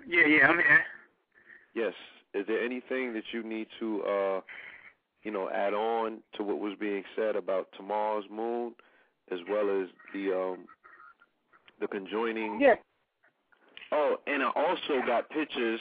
[0.06, 0.84] Yeah, yeah, I'm here.
[1.74, 1.94] Yes.
[2.34, 4.40] Is there anything that you need to, uh,
[5.22, 8.74] you know, add on to what was being said about tomorrow's moon,
[9.30, 10.66] as well as the um,
[11.80, 12.60] the conjoining?
[12.60, 12.74] Yeah.
[13.92, 15.80] Oh, and I also got pictures.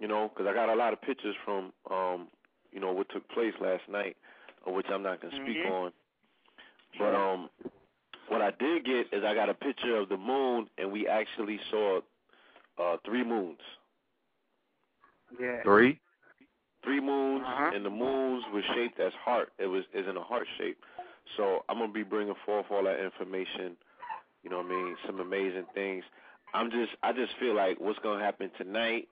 [0.00, 2.28] You know, because I got a lot of pictures from, um,
[2.72, 4.16] you know, what took place last night,
[4.64, 5.70] of which I'm not gonna speak Mhm.
[5.72, 5.92] on.
[6.98, 7.50] But um,
[8.28, 11.58] what I did get is I got a picture of the moon, and we actually
[11.70, 12.00] saw
[12.78, 13.60] uh three moons.
[15.38, 15.62] Yeah.
[15.62, 15.98] Three.
[16.84, 17.72] three moons, Uh-huh.
[17.74, 19.52] and the moons were shaped as heart.
[19.58, 20.78] It was is in a heart shape.
[21.36, 23.76] So I'm gonna be bringing forth all that information.
[24.42, 24.96] You know what I mean?
[25.06, 26.04] Some amazing things.
[26.54, 29.08] I'm just I just feel like what's gonna happen tonight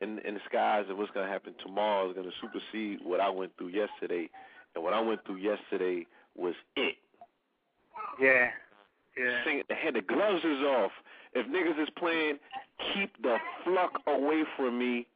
[0.00, 3.52] in in the skies and what's gonna happen tomorrow is gonna supersede what I went
[3.58, 4.28] through yesterday.
[4.74, 6.06] And what I went through yesterday
[6.36, 6.96] was it.
[8.20, 8.50] Yeah.
[9.18, 9.44] Yeah.
[9.44, 9.94] Sing it.
[9.94, 10.92] The gloves is off.
[11.34, 12.38] If niggas is playing,
[12.94, 15.06] keep the fluck away from me.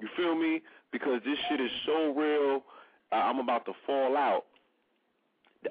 [0.00, 0.62] You feel me?
[0.90, 2.62] Because this shit is so real.
[3.12, 4.44] Uh, I'm about to fall out.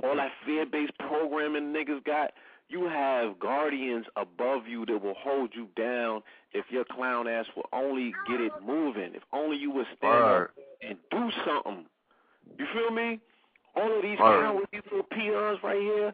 [0.03, 2.31] All that fear-based programming niggas got.
[2.71, 6.21] You have guardians above you that will hold you down
[6.53, 9.11] if your clown ass will only get it moving.
[9.13, 10.43] If only you would stand Word.
[10.45, 11.85] up and do something.
[12.57, 13.19] You feel me?
[13.75, 14.17] All of these
[14.71, 16.13] these little peons right here,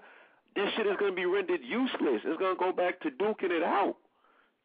[0.55, 2.21] this shit is going to be rendered useless.
[2.25, 3.95] It's going to go back to duking it out.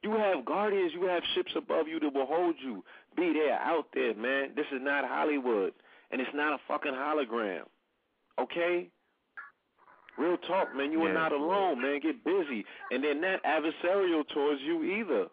[0.03, 2.83] You have guardians, you have ships above you that will hold you.
[3.17, 4.53] Be there, out there, man.
[4.57, 5.75] This is not Hollywood,
[6.11, 7.63] and it's not a fucking hologram.
[8.41, 8.89] Okay?
[10.19, 10.93] Real talk, man.
[10.93, 12.01] You are not alone, man.
[12.01, 12.65] Get busy.
[12.91, 15.27] And they're not adversarial towards you either.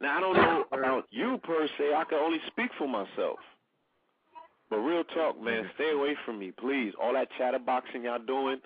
[0.00, 1.92] Now, I don't know about you per se.
[1.94, 3.38] I can only speak for myself.
[4.70, 5.68] But real talk, man.
[5.74, 6.92] Stay away from me, please.
[7.02, 8.58] All that chatterboxing y'all doing,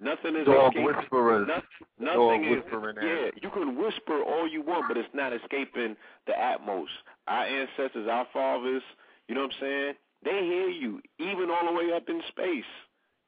[0.00, 0.84] nothing is Dog escaping.
[0.84, 1.48] whisperers.
[1.48, 1.62] Dog
[1.98, 3.30] nothing is whispering yeah.
[3.40, 5.96] You can whisper all you want, but it's not escaping
[6.26, 6.86] the atmos.
[7.28, 8.82] Our ancestors, our fathers,
[9.28, 9.92] you know what I'm saying?
[10.24, 12.64] They hear you, even all the way up in space.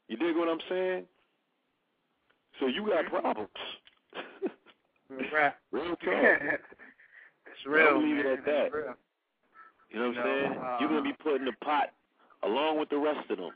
[0.09, 1.05] You dig what I'm saying?
[2.61, 3.49] So you got problems.
[5.33, 5.53] Right.
[5.73, 5.99] Real talk.
[6.03, 7.87] it's real.
[7.89, 8.65] I'll leave it at that.
[8.67, 8.95] It's real.
[9.91, 10.53] You know what I'm No, saying?
[10.59, 11.91] uh, You're gonna be put in the pot
[12.43, 13.51] along with the rest of them.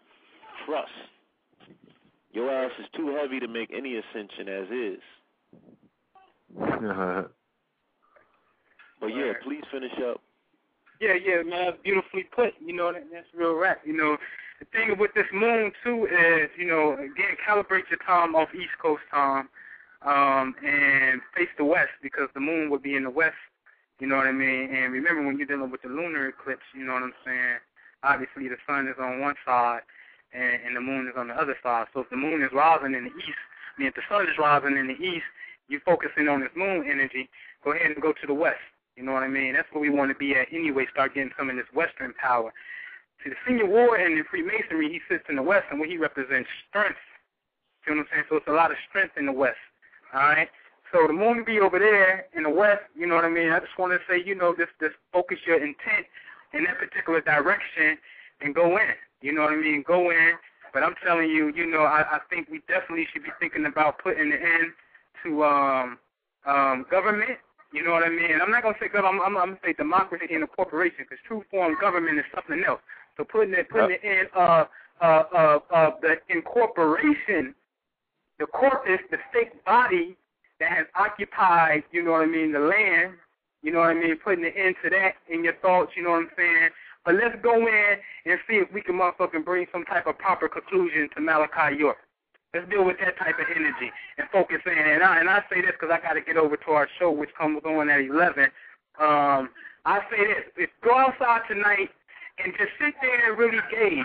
[0.67, 0.89] Trust.
[2.33, 5.01] Your ass is too heavy to make any ascension as is.
[9.01, 9.37] But yeah, Word.
[9.45, 10.21] please finish up.
[11.01, 12.55] Yeah, yeah, man, that's beautifully put.
[12.65, 13.81] You know, that, that's real rap.
[13.85, 14.17] You know,
[14.63, 18.79] the thing with this moon too is, you know, again, calibrate your time off East
[18.81, 19.49] Coast time,
[20.03, 23.43] um, and face the west because the moon would be in the west.
[23.99, 24.71] You know what I mean?
[24.71, 27.59] And remember, when you're dealing with the lunar eclipse, you know what I'm saying?
[28.05, 29.83] Obviously, the sun is on one side,
[30.33, 31.87] and, and the moon is on the other side.
[31.93, 33.43] So if the moon is rising in the east,
[33.77, 35.27] I mean, if the sun is rising in the east,
[35.67, 37.29] you're focusing on this moon energy.
[37.65, 38.63] Go ahead and go to the west.
[38.95, 39.55] You know what I mean?
[39.55, 42.53] That's where we want to be at anyway, start getting some of this Western power.
[43.23, 46.49] See, the senior warden in Freemasonry, he sits in the West, and what he represents
[46.69, 46.99] strength.
[47.85, 48.25] See what I'm saying?
[48.29, 49.59] So it's a lot of strength in the West.
[50.15, 50.49] All right?
[50.93, 53.49] So the moon be over there in the west, you know what I mean?
[53.49, 56.05] I just want to say, you know, just just focus your intent
[56.53, 57.97] in that particular direction
[58.43, 58.93] and go in.
[59.23, 59.83] You know what I mean?
[59.87, 60.35] Go in.
[60.75, 63.99] But I'm telling you, you know, I, I think we definitely should be thinking about
[63.99, 64.73] putting an end
[65.25, 65.99] to um
[66.45, 67.39] um government.
[67.73, 68.39] You know what I mean?
[68.43, 69.25] I'm not gonna say government.
[69.25, 72.63] I'm, I'm, I'm gonna say democracy in a corporation because true form government is something
[72.69, 72.81] else.
[73.17, 74.65] So putting it putting it in uh
[75.01, 77.55] uh uh uh the incorporation,
[78.39, 80.17] the corpus, the state body
[80.61, 83.15] that has occupied, you know what I mean, the land.
[83.63, 84.17] You know what I mean?
[84.17, 85.93] Putting it into that in your thoughts.
[85.97, 86.71] You know what I'm saying?
[87.05, 90.49] But let's go in and see if we can motherfucking bring some type of proper
[90.49, 91.99] conclusion to Malachi York.
[92.55, 94.73] Let's deal with that type of energy and focus in.
[94.77, 97.11] And I and I say this because I got to get over to our show,
[97.11, 98.45] which comes on at eleven.
[99.01, 99.49] Um,
[99.85, 101.91] I say this: if go outside tonight
[102.39, 104.05] and just sit there and really gaze.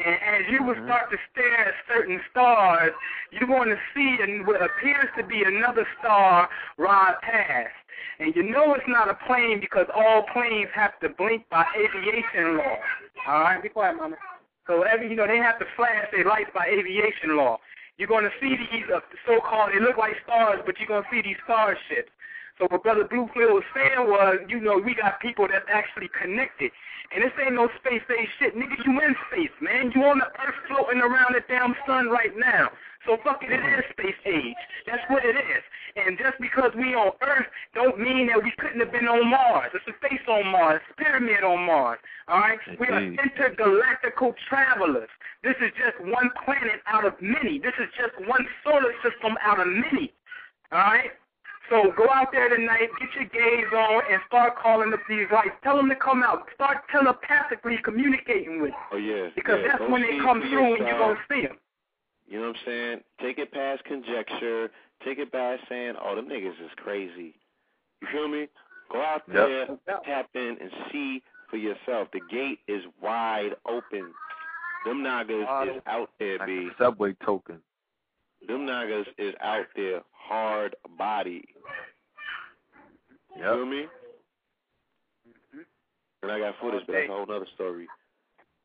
[0.00, 2.92] And as you will start to stare at certain stars,
[3.32, 7.74] you're going to see what appears to be another star ride past.
[8.18, 12.56] And you know it's not a plane because all planes have to blink by aviation
[12.56, 12.76] law.
[13.28, 14.16] All right, be quiet, mama.
[14.66, 17.58] So every you know they have to flash their lights by aviation law.
[17.98, 21.08] You're going to see these uh, so-called they look like stars, but you're going to
[21.12, 22.08] see these starships.
[22.60, 26.70] So what Brother Bluefield was saying was, you know, we got people that's actually connected.
[27.10, 28.54] And this ain't no space age shit.
[28.54, 29.90] Nigga, you in space, man.
[29.96, 32.68] You on the earth floating around the damn sun right now.
[33.06, 34.60] So fuck it, it is space age.
[34.86, 35.64] That's what it is.
[35.96, 39.72] And just because we on Earth don't mean that we couldn't have been on Mars.
[39.74, 41.98] It's a face on Mars, it's a pyramid on Mars.
[42.28, 42.58] All right?
[42.78, 45.08] We are intergalactical travelers.
[45.42, 47.58] This is just one planet out of many.
[47.58, 50.12] This is just one solar system out of many.
[50.70, 51.10] All right?
[51.70, 55.54] So go out there tonight, get your gaze on, and start calling up these lights.
[55.62, 56.46] Tell them to come out.
[56.54, 58.80] Start telepathically communicating with them.
[58.92, 59.28] Oh yeah.
[59.36, 59.68] Because yeah.
[59.68, 60.98] that's Go when they come through and you're yourself.
[60.98, 61.56] going to see them.
[62.26, 63.00] You know what I'm saying?
[63.20, 64.70] Take it past conjecture.
[65.04, 67.34] Take it past saying, "Oh, them niggas is crazy."
[68.02, 68.48] You feel me?
[68.92, 69.78] Go out Yep.
[69.86, 72.08] there, tap in, and see for yourself.
[72.12, 74.12] The gate is wide open.
[74.84, 76.70] Them niggas is out there, Like b.
[76.72, 77.60] a subway token.
[78.46, 81.44] Them niggas is out there, hard body.
[83.36, 83.54] You Yep.
[83.54, 83.86] feel me?
[86.22, 87.88] And I got footage, but that's a whole other story.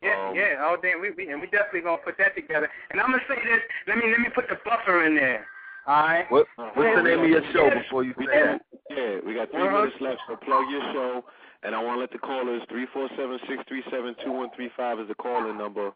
[0.02, 0.61] Yeah, Um, yeah.
[0.65, 2.69] Oh, damn, we, we and we definitely gonna put that together.
[2.91, 3.61] And I'm gonna say this.
[3.88, 5.48] Let me let me put the buffer in there.
[5.88, 6.30] All right.
[6.30, 8.61] What What's the name of your show before you say that?
[8.90, 9.77] Yeah, we got 3 Uh-huh.
[9.82, 11.23] minutes left, so plug your show.
[11.64, 15.91] And I want to let the callers, 347-637-2135 is the calling number.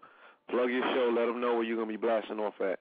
[0.49, 2.79] Plug your show, let them know where you're going to be blasting off at.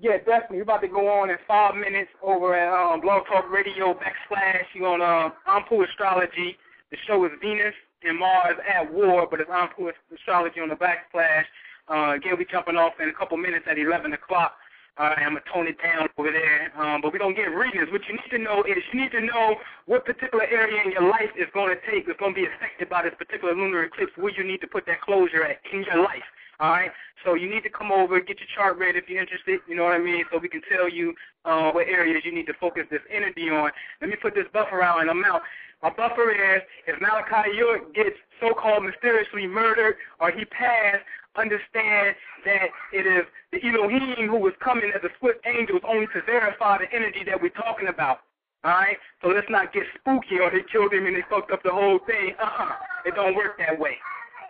[0.00, 0.58] Yeah, definitely.
[0.58, 4.62] We're about to go on in five minutes over at um, Blog Talk Radio backslash.
[4.72, 6.56] You on um, Ampu Astrology.
[6.92, 11.44] The show is Venus and Mars at war, but it's Ampu Astrology on the backslash.
[11.90, 14.54] Uh, again, we jumping off in a couple minutes at 11 o'clock.
[14.98, 17.86] Uh, I'm gonna tone it down over there, um, but we're gonna get readings.
[17.90, 19.54] What you need to know is you need to know
[19.86, 22.88] what particular area in your life is going to take, is going to be affected
[22.90, 24.10] by this particular lunar eclipse.
[24.16, 26.26] Where you need to put that closure at in your life.
[26.60, 26.90] All right.
[27.24, 29.60] So you need to come over, get your chart read if you're interested.
[29.68, 30.24] You know what I mean?
[30.32, 31.14] So we can tell you
[31.44, 33.70] uh, what areas you need to focus this energy on.
[34.00, 35.42] Let me put this buffer out, and I'm out.
[35.82, 41.04] My buffer is if Malachi York gets so-called mysteriously murdered or he passed,
[41.36, 46.22] understand that it is the Elohim who was coming as a swift angel only to
[46.26, 48.20] verify the energy that we're talking about.
[48.64, 48.96] All right?
[49.22, 52.00] So let's not get spooky or they killed him and they fucked up the whole
[52.06, 52.34] thing.
[52.42, 52.72] Uh-uh.
[53.06, 53.98] It don't work that way.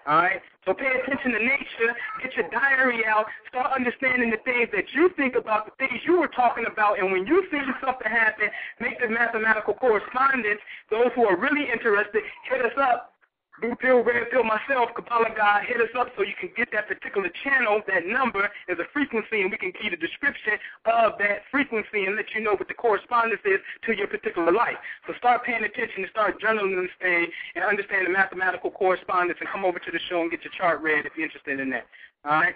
[0.09, 0.41] All right?
[0.65, 1.93] So pay attention to nature.
[2.23, 3.27] Get your diary out.
[3.49, 6.99] Start understanding the things that you think about, the things you were talking about.
[6.99, 8.49] And when you see something happen,
[8.81, 10.61] make the mathematical correspondence.
[10.91, 13.13] Those who are really interested, hit us up.
[13.61, 16.87] Blue pill, red pill, myself, Kabbalah guy, hit us up so you can get that
[16.87, 17.83] particular channel.
[17.89, 20.55] That number is a frequency, and we can give you the description
[20.87, 24.77] of that frequency and let you know what the correspondence is to your particular life.
[25.07, 27.27] So start paying attention and start journaling this thing
[27.57, 30.81] and understand the mathematical correspondence and come over to the show and get your chart
[30.81, 31.87] read if you're interested in that.
[32.25, 32.55] All right?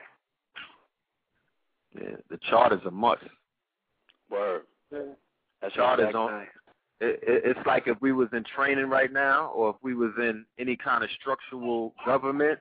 [1.94, 3.22] Yeah, the chart is a must.
[4.30, 4.62] Word.
[5.60, 6.28] That's Chart is on.
[6.28, 6.50] science.
[7.02, 10.12] It, it, it's like if we was in training right now, or if we was
[10.18, 12.60] in any kind of structural government,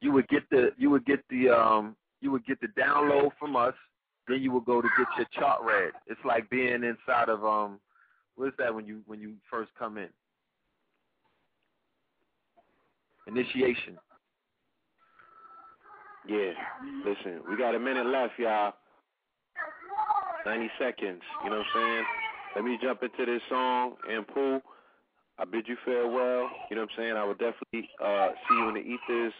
[0.00, 3.54] you would get the you would get the um you would get the download from
[3.54, 3.74] us.
[4.26, 5.92] Then you would go to get your chart read.
[6.08, 7.78] It's like being inside of um
[8.34, 10.08] what is that when you when you first come in?
[13.28, 13.96] Initiation.
[16.28, 16.52] Yeah.
[17.04, 18.74] Listen, we got a minute left, y'all.
[20.44, 21.22] 90 seconds.
[21.44, 22.04] You know what I'm saying?
[22.54, 24.60] Let me jump into this song and Pooh.
[25.38, 26.50] I bid you farewell.
[26.68, 27.16] You know what I'm saying?
[27.16, 29.32] I will definitely uh, see you in the ethers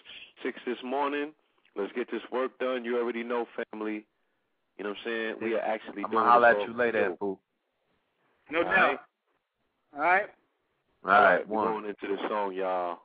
[0.42, 1.32] six this morning.
[1.76, 2.84] Let's get this work done.
[2.84, 4.06] You already know, family.
[4.78, 5.34] You know what I'm saying?
[5.42, 6.24] We are actually I'm doing.
[6.26, 7.38] I'll at you later, Pooh.
[8.50, 8.74] No All doubt.
[8.76, 8.98] Right?
[9.94, 10.22] All right.
[11.04, 11.16] All right.
[11.16, 11.48] All right.
[11.48, 11.66] One.
[11.66, 13.00] Going into this song, y'all.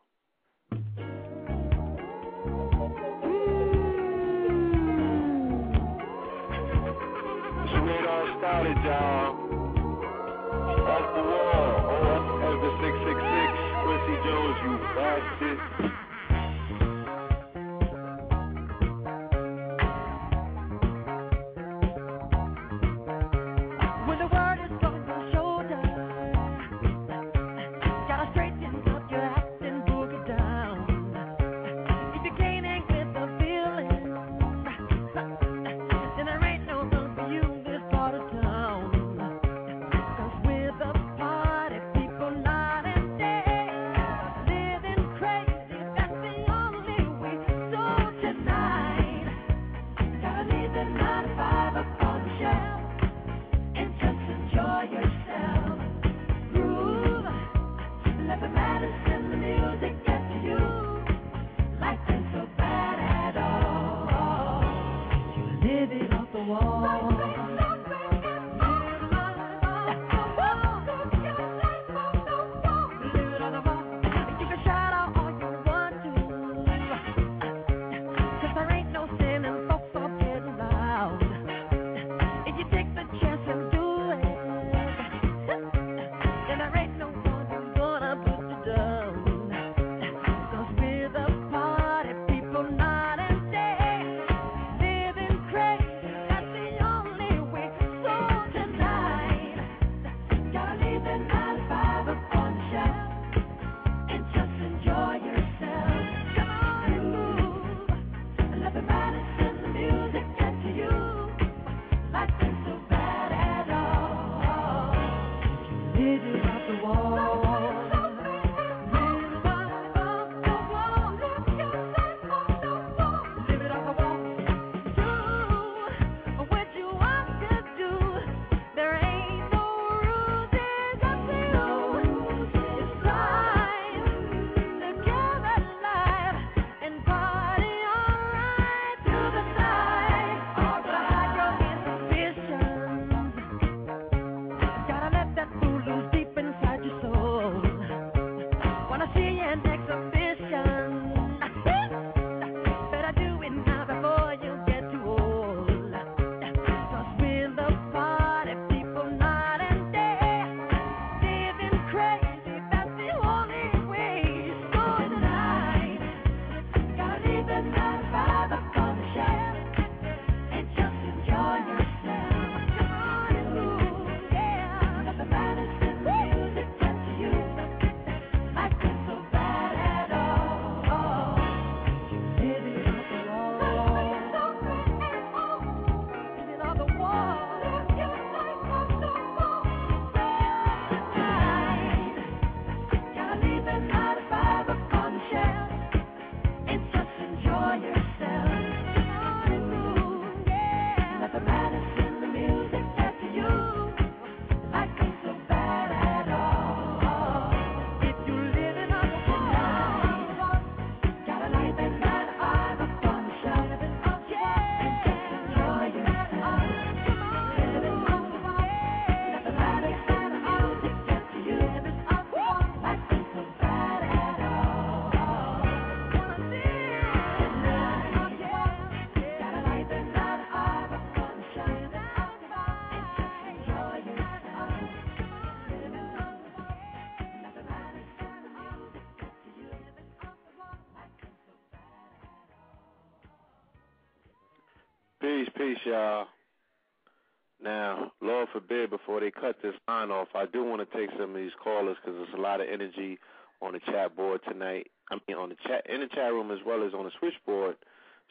[249.25, 252.15] they cut this line off, I do want to take some of these callers because
[252.17, 253.17] there's a lot of energy
[253.59, 254.91] on the chat board tonight.
[255.09, 257.75] I mean, on the chat in the chat room as well as on the switchboard.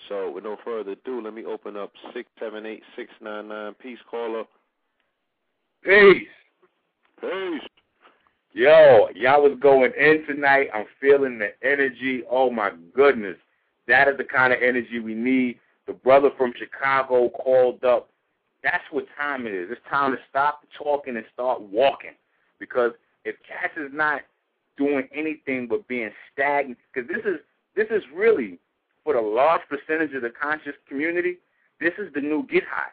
[0.08, 3.74] So, with no further ado, let me open up six seven eight six nine nine.
[3.74, 4.44] Peace, caller.
[5.82, 6.28] Peace.
[7.20, 7.62] Peace.
[8.52, 10.68] Yo, y'all was going in tonight.
[10.72, 12.22] I'm feeling the energy.
[12.30, 13.36] Oh my goodness.
[13.88, 15.58] That is the kind of energy we need.
[15.88, 18.10] The brother from Chicago called up
[18.64, 19.68] that's what time it is.
[19.70, 22.16] It's time to stop talking and start walking.
[22.58, 22.92] Because
[23.26, 24.22] if cats is not
[24.78, 27.40] doing anything but being stagnant, because this is
[27.76, 28.58] this is really
[29.04, 31.36] for the large percentage of the conscious community,
[31.78, 32.90] this is the new get high.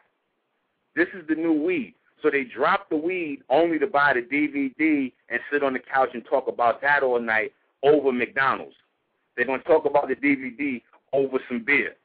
[0.94, 1.94] This is the new weed.
[2.22, 6.10] So they drop the weed only to buy the DVD and sit on the couch
[6.12, 8.74] and talk about that all night over McDonald's.
[9.36, 10.82] They're going to talk about the DVD
[11.14, 11.96] over some beer.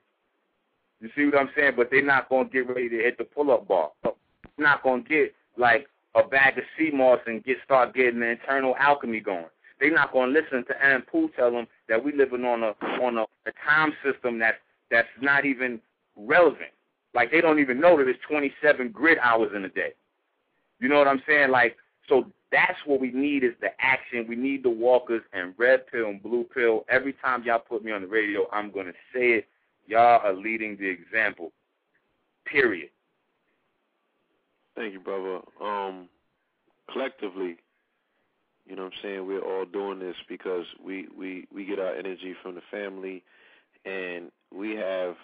[0.99, 1.73] You see what I'm saying?
[1.75, 3.91] But they're not to get ready to hit the pull-up bar.
[4.03, 4.13] They're
[4.57, 8.75] not to get like a bag of sea moss and get start getting the internal
[8.79, 9.45] alchemy going.
[9.79, 13.23] They're not to listen to Ampu tell them that we living on a on a,
[13.23, 14.57] a time system that's
[14.89, 15.79] that's not even
[16.15, 16.71] relevant.
[17.13, 19.93] Like they don't even know that it's 27 grid hours in a day.
[20.79, 21.51] You know what I'm saying?
[21.51, 21.77] Like
[22.09, 24.25] so that's what we need is the action.
[24.27, 26.85] We need the walkers and red pill and blue pill.
[26.89, 29.47] Every time y'all put me on the radio, I'm gonna say it.
[29.87, 31.51] Y'all are leading the example.
[32.45, 32.89] Period.
[34.75, 35.39] Thank you, brother.
[35.61, 36.07] Um,
[36.91, 37.57] collectively,
[38.65, 41.95] you know what I'm saying, we're all doing this because we, we, we get our
[41.95, 43.23] energy from the family
[43.85, 45.15] and we have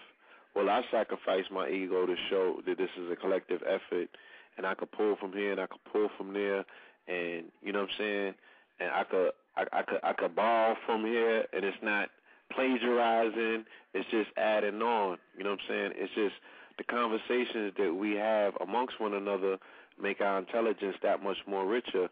[0.55, 4.09] well, I sacrifice my ego to show that this is a collective effort
[4.57, 6.63] and I could pull from here and I could pull from there
[7.07, 8.33] and you know what I'm saying?
[8.79, 12.09] And I could I, I could I could borrow from here and it's not
[12.51, 15.17] plagiarizing, it's just adding on.
[15.37, 15.91] You know what I'm saying?
[15.95, 16.35] It's just
[16.77, 19.57] the conversations that we have amongst one another
[20.01, 22.09] make our intelligence that much more richer.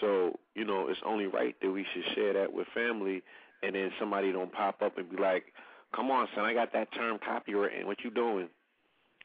[0.00, 3.22] So, you know, it's only right that we should share that with family
[3.62, 5.46] and then somebody don't pop up and be like,
[5.94, 7.84] Come on, son, I got that term copywritten.
[7.86, 8.48] What you doing?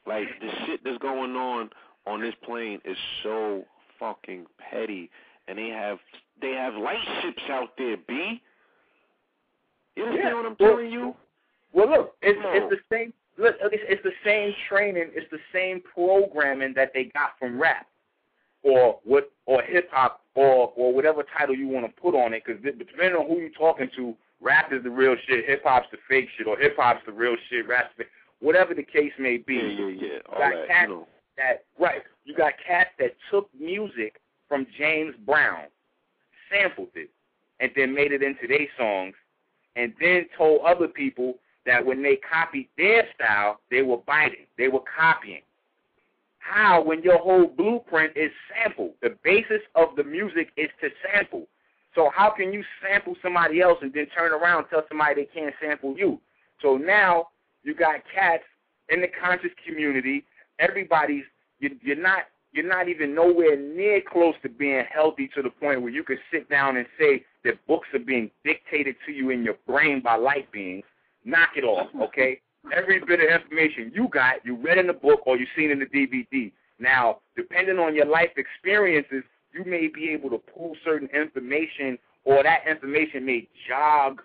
[0.06, 1.70] Like the shit that's going on
[2.06, 3.64] on this plane is so
[3.98, 5.10] fucking petty
[5.48, 5.98] and they have
[6.40, 8.40] they have light ships out there, B.
[9.96, 10.34] You understand Yeah.
[10.34, 11.14] what I'm telling you?
[11.72, 13.12] Well, look, it's it's the same.
[13.38, 15.10] Look, it's, it's the same training.
[15.14, 17.86] It's the same programming that they got from rap,
[18.62, 22.42] or what, or hip hop, or or whatever title you want to put on it.
[22.44, 25.98] Because depending on who you're talking to, rap is the real shit, hip hop's the
[26.08, 28.04] fake shit, or hip hop's the real shit, rap's the
[28.40, 29.54] whatever the case may be.
[29.54, 30.18] Yeah, yeah, yeah.
[30.28, 31.06] All got that, cats you know.
[31.36, 32.02] that right.
[32.24, 35.66] You got cats that took music from James Brown,
[36.50, 37.10] sampled it,
[37.60, 39.14] and then made it into their songs,
[39.76, 41.36] and then told other people
[41.70, 45.42] that when they copied their style, they were biting, they were copying.
[46.40, 48.94] How when your whole blueprint is sample?
[49.02, 51.46] The basis of the music is to sample.
[51.94, 55.40] So how can you sample somebody else and then turn around and tell somebody they
[55.40, 56.18] can't sample you?
[56.60, 57.28] So now
[57.62, 58.42] you got cats
[58.88, 60.24] in the conscious community.
[60.58, 61.24] Everybody's
[61.60, 65.82] you, you're not you're not even nowhere near close to being healthy to the point
[65.82, 69.44] where you can sit down and say that books are being dictated to you in
[69.44, 70.84] your brain by light beings.
[71.24, 72.40] Knock it off, okay?
[72.72, 75.78] Every bit of information you got, you read in the book or you seen in
[75.78, 76.52] the DVD.
[76.78, 79.22] Now, depending on your life experiences,
[79.52, 84.22] you may be able to pull certain information or that information may jog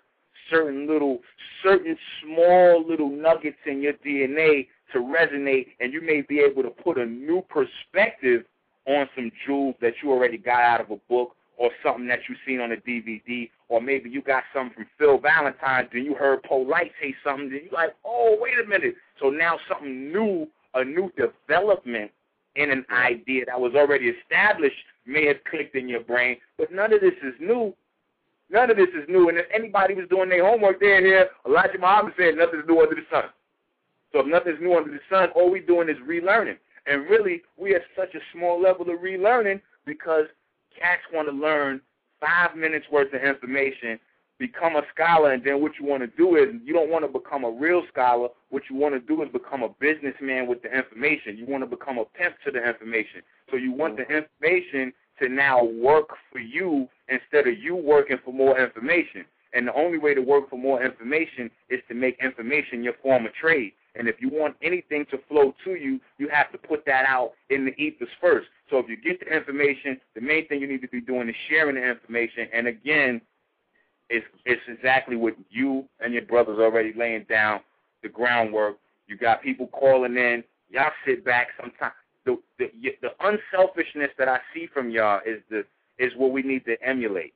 [0.50, 1.20] certain little
[1.62, 6.70] certain small little nuggets in your DNA to resonate and you may be able to
[6.70, 8.44] put a new perspective
[8.86, 12.36] on some jewels that you already got out of a book or something that you
[12.46, 16.42] seen on a DVD or maybe you got something from Phil Valentine then you heard
[16.42, 18.94] Polight say something then you like, oh wait a minute.
[19.20, 22.10] So now something new, a new development
[22.56, 24.76] in an idea that was already established
[25.06, 27.74] may have clicked in your brain, but none of this is new.
[28.50, 29.28] None of this is new.
[29.28, 31.28] And if anybody was doing their homework, they're here.
[31.46, 33.24] Elijah Muhammad said nothing's new under the sun.
[34.12, 36.56] So if nothing's new under the sun, all we're doing is relearning.
[36.86, 40.26] And really, we are such a small level of relearning because
[40.78, 41.80] cats want to learn
[42.20, 43.98] five minutes worth of information,
[44.38, 47.18] become a scholar, and then what you want to do is you don't want to
[47.18, 48.28] become a real scholar.
[48.50, 51.36] What you want to do is become a businessman with the information.
[51.36, 53.22] You want to become a pimp to the information.
[53.50, 54.24] So you want the mm-hmm.
[54.24, 59.24] information to now work for you instead of you working for more information.
[59.54, 63.24] And the only way to work for more information is to make information your form
[63.24, 63.72] of trade.
[63.98, 67.32] And if you want anything to flow to you, you have to put that out
[67.50, 68.48] in the ethers first.
[68.70, 71.34] So if you get the information, the main thing you need to be doing is
[71.48, 72.48] sharing the information.
[72.52, 73.20] And again,
[74.08, 77.60] it's it's exactly what you and your brothers already laying down
[78.02, 78.78] the groundwork.
[79.08, 80.44] You got people calling in.
[80.68, 81.94] Y'all sit back sometimes.
[82.24, 82.70] The the
[83.02, 85.64] the unselfishness that I see from y'all is the
[85.98, 87.34] is what we need to emulate.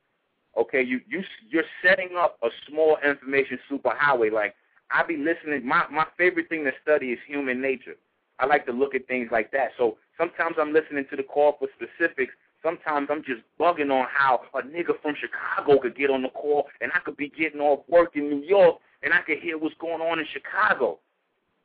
[0.57, 4.31] Okay, you you you're setting up a small information superhighway.
[4.31, 4.55] Like
[4.93, 5.65] I be listening.
[5.65, 7.95] My my favorite thing to study is human nature.
[8.39, 9.71] I like to look at things like that.
[9.77, 12.33] So sometimes I'm listening to the call for specifics.
[12.63, 16.67] Sometimes I'm just bugging on how a nigga from Chicago could get on the call
[16.79, 19.75] and I could be getting off work in New York and I could hear what's
[19.79, 20.99] going on in Chicago.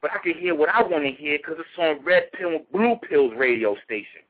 [0.02, 2.96] But I can hear what I want to hear because it's on Red Pill Blue
[3.08, 4.22] Pills radio station.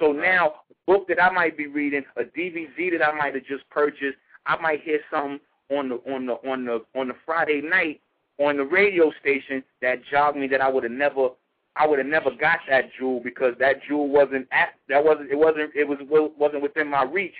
[0.00, 3.44] So now, a book that I might be reading, a DVD that I might have
[3.44, 5.38] just purchased, I might hear something
[5.70, 8.00] on the on the on the on the Friday night
[8.38, 11.30] on the radio station that jogged me that I would have never
[11.76, 15.38] I would have never got that jewel because that jewel wasn't at that wasn't it
[15.38, 15.98] wasn't it was
[16.36, 17.34] wasn't within my reach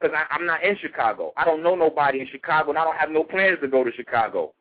[0.00, 1.32] because I'm not in Chicago.
[1.36, 3.92] I don't know nobody in Chicago, and I don't have no plans to go to
[3.92, 4.52] Chicago.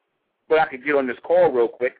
[0.48, 1.96] But I could get on this call real quick.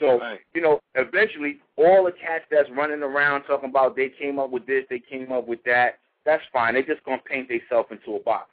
[0.00, 0.40] So Right.
[0.54, 4.66] you know, eventually, all the cats that's running around talking about they came up with
[4.66, 5.98] this, they came up with that.
[6.24, 6.74] That's fine.
[6.74, 8.50] They're just gonna paint themselves into a box,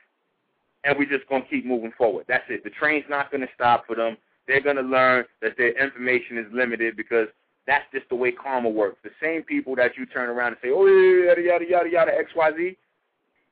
[0.84, 2.26] and we're just gonna keep moving forward.
[2.28, 2.64] That's it.
[2.64, 4.18] The train's not gonna stop for them.
[4.48, 7.28] They're gonna learn that their information is limited because
[7.68, 8.98] that's just the way karma works.
[9.04, 12.32] The same people that you turn around and say, "Oh yada yada yada yada X
[12.36, 12.78] Y Z,"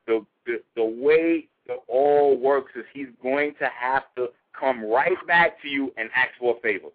[0.06, 4.28] the the the way it all works is he's going to have to
[4.58, 6.88] come right back to you and ask for a favor.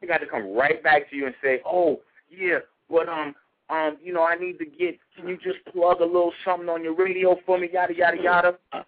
[0.00, 3.34] He got to come right back to you and say, "Oh yeah, but um
[3.68, 4.98] um you know I need to get.
[5.16, 7.68] Can you just plug a little something on your radio for me?
[7.72, 8.85] Yada yada yada."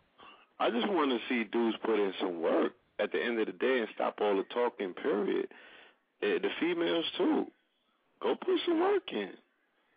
[0.61, 3.53] I just want to see dudes put in some work at the end of the
[3.53, 4.93] day and stop all the talking.
[4.95, 5.49] Period.
[6.23, 7.47] Eh, the females too.
[8.21, 9.31] Go put some work in.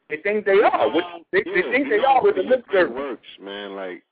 [0.10, 0.94] They think they are.
[0.94, 2.94] Which, they, they think they know, are with the lip service.
[2.96, 3.76] works, man.
[3.76, 4.04] Like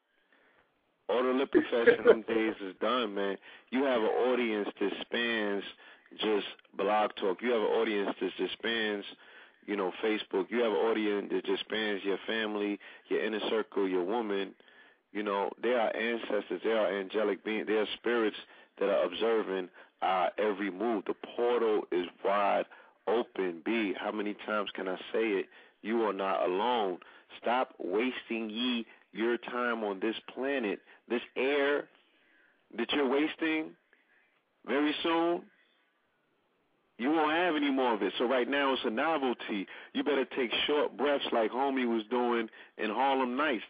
[1.09, 3.37] all the lip profession them days is done, man.
[3.71, 5.63] You have an audience that spans
[6.19, 7.41] just blog talk.
[7.41, 9.03] You have an audience that just spans,
[9.65, 10.45] you know, Facebook.
[10.49, 14.53] You have an audience that just spans your family, your inner circle, your woman.
[15.11, 16.61] You know, they are ancestors.
[16.63, 17.67] They are angelic beings.
[17.67, 18.37] They are spirits
[18.79, 19.69] that are observing
[20.01, 21.03] our every move.
[21.05, 22.65] The portal is wide
[23.07, 23.61] open.
[23.65, 25.45] B, how many times can I say it?
[25.81, 26.99] You are not alone.
[27.41, 30.79] Stop wasting ye your time on this planet.
[31.09, 31.87] This air
[32.77, 33.71] that you're wasting
[34.67, 35.41] very soon,
[36.97, 38.13] you won't have any more of it.
[38.17, 39.65] So right now it's a novelty.
[39.93, 43.63] You better take short breaths like homie was doing in Harlem Nights.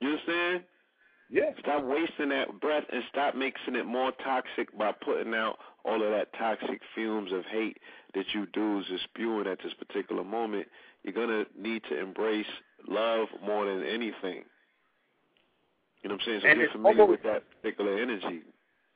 [0.00, 0.64] You understand?
[1.30, 1.50] Yeah.
[1.60, 6.10] Stop wasting that breath and stop mixing it more toxic by putting out all of
[6.10, 7.76] that toxic fumes of hate
[8.14, 10.66] that you dudes are spewing at this particular moment.
[11.02, 12.46] You're gonna need to embrace
[12.86, 14.44] love more than anything.
[16.02, 16.40] You know what I'm saying?
[16.42, 18.42] So And get familiar almost- with that particular energy.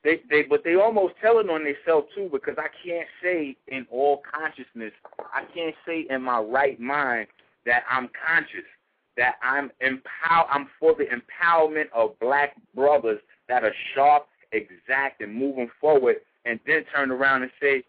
[0.02, 3.86] They they but they almost tell it on themselves too because I can't say in
[3.90, 4.92] all consciousness,
[5.32, 7.28] I can't say in my right mind
[7.66, 8.64] that I'm conscious,
[9.16, 15.34] that I'm empower I'm for the empowerment of black brothers that are sharp, exact and
[15.34, 17.84] moving forward and then turn around and say,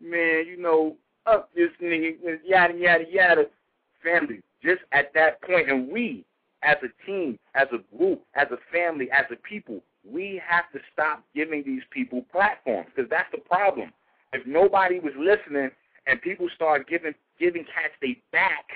[0.00, 0.96] Man, you know,
[1.26, 3.44] up this nigga yada yada yada
[4.02, 4.40] family.
[4.62, 6.24] Just at that point and we
[6.62, 10.78] as a team, as a group, as a family, as a people, we have to
[10.92, 13.92] stop giving these people platforms because that's the problem.
[14.32, 15.70] If nobody was listening
[16.06, 18.66] and people start giving giving cats they back,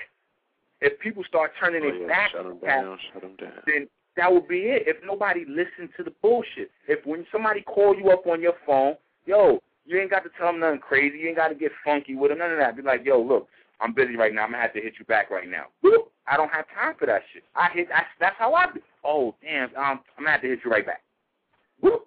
[0.81, 3.53] if people start turning Oh, their yeah, back shut them down, shut them down.
[3.65, 3.87] then
[4.17, 4.83] that would be it.
[4.87, 8.95] If nobody listened to the bullshit, if when somebody call you up on your phone,
[9.25, 11.17] yo, you ain't got to tell them nothing crazy.
[11.19, 12.75] You ain't got to get funky with them, none of that.
[12.75, 13.47] Be like, yo, look,
[13.79, 14.43] I'm busy right now.
[14.43, 15.65] I'm gonna have to hit you back right now.
[15.83, 16.07] Boop.
[16.27, 17.43] I don't have time for that shit.
[17.55, 17.87] I hit.
[17.93, 18.67] I, that's how I.
[18.71, 18.79] Be.
[19.03, 19.69] Oh damn.
[19.75, 21.01] Um, I'm gonna have to hit you right back.
[21.81, 22.05] Whoop.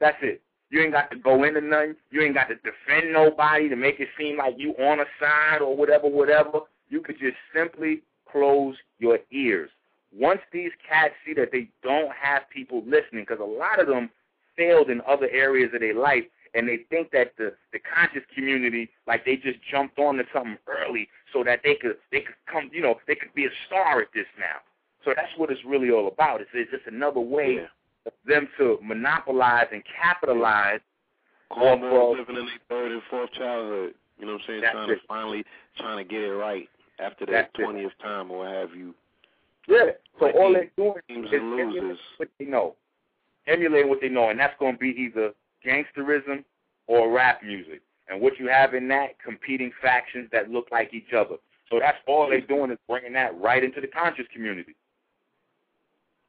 [0.00, 0.42] That's it.
[0.70, 1.94] You ain't got to go into nothing.
[2.10, 5.62] You ain't got to defend nobody to make it seem like you on a side
[5.62, 6.60] or whatever, whatever.
[6.88, 9.70] You could just simply close your ears.
[10.16, 14.08] Once these cats see that they don't have people listening, because a lot of them
[14.56, 18.88] failed in other areas of their life, and they think that the the conscious community,
[19.06, 22.80] like they just jumped onto something early, so that they could they could come, you
[22.80, 24.58] know, they could be a star at this now.
[25.04, 26.40] So that's what it's really all about.
[26.40, 27.66] It's, it's just another way Yeah.
[28.06, 30.80] of them to monopolize and capitalize
[31.50, 33.94] of living in their third and fourth childhood.
[34.18, 34.60] You know what I'm saying?
[34.62, 34.94] That's trying it.
[34.94, 35.44] to finally
[35.76, 38.94] trying to get it right after that twentieth time or have you.
[39.68, 39.90] Yeah.
[40.18, 42.74] So all they're doing is emulating what they know.
[43.46, 45.32] Emulating what they know, and that's going to be either
[45.64, 46.44] gangsterism
[46.86, 47.80] or rap music.
[48.08, 51.36] And what you have in that, competing factions that look like each other.
[51.70, 54.76] So that's all they're doing is bringing that right into the conscious community.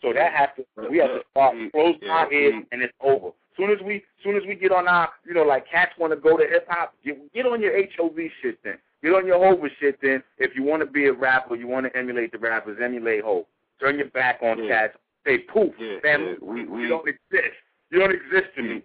[0.02, 2.94] So that has to, we have to start uh, closing Yeah, our ears, and it's
[3.02, 3.30] over.
[3.56, 6.18] Soon as we, soon as we get on our, you know, like cats want to
[6.18, 8.78] go to hip hop, get, get on your HOV shit then.
[9.04, 10.24] Get on your Hova shit then.
[10.38, 13.46] If you want to be a rapper, you want to emulate the rappers, emulate Hov.
[13.80, 14.88] Turn your back on Yeah.
[14.88, 14.98] cats.
[15.26, 16.32] Say poof, Yeah, family.
[16.32, 17.56] yeah, we- we- you don't exist.
[17.92, 18.76] You don't exist to me.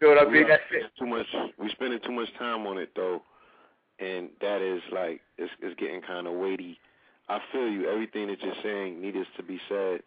[0.00, 0.48] You know what I mean?
[0.48, 0.90] That's it.
[0.98, 1.26] Too much.
[1.58, 3.22] We spending too much time on it though,
[4.00, 6.78] and that is like it's, it's getting kind of weighty.
[7.28, 7.88] I feel you.
[7.88, 10.02] Everything that you're saying needs to be said,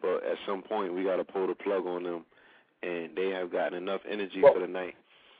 [0.00, 2.24] but at some point we got to pull the plug on them,
[2.82, 4.94] and they have gotten enough energy Well- for the night.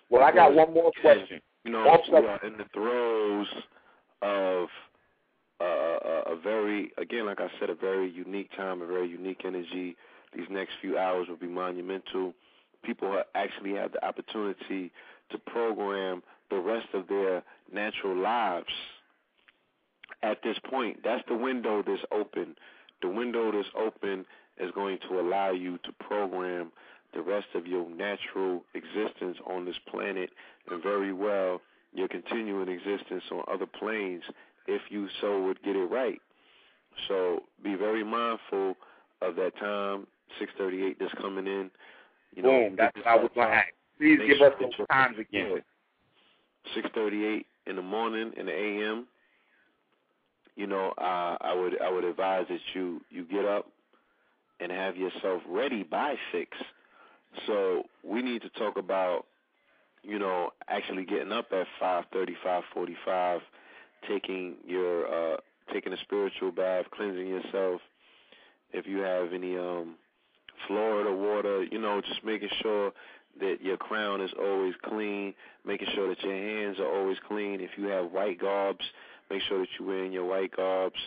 [0.09, 1.40] Well, I got one more question.
[1.65, 3.47] You know, we are in the throes
[4.23, 4.69] of
[5.61, 9.43] uh, a, a very, again, like I said, a very unique time, a very unique
[9.45, 9.97] energy.
[10.35, 12.32] These next few hours will be monumental.
[12.82, 14.91] People actually have the opportunity
[15.31, 17.43] to program the rest of their
[17.73, 18.73] natural lives
[20.23, 21.01] at this point.
[21.05, 22.57] That's the window that's open.
[23.03, 24.24] The window that's open
[24.59, 26.73] is going to allow you to program
[27.15, 30.31] the rest of your natural existence on this planet
[30.70, 31.61] and very well
[31.93, 34.23] your continuing existence on other planes
[34.66, 36.20] if you so would get it right.
[37.09, 38.77] So be very mindful
[39.23, 40.07] of that time,
[40.39, 41.70] 638 that's coming in.
[42.35, 42.77] You know, Boom.
[42.77, 43.69] That's what I was going to ask.
[43.99, 45.62] Please Make give sure us those times again.
[46.77, 49.07] 6:38 in the morning in the AM.
[50.57, 53.66] You know, uh, I would I would advise that you you get up
[54.61, 56.57] and have yourself ready by six.
[57.47, 59.27] So we need to talk about,
[60.02, 63.40] you know, actually getting up at five thirty, five forty-five,
[64.09, 65.36] taking your uh,
[65.73, 67.81] taking a spiritual bath, cleansing yourself.
[68.73, 69.97] If you have any um,
[70.66, 72.93] Florida water, you know, just making sure
[73.40, 75.35] that your crown is always clean,
[75.65, 77.61] making sure that your hands are always clean.
[77.61, 78.85] If you have white garbs,
[79.31, 80.98] make sure that you're wearing your white garbs.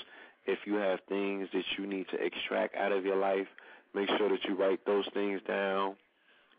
[0.45, 3.47] If you have things that you need to extract out of your life,
[3.93, 5.95] make sure that you write those things down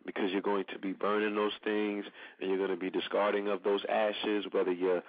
[0.06, 2.05] because you're going to be burning those things
[2.40, 5.02] and you're going to be discarding of those ashes, whether you're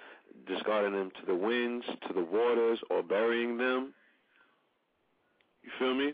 [0.46, 3.92] discarding them to the winds, to the waters, or burying them.
[5.62, 6.12] You feel me?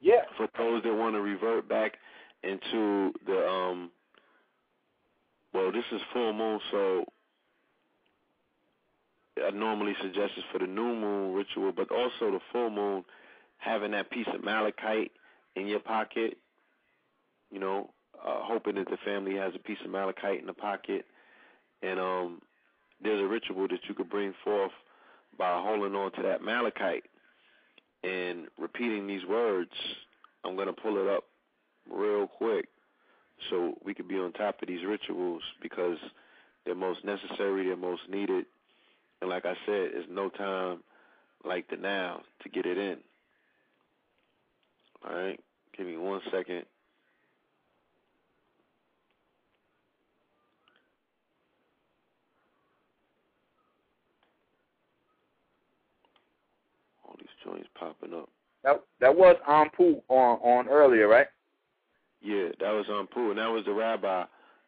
[0.00, 0.22] Yeah.
[0.36, 1.94] For those that want to revert back
[2.42, 3.90] into the um
[5.54, 7.04] well this is full moon so
[9.38, 13.04] I normally suggest this for the new moon ritual, but also the full moon
[13.58, 15.12] having that piece of malachite
[15.56, 16.36] in your pocket,
[17.52, 17.90] you know,
[18.26, 21.04] uh, hoping that the family has a piece of malachite in the pocket.
[21.82, 22.42] And um
[23.02, 24.72] there's a ritual that you could bring forth
[25.38, 27.04] by holding on to that malachite
[28.04, 29.70] and repeating these words.
[30.44, 31.24] I'm going to pull it up
[31.90, 32.68] real quick
[33.50, 35.98] so we could be on top of these rituals because
[36.64, 38.46] they're most necessary, they're most needed.
[39.20, 40.78] And like I said, it's no time
[41.44, 42.98] like the now to get it in.
[45.08, 45.40] All right,
[45.76, 46.64] give me one second.
[57.04, 58.28] All these joints popping up.
[58.64, 61.26] That that was Ampu on on earlier, right?
[62.20, 64.24] Yeah, that was Ampu, and that was the rabbi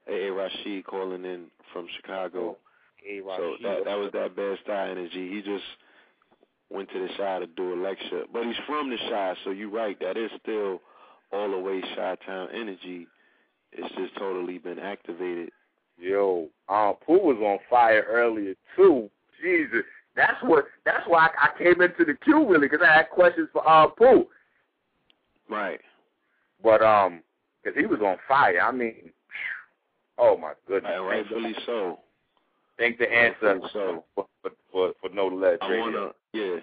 [0.09, 0.27] A.
[0.27, 0.33] A.
[0.33, 2.57] Rashid calling in from Chicago.
[2.97, 5.31] Hey, So that that was that bad style energy.
[5.31, 5.65] He just
[6.71, 9.71] went to the shy to do a lecture, but he's from the shy, so you're
[9.71, 9.99] right.
[10.01, 10.81] That is still
[11.33, 13.07] all the way shy town energy.
[13.73, 15.51] It's just totally been activated.
[15.99, 19.11] Yo, um, Pooh was on fire earlier too.
[19.41, 19.85] Jesus,
[20.17, 20.67] that's what.
[20.85, 23.89] That's why I, I came into the queue really because I had questions for uh
[23.89, 24.27] Pooh.
[25.49, 25.81] Right.
[26.63, 27.21] But um,
[27.63, 28.61] because he was on fire.
[28.61, 29.11] I mean,
[30.19, 30.93] oh my goodness.
[30.95, 31.99] And rightfully so.
[32.79, 34.05] Thank the answer so.
[34.15, 35.59] for, for for for no ledge.
[35.63, 36.57] I wanna, yeah,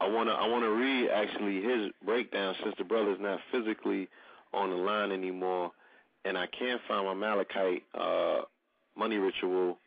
[0.00, 4.08] I wanna, I wanna read actually his breakdown since the brother's not physically
[4.52, 5.70] on the line anymore,
[6.24, 8.40] and I can't find my Malachite uh,
[8.96, 9.78] money ritual.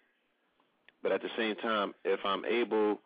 [1.06, 2.98] But at the same time, if I'm able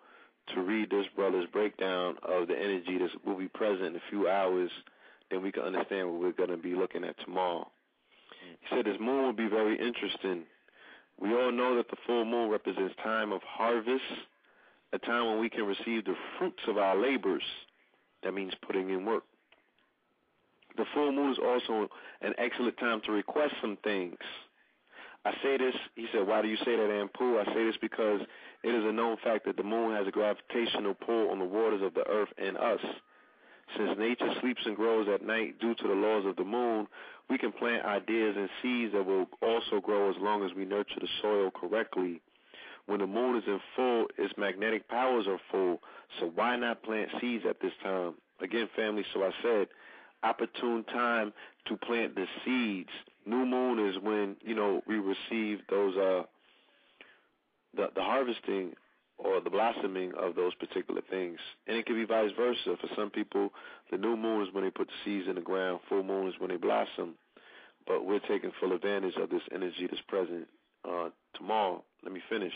[0.56, 4.30] to read this brother's breakdown of the energy that will be present in a few
[4.30, 4.72] hours,
[5.30, 7.68] then we can understand what we're going to be looking at tomorrow.
[8.62, 10.44] He said this moon will be very interesting.
[11.20, 14.02] We all know that the full moon represents time of harvest,
[14.94, 17.44] a time when we can receive the fruits of our labors.
[18.24, 19.24] That means putting in work.
[20.78, 21.90] The full moon is also
[22.22, 24.16] an excellent time to request some things.
[25.30, 27.40] I say this, he said, why do you say that, Ampu?
[27.40, 28.22] I say this because
[28.64, 31.84] it is a known fact that the moon has a gravitational pull on the waters
[31.84, 32.80] of the earth and us.
[33.78, 36.88] Since nature sleeps and grows at night due to the laws of the moon,
[37.30, 41.00] we can plant ideas and seeds that will also grow as long as we nurture
[41.00, 42.22] the soil correctly.
[42.88, 45.80] When the moon is in full, its magnetic powers are full,
[46.20, 48.16] so why not plant seeds at this time?
[48.42, 49.68] Again, family, so I said,
[50.24, 51.34] opportune time
[51.68, 52.90] to plant the seeds.
[53.30, 56.24] New moon is when, you know, we receive those uh
[57.76, 58.74] the the harvesting
[59.20, 61.38] or the blossoming of those particular things.
[61.68, 62.76] And it can be vice versa.
[62.80, 63.52] For some people,
[63.92, 66.36] the new moon is when they put the seeds in the ground, full moon is
[66.40, 67.16] when they blossom.
[67.86, 70.48] But we're taking full advantage of this energy that's present
[70.90, 71.84] uh, tomorrow.
[72.04, 72.54] Let me finish.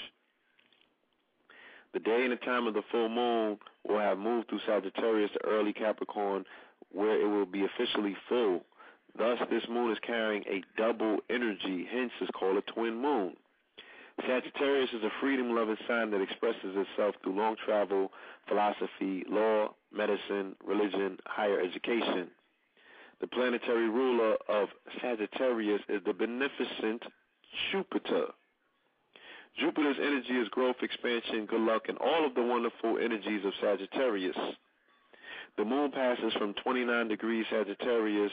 [1.93, 5.45] The day and the time of the full moon will have moved through Sagittarius to
[5.45, 6.45] early Capricorn,
[6.91, 8.63] where it will be officially full.
[9.17, 13.35] Thus, this moon is carrying a double energy, hence, it's called a twin moon.
[14.21, 18.11] Sagittarius is a freedom loving sign that expresses itself through long travel,
[18.47, 22.29] philosophy, law, medicine, religion, higher education.
[23.21, 24.69] The planetary ruler of
[25.01, 27.03] Sagittarius is the beneficent
[27.71, 28.27] Jupiter.
[29.59, 34.35] Jupiter's energy is growth, expansion, good luck, and all of the wonderful energies of Sagittarius.
[35.57, 38.31] The moon passes from 29 degrees Sagittarius,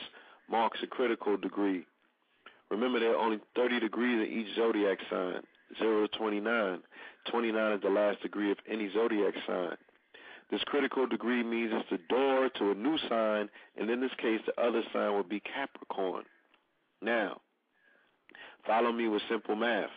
[0.51, 1.85] marks a critical degree.
[2.69, 5.41] Remember, there are only 30 degrees in each zodiac sign,
[5.79, 6.79] 0 to 29.
[7.29, 9.77] 29 is the last degree of any zodiac sign.
[10.49, 14.41] This critical degree means it's the door to a new sign, and in this case,
[14.45, 16.23] the other sign would be Capricorn.
[17.01, 17.39] Now,
[18.67, 19.89] follow me with simple math.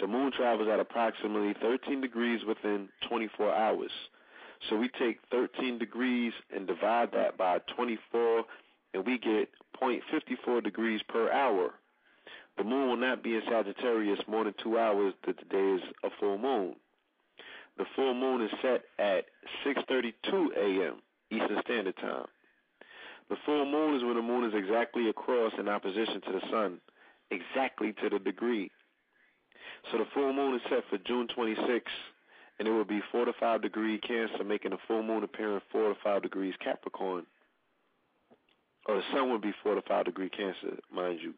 [0.00, 3.92] The moon travels at approximately 13 degrees within 24 hours.
[4.68, 8.44] So we take 13 degrees and divide that by 24,
[8.94, 9.50] and we get
[9.82, 11.74] 0.54 degrees per hour.
[12.56, 15.82] The moon will not be in Sagittarius more than two hours that the day is
[16.04, 16.76] a full moon.
[17.76, 19.26] The full moon is set at
[19.66, 21.02] 6:32 a.m.
[21.30, 22.26] Eastern Standard Time.
[23.28, 26.80] The full moon is when the moon is exactly across in opposition to the sun,
[27.30, 28.70] exactly to the degree.
[29.90, 31.90] So the full moon is set for June 26,
[32.58, 35.88] and it will be 4 to 5 degree Cancer, making the full moon appearing 4
[35.88, 37.26] to 5 degrees Capricorn.
[38.86, 41.34] Or the sun would be 4 to 5 degree Cancer, mind you.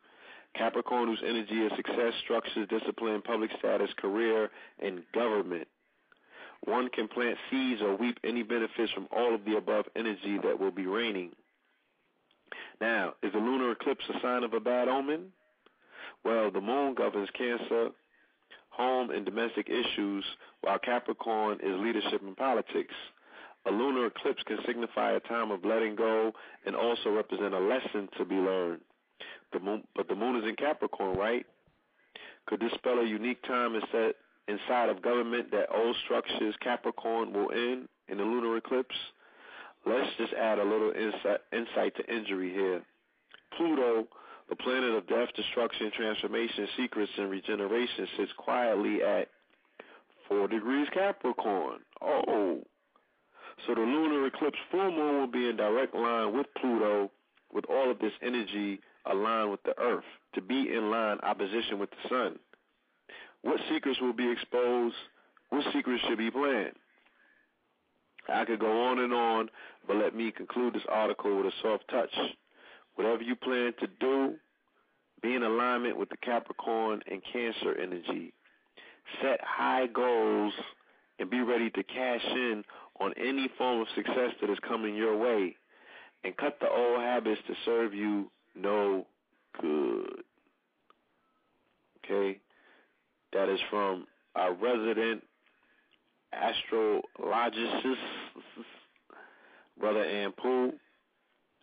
[0.57, 4.51] Capricorn, whose energy is success, structures, discipline, public status, career,
[4.81, 5.69] and government.
[6.65, 10.59] One can plant seeds or reap any benefits from all of the above energy that
[10.59, 11.33] will be reigning.
[12.81, 15.33] Now, is the lunar eclipse a sign of a bad omen?
[16.25, 17.91] Well, the moon governs Cancer,
[18.71, 20.25] home, and domestic issues,
[20.61, 22.95] while Capricorn is leadership and politics.
[23.67, 26.33] A lunar eclipse can signify a time of letting go
[26.65, 28.81] and also represent a lesson to be learned.
[29.53, 31.45] The moon, but the moon is in Capricorn, right?
[32.47, 37.89] Could this spell a unique time inside of government that old structures Capricorn will end
[38.09, 38.95] in the lunar eclipse?
[39.85, 42.83] Let's just add a little insight, insight to injury here.
[43.57, 44.07] Pluto,
[44.49, 49.29] the planet of death, destruction, transformation, secrets, and regeneration, sits quietly at
[50.29, 51.81] 4 degrees Capricorn.
[52.01, 52.63] Oh.
[53.67, 57.11] So the lunar eclipse full moon will be in direct line with Pluto,
[57.53, 60.05] with all of this energy aligned with the Earth,
[60.35, 62.39] to be in line opposition with the Sun.
[63.43, 64.95] What secrets will be exposed?
[65.51, 66.75] What secrets should be planned?
[68.29, 69.49] I could go on and on,
[69.87, 72.15] but let me conclude this article with a soft touch.
[72.97, 74.35] Whatever you plan to do,
[75.23, 78.33] be in alignment with the Capricorn and Cancer energy.
[79.23, 80.53] Set high goals
[81.19, 82.65] and be ready to cash in
[83.01, 85.57] on any form of success that is coming your way.
[86.25, 89.07] And cut the old habits to serve you no
[89.61, 90.23] good.
[92.05, 92.39] Okay?
[93.33, 95.23] That is from our resident
[96.33, 97.99] astrologist,
[99.79, 100.73] Brother Ampool,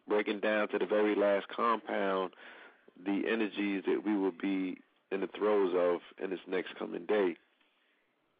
[0.07, 2.31] breaking down to the very last compound
[3.05, 4.77] the energies that we will be
[5.11, 7.35] in the throes of in this next coming day.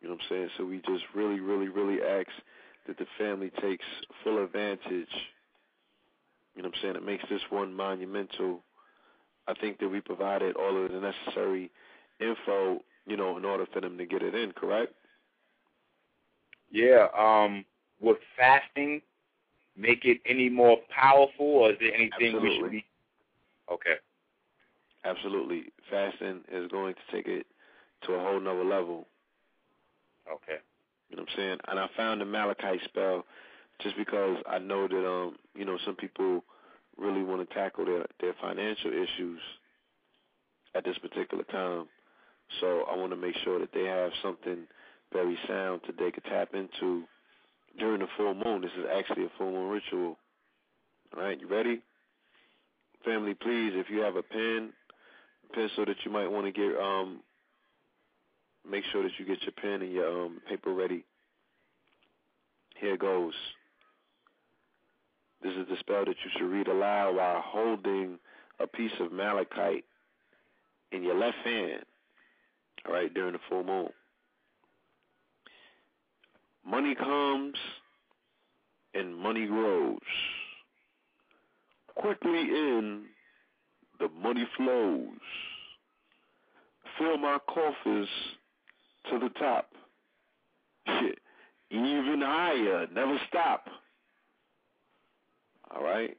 [0.01, 0.49] You know what I'm saying?
[0.57, 2.27] So we just really, really, really ask
[2.87, 3.85] that the family takes
[4.23, 5.07] full advantage.
[6.55, 6.95] You know what I'm saying?
[6.95, 8.63] It makes this one monumental.
[9.47, 11.71] I think that we provided all of the necessary
[12.19, 14.93] info, you know, in order for them to get it in, correct?
[16.71, 17.07] Yeah.
[17.17, 17.65] Um,
[17.99, 19.01] would fasting
[19.75, 22.49] make it any more powerful, or is there anything Absolutely.
[22.49, 22.85] we should be?
[23.71, 23.95] Okay.
[25.05, 25.65] Absolutely.
[25.89, 27.45] Fasting is going to take it
[28.05, 29.07] to a whole nother level.
[30.31, 30.59] Okay.
[31.13, 31.57] You know what I'm saying?
[31.67, 33.23] And I found the Malachite spell
[33.83, 36.43] just because I know that um, you know, some people
[36.97, 39.39] really want to tackle their their financial issues
[40.73, 41.85] at this particular time.
[42.59, 44.65] So I want to make sure that they have something
[45.11, 47.03] very sound that they could tap into
[47.77, 48.61] during the full moon.
[48.61, 50.17] This is actually a full moon ritual.
[51.15, 51.83] All right, you ready?
[53.05, 54.71] Family, please, if you have a pen,
[55.53, 57.19] pencil that you might want to get um
[58.69, 61.03] make sure that you get your pen and your um paper ready.
[62.79, 63.33] Here goes.
[65.41, 68.17] This is the spell that you should read aloud while holding
[68.59, 69.83] a piece of malachite
[70.91, 71.83] in your left hand.
[72.87, 73.89] All right, during the full moon.
[76.65, 77.55] Money comes
[78.93, 79.99] and money grows.
[81.95, 83.03] Quickly in,
[83.99, 85.09] the money flows.
[86.97, 88.07] Fill my coffers
[89.09, 89.69] to the top.
[90.87, 91.19] Shit,
[91.69, 93.67] even higher, never stop.
[95.71, 96.17] All right.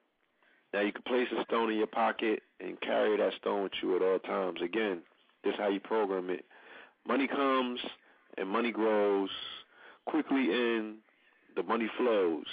[0.73, 3.95] Now you can place a stone in your pocket and carry that stone with you
[3.95, 4.61] at all times.
[4.63, 5.03] Again,
[5.45, 6.45] this is how you program it.
[7.07, 7.79] Money comes
[8.37, 9.31] and money grows.
[10.07, 10.97] Quickly in,
[11.57, 12.47] the money flows.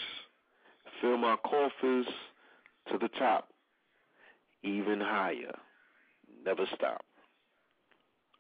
[1.01, 2.05] Fill my coffers
[2.91, 3.49] to the top,
[4.63, 5.55] even higher.
[6.45, 7.03] Never stop.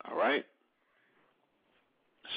[0.09, 0.45] All right.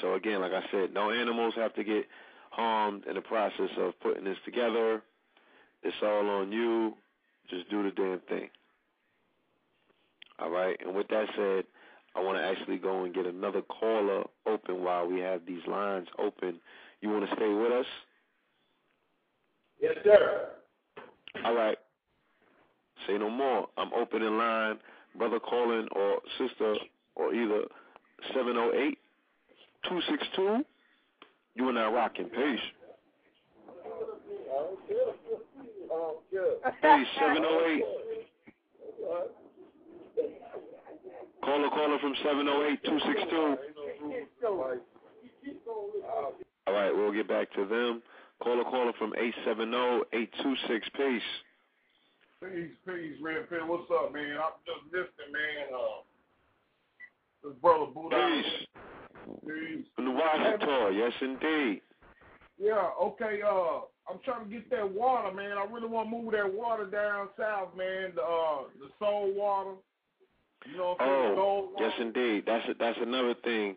[0.01, 2.05] So again, like I said, no animals have to get
[2.51, 5.01] harmed in the process of putting this together.
[5.83, 6.95] It's all on you.
[7.49, 8.49] Just do the damn thing.
[10.39, 10.77] All right.
[10.85, 11.65] And with that said,
[12.15, 16.07] I want to actually go and get another caller open while we have these lines
[16.17, 16.59] open.
[17.01, 17.85] You want to stay with us?
[19.81, 20.49] Yes, sir.
[21.43, 21.77] All right.
[23.05, 23.67] Say no more.
[23.77, 24.77] I'm opening line,
[25.17, 26.75] brother calling or sister
[27.15, 27.65] or either
[28.33, 28.97] 708
[29.89, 30.65] 262.
[31.55, 32.25] You and I rocking.
[32.25, 32.59] Peace.
[36.81, 37.83] Peace, 708.
[41.43, 43.57] Caller, caller from 708 262.
[46.67, 48.01] All right, we'll get back to them.
[48.41, 49.77] Caller, caller from 870
[50.11, 50.89] 826.
[50.97, 51.21] Peace.
[52.41, 53.67] Peace, peace, Red Pen.
[53.67, 54.37] What's up, man?
[54.37, 55.71] I'm just listening, man.
[55.73, 56.01] Uh,
[57.43, 58.15] this brother Buddha.
[58.17, 58.67] Peace.
[59.95, 61.81] From the Washington, yes indeed.
[62.57, 65.57] Yeah, okay, uh, I'm trying to get that water, man.
[65.57, 68.11] I really want to move that water down south, man.
[68.15, 69.71] The uh the soul water.
[70.69, 71.35] You know what I'm saying?
[71.35, 72.43] The Oh, yes indeed.
[72.45, 73.75] That's that's another thing.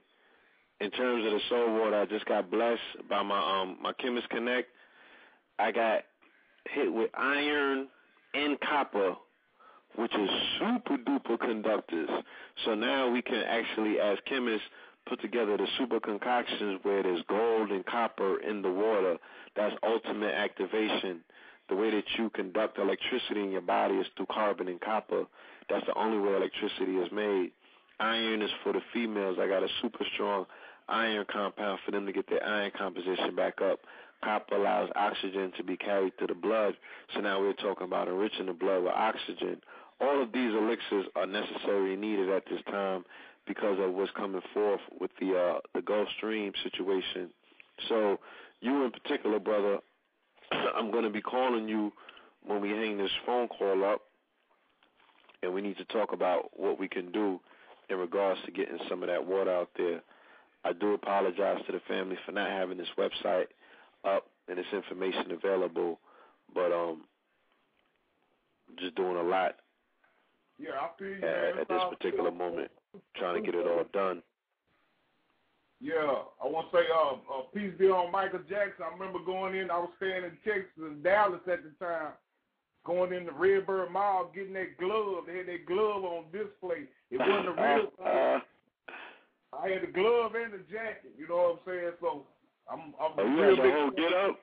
[0.80, 4.28] In terms of the soul water, I just got blessed by my um my Chemist
[4.28, 4.68] Connect.
[5.58, 6.02] I got
[6.72, 7.88] hit with iron
[8.34, 9.14] and copper,
[9.96, 12.08] which is super duper conductors.
[12.64, 14.66] So now we can actually, as chemists,
[15.08, 19.16] put together the super concoctions where there's gold and copper in the water.
[19.56, 21.20] That's ultimate activation.
[21.68, 25.24] The way that you conduct electricity in your body is through carbon and copper.
[25.68, 27.52] That's the only way electricity is made.
[28.00, 29.38] Iron is for the females.
[29.40, 30.46] I got a super strong
[30.88, 33.80] iron compound for them to get their iron composition back up.
[34.24, 36.74] Copper allows oxygen to be carried to the blood.
[37.14, 39.60] So now we're talking about enriching the blood with oxygen.
[40.00, 43.04] All of these elixirs are necessary and needed at this time
[43.48, 47.30] because of what's coming forth with the uh, the Gulf Stream situation.
[47.88, 48.20] So
[48.60, 49.78] you in particular, brother,
[50.52, 51.92] I'm going to be calling you
[52.46, 54.02] when we hang this phone call up,
[55.42, 57.40] and we need to talk about what we can do
[57.88, 60.02] in regards to getting some of that water out there.
[60.64, 63.46] I do apologize to the family for not having this website
[64.04, 65.98] up and this information available,
[66.54, 67.02] but um,
[68.78, 69.56] just doing a lot
[70.58, 72.70] Yeah, I feel you, at, at this particular moment,
[73.16, 74.22] trying to get it all done.
[75.80, 78.84] Yeah, I want to say, uh, uh, peace be on Michael Jackson.
[78.84, 79.70] I remember going in.
[79.70, 82.12] I was staying in Texas, Dallas at the time.
[82.84, 85.24] Going in the Redbird Mall, getting that glove.
[85.26, 86.88] They had that glove on display.
[87.10, 87.92] It wasn't a real.
[88.04, 88.40] Uh,
[89.56, 91.12] I had the glove and the jacket.
[91.18, 91.92] You know what I'm saying?
[92.00, 92.22] So
[92.70, 93.72] I'm, I'm oh, you real had the big.
[93.72, 94.36] whole get up?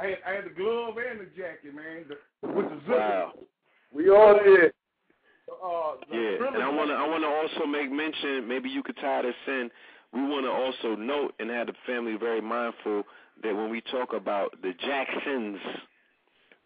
[0.00, 2.98] I had, I had the glove and the jacket, man, the, with the zipper.
[2.98, 3.32] Wow.
[3.92, 4.72] We all did.
[5.48, 7.04] Uh, the Yeah, Thriller and I want to jacket.
[7.04, 8.46] I want to also make mention.
[8.46, 9.70] Maybe you could tie this.
[10.12, 13.04] We want to also note and have the family very mindful
[13.42, 15.58] that when we talk about the Jacksons,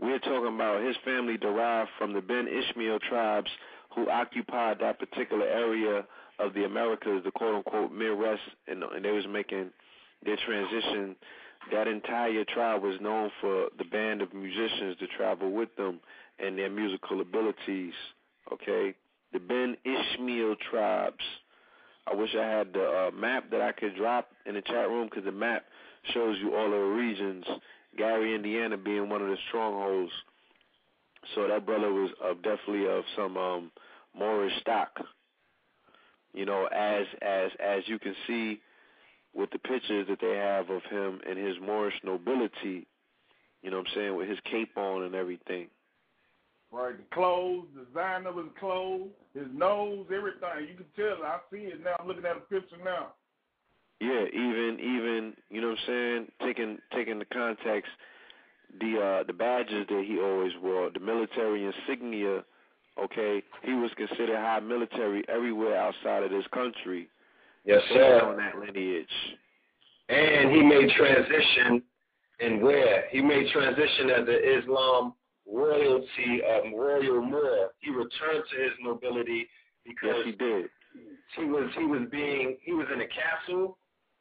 [0.00, 3.50] we're talking about his family derived from the Ben Ishmael tribes
[3.94, 6.04] who occupied that particular area
[6.38, 9.70] of the Americas, the quote unquote Midwest, and, and they was making
[10.24, 11.16] their transition.
[11.70, 16.00] That entire tribe was known for the band of musicians to travel with them
[16.38, 17.92] and their musical abilities.
[18.52, 18.94] Okay,
[19.32, 21.24] the Ben Ishmael tribes.
[22.12, 25.08] I wish I had the uh, map that I could drop in the chat room
[25.08, 25.64] because the map
[26.12, 27.44] shows you all the regions.
[27.96, 30.12] Gary, Indiana, being one of the strongholds.
[31.34, 33.70] So that brother was uh, definitely of some um,
[34.18, 34.90] Moorish stock.
[36.34, 38.60] You know, as as as you can see
[39.34, 42.86] with the pictures that they have of him and his Moorish nobility.
[43.62, 45.68] You know what I'm saying with his cape on and everything.
[46.72, 50.68] Right, the clothes, the design of his clothes, his nose, everything.
[50.70, 51.22] You can tell.
[51.22, 51.96] I see it now.
[52.00, 53.12] I'm looking at the picture now.
[54.00, 57.90] Yeah, even even you know what I'm saying, taking taking the context,
[58.80, 62.42] the uh the badges that he always wore, the military insignia,
[62.98, 67.08] okay, he was considered high military everywhere outside of this country.
[67.64, 68.22] Yes, sir.
[68.24, 69.06] on that lineage.
[70.08, 71.82] And he made transition
[72.40, 73.04] in where?
[73.10, 75.12] He made transition as the Islam
[75.46, 77.70] royalty, um, royal Moor.
[77.80, 79.48] He returned to his nobility
[79.84, 80.66] Yes, because he did.
[81.36, 83.78] he was he was being he was in a castle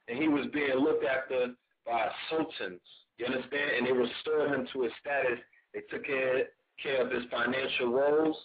[0.08, 1.54] and he was being looked after
[1.86, 2.82] by sultans.
[3.18, 3.72] You understand?
[3.78, 5.40] And they restored him to his status.
[5.74, 6.46] They took care
[6.82, 8.36] care of his financial woes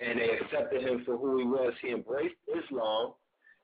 [0.00, 1.72] and they accepted him for who he was.
[1.82, 3.12] He embraced Islam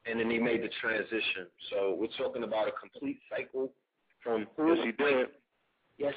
[0.07, 1.49] and then he made the transition.
[1.71, 3.73] So we're talking about a complete cycle
[4.23, 5.27] from who Yes, he did.
[5.99, 6.15] Yes.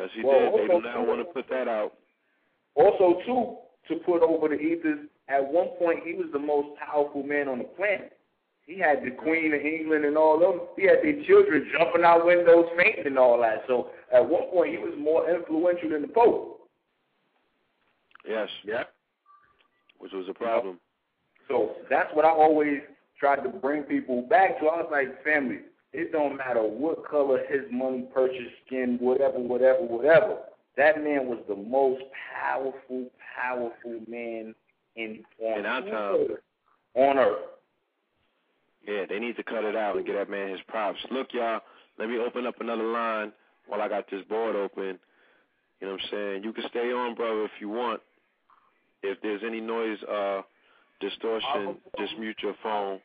[0.00, 0.70] Yes, he Well, did.
[0.70, 1.92] They do not want to put that out.
[2.74, 3.56] Also, too,
[3.88, 7.58] to put over the ethers, at one point he was the most powerful man on
[7.58, 8.16] the planet.
[8.62, 10.60] He had the Queen of England and all them.
[10.76, 13.64] He had their children jumping out windows, fainting and all that.
[13.66, 16.68] So at one point he was more influential than the Pope.
[18.26, 18.48] Yes.
[18.64, 18.84] Yeah.
[19.98, 20.78] Which was a problem.
[21.48, 22.80] So that's what I always
[23.18, 24.66] tried to bring people back to.
[24.66, 25.58] I was like, family,
[25.92, 30.38] it don't matter what color his money, purchase, skin, whatever, whatever, whatever.
[30.76, 32.02] That man was the most
[32.40, 34.54] powerful, powerful man
[34.96, 35.90] in on In our time.
[35.92, 36.40] earth.
[36.94, 37.38] On earth.
[38.86, 40.98] Yeah, they need to cut it out and get that man his props.
[41.10, 41.60] Look, y'all,
[41.98, 43.32] let me open up another line
[43.66, 44.98] while I got this board open.
[45.80, 46.44] You know what I'm saying?
[46.44, 48.00] You can stay on, brother, if you want.
[49.02, 50.42] If there's any noise, uh,
[51.00, 53.00] distortion, just mute your phone.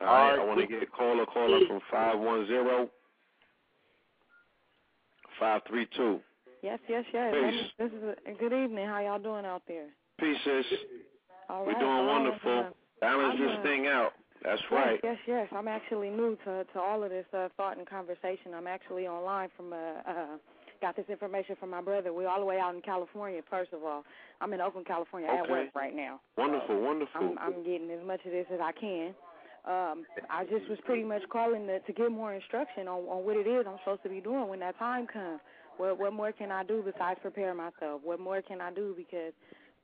[0.00, 2.88] All right, I want to get a caller, caller from five one zero
[5.38, 6.20] five three two.
[6.62, 7.34] Yes, yes, yes.
[7.34, 7.70] Peace.
[7.78, 8.86] This is a, good evening.
[8.86, 9.88] How y'all doing out there?
[10.18, 10.64] Peace, sis.
[11.48, 12.58] All We're right, doing wonderful.
[12.58, 12.70] uh,
[13.00, 14.12] Balance I'm, this uh, thing out.
[14.42, 15.00] That's yes, right.
[15.02, 15.48] Yes, yes.
[15.52, 18.54] I'm actually new to to all of this uh, thought and conversation.
[18.54, 20.26] I'm actually online from uh, uh
[20.80, 22.12] got this information from my brother.
[22.12, 23.42] We're all the way out in California.
[23.50, 24.02] First of all,
[24.40, 26.20] I'm in Oakland, California at work right now.
[26.38, 27.20] Wonderful, wonderful.
[27.20, 29.14] I'm, I'm getting as much of this as I can.
[29.64, 33.36] Um, I just was pretty much calling to, to get more instruction on, on what
[33.36, 35.40] it is I'm supposed to be doing when that time comes.
[35.76, 38.00] What what more can I do besides prepare myself?
[38.02, 39.32] What more can I do because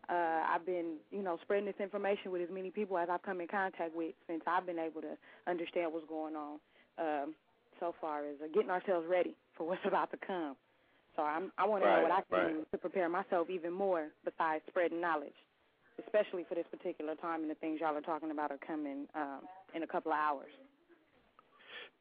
[0.08, 3.40] uh, I've been you know spreading this information with as many people as I've come
[3.40, 6.58] in contact with since I've been able to understand what's going on.
[6.98, 7.34] Um,
[7.78, 10.56] so far as uh, getting ourselves ready for what's about to come.
[11.16, 12.54] So I'm, I want to know what I can right.
[12.54, 15.36] do to prepare myself even more besides spreading knowledge
[16.04, 19.40] especially for this particular time and the things y'all are talking about are coming um,
[19.74, 20.50] in a couple of hours.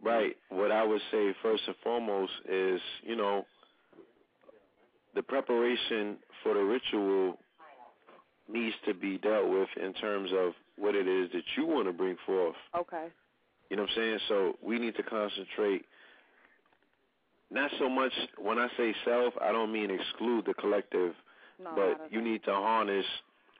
[0.01, 0.35] Right.
[0.49, 3.45] What I would say first and foremost is, you know,
[5.15, 7.38] the preparation for the ritual
[8.51, 11.93] needs to be dealt with in terms of what it is that you want to
[11.93, 12.56] bring forth.
[12.77, 13.07] Okay.
[13.69, 14.19] You know what I'm saying?
[14.27, 15.85] So we need to concentrate
[17.49, 21.14] not so much when I say self, I don't mean exclude the collective,
[21.64, 23.06] No, but you need to harness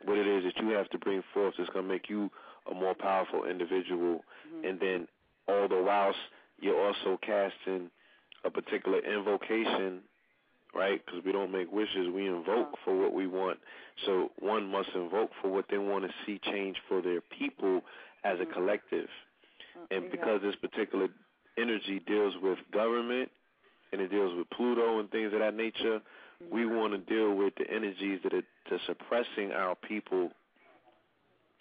[0.04, 2.30] what it is that you have to bring forth that's going to make you
[2.70, 4.24] a more powerful individual.
[4.48, 4.70] Mhm.
[4.70, 5.08] And then
[5.48, 6.20] all the whilst
[6.60, 7.90] you're also casting
[8.44, 10.04] a particular invocation,
[10.74, 11.04] right?
[11.06, 13.60] Because we don't make wishes, we invoke for what we want.
[14.06, 17.84] So one must invoke for what they want to see change for their people
[18.24, 18.54] as a Mhm.
[18.54, 19.10] collective.
[19.76, 21.10] Mm, And because this particular
[21.58, 23.32] energy deals with government
[23.92, 26.02] and it deals with Pluto and things of that nature,
[26.52, 30.30] we want to deal with the energies that are, that are suppressing our people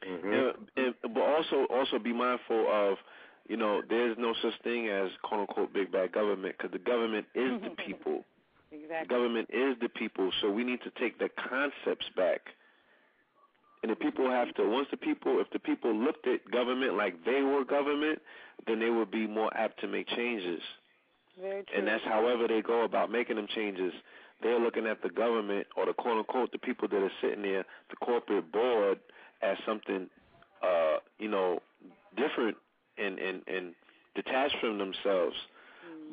[0.07, 0.33] mm-hmm.
[0.33, 2.97] and, and but also also be mindful of
[3.49, 7.27] you know there's no such thing as quote unquote big bad government because the government
[7.35, 7.87] is the mm-hmm.
[7.87, 8.25] people
[8.71, 9.09] the exactly.
[9.17, 12.41] government is the people so we need to take the concepts back
[13.83, 17.25] and the people have to once the people if the people looked at government like
[17.25, 18.19] they were government
[18.67, 20.61] then they would be more apt to make changes
[21.41, 21.79] Very true.
[21.79, 23.93] and that's however they go about making them changes.
[24.43, 27.65] They're looking at the government or the quote unquote the people that are sitting there,
[27.91, 28.99] the corporate board,
[29.43, 30.09] as something
[30.65, 31.61] uh, you know,
[32.17, 32.57] different
[32.99, 33.75] and, and, and
[34.15, 35.37] detached from themselves.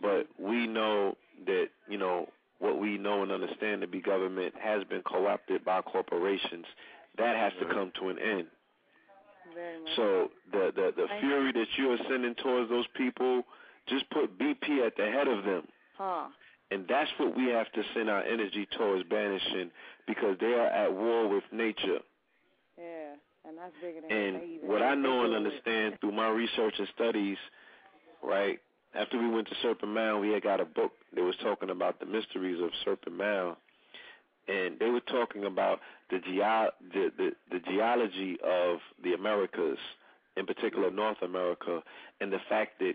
[0.02, 2.28] But we know that, you know,
[2.60, 6.66] what we know and understand to be government has been co opted by corporations.
[7.18, 8.48] That has to come to an end.
[9.54, 9.96] Very much.
[9.96, 13.44] So the the, the fury that you are sending towards those people,
[13.88, 15.68] just put BP at the head of them.
[15.98, 16.28] Huh.
[16.72, 19.72] And that's what we have to send our energy towards banishing
[20.08, 22.00] because they are at war with nature.
[22.78, 23.14] Yeah.
[23.46, 27.38] And that's bigger than And what I know and understand through my research and studies,
[28.24, 28.60] right,
[28.96, 32.00] after we went to Serpent Mound, we had got a book that was talking about
[32.00, 33.58] the mysteries of Serpent Mound.
[34.48, 39.78] And they were talking about the, geo- the, the, the geology of the Americas,
[40.38, 41.82] in particular North America,
[42.20, 42.94] and the fact that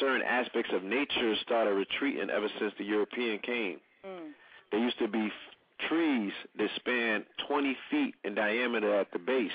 [0.00, 3.80] certain aspects of nature started retreating ever since the European came.
[4.04, 4.30] Mm.
[4.70, 9.50] There used to be f- trees that span 20 feet in diameter at the base.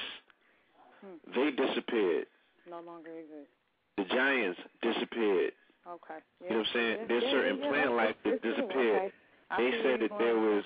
[1.01, 1.31] Hmm.
[1.35, 2.27] They disappeared.
[2.69, 3.51] No longer exists.
[3.97, 5.53] The giants disappeared.
[5.87, 6.19] Okay.
[6.43, 6.97] You know what I'm saying?
[7.01, 9.01] Yeah, There's yeah, certain yeah, plant life that disappeared.
[9.01, 9.11] Okay.
[9.57, 10.63] They said that there was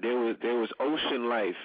[0.00, 1.60] there was there was ocean life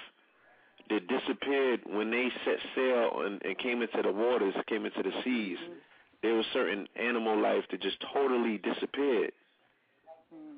[0.90, 5.10] that disappeared when they set sail and, and came into the waters, came into the
[5.24, 5.58] seas.
[5.58, 5.72] Mm-hmm.
[6.22, 9.32] There was certain animal life that just totally disappeared.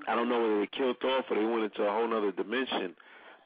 [0.09, 2.95] I don't know whether they killed off or they went into a whole other dimension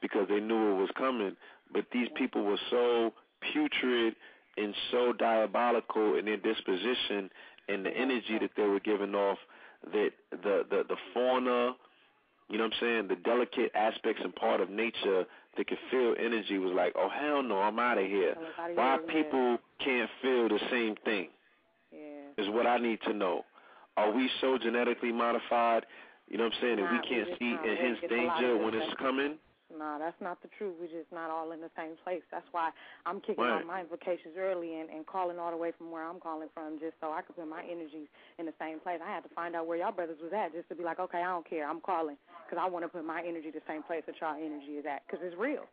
[0.01, 1.35] because they knew it was coming.
[1.73, 3.13] But these people were so
[3.51, 4.15] putrid
[4.57, 7.29] and so diabolical in their disposition
[7.67, 9.37] and the energy that they were giving off
[9.91, 11.75] that the the, the fauna,
[12.49, 15.25] you know what I'm saying, the delicate aspects and part of nature
[15.57, 18.35] that could feel energy was like, oh hell no, I'm out of here.
[18.75, 21.27] Why people can't feel the same thing.
[22.37, 23.45] Is what I need to know.
[23.97, 25.85] Are we so genetically modified?
[26.27, 26.75] You know what I'm saying?
[26.77, 29.37] That we can't see and hence get a lot danger when it's coming?
[29.73, 30.75] No, that's not the truth.
[30.79, 32.21] We're just not all in the same place.
[32.31, 32.69] That's why
[33.05, 33.61] I'm kicking Right.
[33.61, 36.79] off my invocations early and, and calling all the way from where I'm calling from
[36.79, 38.07] just so I could put my energies
[38.37, 38.99] in the same place.
[39.03, 41.21] I had to find out where y'all brothers was at just to be like, okay,
[41.21, 41.67] I don't care.
[41.67, 44.77] I'm calling because I want to put my energy the same place that y'all energy
[44.77, 45.65] is at because it's real.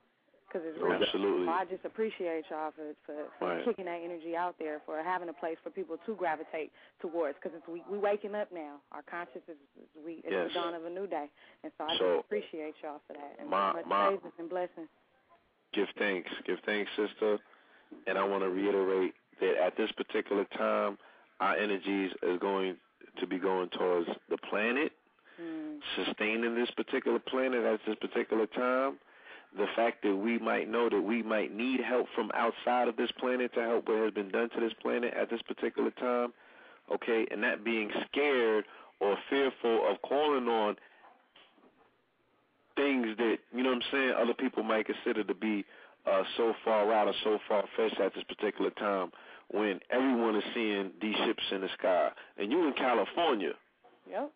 [0.53, 0.93] Because it's real.
[0.93, 1.47] Absolutely.
[1.47, 3.65] So I just appreciate y'all for, for, for Right.
[3.65, 7.57] kicking that energy out there, for having a place for people to gravitate towards because
[7.67, 8.77] we we waking up now.
[8.93, 10.49] Our consciousness is we it's Yes.
[10.53, 11.31] the dawn of a new day,
[11.65, 13.37] and so I So, just appreciate y'all for that.
[13.41, 14.89] And my- much my- praises and blessings.
[15.73, 16.31] give thanks.
[16.45, 17.39] Give thanks, sister.
[18.07, 20.99] And I want to reiterate that at this particular time,
[21.41, 22.77] our energies is going
[23.21, 24.93] to be going towards the planet,
[25.41, 25.81] Mm.
[25.97, 28.99] sustaining this particular planet at this particular time.
[29.57, 33.11] The fact that we might know that we might need help from outside of this
[33.19, 36.33] planet to help what has been done to this planet at this particular time,
[36.91, 38.65] okay, and not being scared
[39.01, 40.77] or fearful of calling on
[42.77, 45.65] things that you know what I'm saying other people might consider to be
[46.07, 49.13] uh, so far out or so far fetched at this particular time
[49.51, 52.09] when everyone is seeing these ships in the sky.
[52.39, 53.53] And you in California.
[54.11, 54.33] Yep.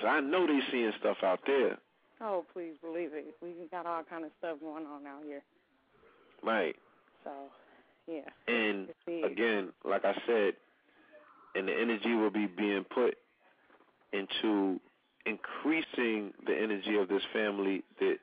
[0.00, 1.78] so I know they're seeing stuff out there
[2.20, 3.34] Oh, please believe it.
[3.42, 5.42] We got all kind of stuff going on out here.
[6.42, 6.76] right
[7.24, 7.30] So,
[8.06, 8.20] yeah.
[8.46, 8.88] and
[9.24, 10.54] again like I said
[11.54, 13.16] and the energy will be being put
[14.12, 14.80] into
[15.26, 18.16] increasing the energy of this family that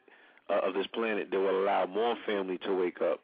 [0.49, 3.19] uh, of this planet that will allow more family to wake up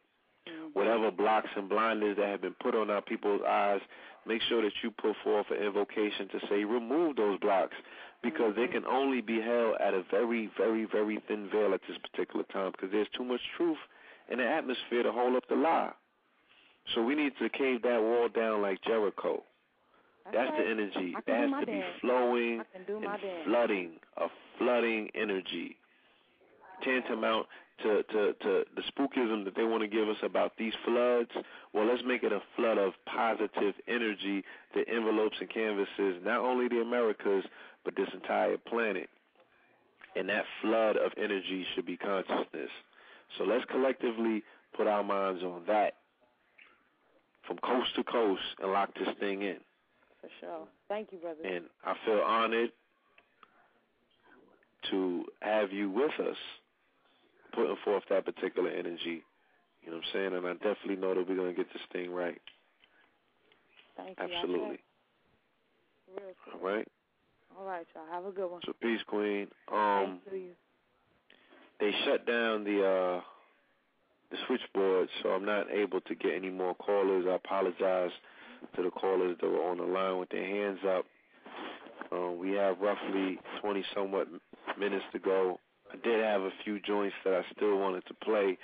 [0.74, 3.82] whatever blocks and blinders that have been put on our people's eyes,
[4.25, 7.75] make sure that you put forth an invocation to say remove those blocks
[8.24, 11.98] because they can only be held at a very, very, very thin veil at this
[11.98, 13.77] particular time because there's too much truth
[14.30, 15.91] in the atmosphere to hold up the lie.
[16.93, 19.43] So we need to cave that wall down like Jericho.
[20.32, 21.16] That's, the energy.
[21.25, 23.41] That has to be flowing I can do my and dance.
[23.45, 24.27] flooding, a
[24.58, 25.77] flooding energy.
[26.83, 27.48] Tantamount
[27.83, 31.32] to, to, to the spookism that they want to give us about these floods.
[31.74, 34.43] Well, let's make it a flood of positive energy
[34.75, 37.43] that envelopes and canvases not only the Americas,
[37.84, 39.10] but this entire planet.
[40.16, 42.69] And that flood of energy should be consciousness.
[43.38, 44.43] So let's collectively
[44.76, 45.93] put our minds on that
[47.48, 49.58] from coast to coast and lock this thing in.
[50.19, 50.68] For sure.
[50.88, 51.43] Thank you, brother.
[51.43, 52.72] And I feel honored
[54.90, 56.38] to have you with us,
[57.53, 59.24] putting forth that particular energy.
[59.84, 60.35] You know what I'm saying?
[60.35, 62.40] And I definitely know that we're going to get this thing right.
[63.98, 64.26] Thank you.
[64.26, 64.80] Absolutely.
[66.16, 66.24] pray.
[66.24, 66.88] Real All right?
[67.61, 68.06] All right, y'all.
[68.11, 68.61] Have a good one.
[68.65, 69.48] So, peace, Queen.
[69.72, 70.53] Um, you.
[71.80, 73.22] they shut down the uh
[74.31, 77.25] the switchboard, so I'm not able to get any more callers.
[77.30, 78.09] I apologize
[78.75, 81.06] to the callers that were on the line with their hands up.
[82.11, 84.27] Um, we have roughly 20 somewhat
[84.80, 85.59] minutes to go.
[85.93, 88.57] I did have a few joints that I still wanted to play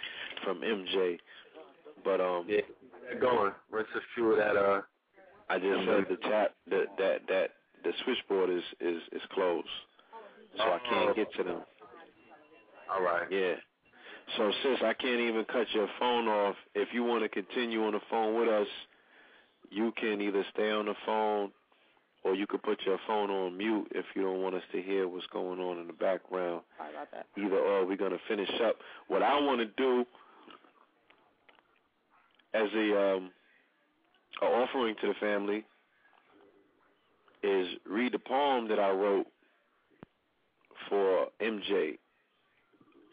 [0.43, 1.19] from MJ,
[2.03, 2.61] but um, Yeah,
[3.11, 3.51] get going.
[3.69, 4.56] Rinse a few of that.
[4.56, 4.82] Uh,
[5.50, 7.50] I just said the chat that that that
[7.88, 9.67] the switchboard is is is closed,
[10.57, 11.61] so I can't get to them.
[12.93, 13.27] all right.
[13.32, 13.56] Yeah.
[14.35, 16.56] So sis, I can't even cut your phone off.
[16.75, 18.67] If you want to continue on the phone with us,
[19.69, 21.51] you can either stay on the phone
[22.24, 25.07] or you could put your phone on mute if you don't want us to hear
[25.07, 26.61] what's going on in the background.
[26.77, 27.25] Sorry about that.
[27.38, 28.75] Either or, we're gonna finish up.
[29.07, 30.06] What I want to do
[32.53, 33.32] as a um
[34.41, 35.64] a offering to the family
[37.48, 39.27] is read the poem that I wrote
[40.90, 41.98] for MJ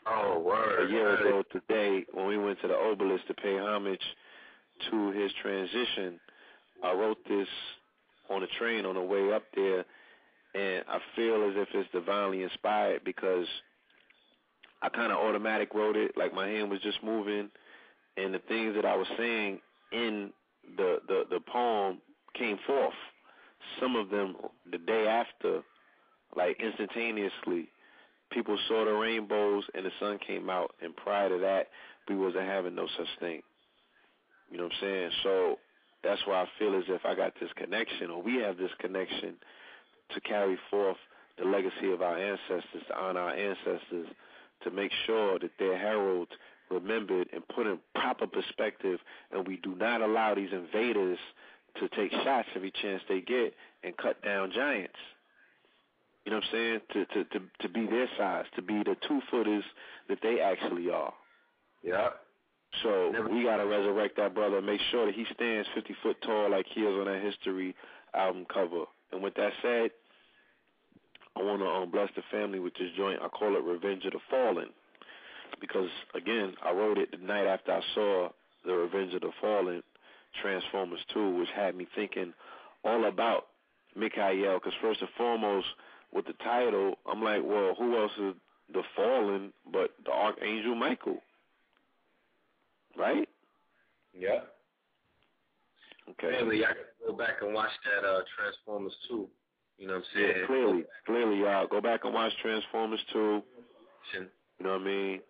[0.07, 0.89] Oh, word.
[0.89, 4.03] a year ago today when we went to the obelisk to pay homage
[4.91, 6.21] to his transition.
[6.83, 7.49] I wrote this
[8.29, 9.85] on the train on the way up there,
[10.55, 13.47] and I feel as if it's divinely inspired because
[14.83, 17.49] I kind of automatic wrote it, like my hand was just moving,
[18.19, 19.61] and the things that I was saying
[19.93, 20.31] in
[20.77, 21.99] the the the poem
[22.39, 22.93] came forth.
[23.81, 24.37] Some of them
[24.71, 25.63] the day after,
[26.37, 27.69] like instantaneously
[28.33, 31.69] people saw the rainbows and the sun came out and prior to that
[32.09, 33.41] we wasn't having no such thing.
[34.51, 35.11] You know what I'm saying?
[35.23, 35.59] So
[36.03, 39.35] that's why I feel as if I got this connection or we have this connection
[40.13, 40.97] to carry forth
[41.39, 44.09] the legacy of our ancestors, to honor our ancestors,
[44.63, 46.31] to make sure that their heralds
[46.71, 48.99] remembered and put in proper perspective
[49.33, 51.19] and we do not allow these invaders
[51.81, 54.95] to take shots every chance they get and cut down giants.
[56.25, 56.81] You know what I'm saying?
[56.93, 59.65] To to to to be their size, to be the two footers
[60.09, 61.13] that they actually are.
[61.83, 62.11] Yeah.
[62.83, 66.51] So we gotta resurrect that brother and make sure that he stands 50 foot tall
[66.51, 67.75] like he is on that History
[68.15, 68.85] album cover.
[69.13, 69.91] And with that said,
[71.37, 73.21] I want to um, bless the family with this joint.
[73.23, 74.71] I call it Revenge of the Fallen
[75.61, 78.29] because again, I wrote it the night after I saw
[78.65, 79.83] the Revenge of the Fallen,
[80.41, 82.33] Transformers 2, which had me thinking
[82.85, 83.47] all about
[83.97, 84.55] Mikhail.
[84.55, 85.67] Because first and foremost,
[86.13, 88.35] with the title, I'm like, well, who else is
[88.73, 91.19] the Fallen but the Archangel Michael?
[92.97, 93.29] Right?
[94.19, 94.41] Yeah.
[96.11, 96.39] Okay.
[96.39, 99.27] Family, I can go back and watch that uh Transformers 2.
[99.79, 100.33] You know what I'm saying?
[100.39, 103.43] Yeah, clearly, clearly, y'all go back and watch Transformers 2.
[104.13, 105.21] You know what I mean?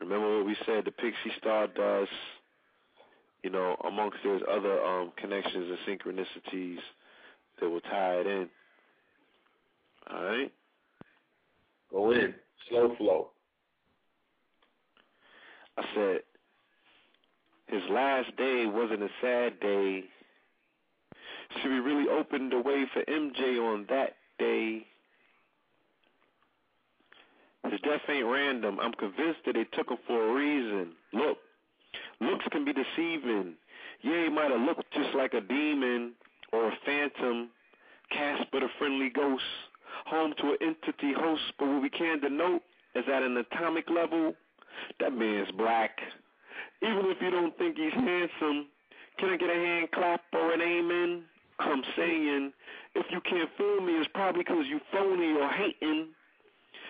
[0.00, 2.08] Remember what we said, the Pixie Star does,
[3.42, 6.78] you know, amongst there's other um connections and synchronicities
[7.60, 8.48] that will tie it in.
[10.12, 10.52] All right?
[11.90, 12.34] Go in.
[12.68, 13.28] Slow flow.
[15.76, 16.20] I said
[17.66, 20.04] his last day wasn't a sad day.
[21.60, 24.86] Should we really open the way for MJ on that day?
[27.70, 28.78] His death ain't random.
[28.80, 30.92] I'm convinced that they took him for a reason.
[31.12, 31.38] Look,
[32.22, 33.54] looks can be deceiving.
[34.02, 36.12] Yeah, he might have looked just like a demon
[36.52, 37.50] or a phantom,
[38.52, 39.44] but a friendly ghost,
[40.06, 41.42] home to an entity host.
[41.58, 42.62] But what we can denote
[42.94, 44.34] is at an atomic level,
[45.00, 45.98] that man's black.
[46.82, 48.66] Even if you don't think he's handsome,
[49.18, 51.24] can I get a hand clap or an amen?
[51.58, 52.52] I'm saying,
[52.94, 56.08] if you can't feel me, it's probably because you phony or hating.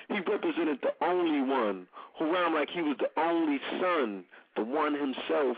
[0.08, 1.86] He represented the only one
[2.18, 4.24] who ran like he was the only son,
[4.56, 5.56] the one himself.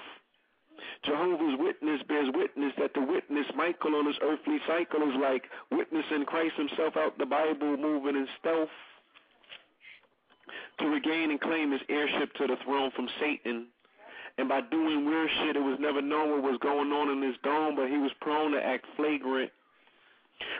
[1.04, 6.24] Jehovah's Witness bears witness that the witness Michael on his earthly cycle is like witnessing
[6.26, 8.70] Christ himself out the Bible moving in stealth
[10.78, 13.66] to regain and claim his heirship to the throne from Satan.
[14.36, 17.36] And by doing weird shit, it was never known what was going on in his
[17.44, 19.52] dome, but he was prone to act flagrant.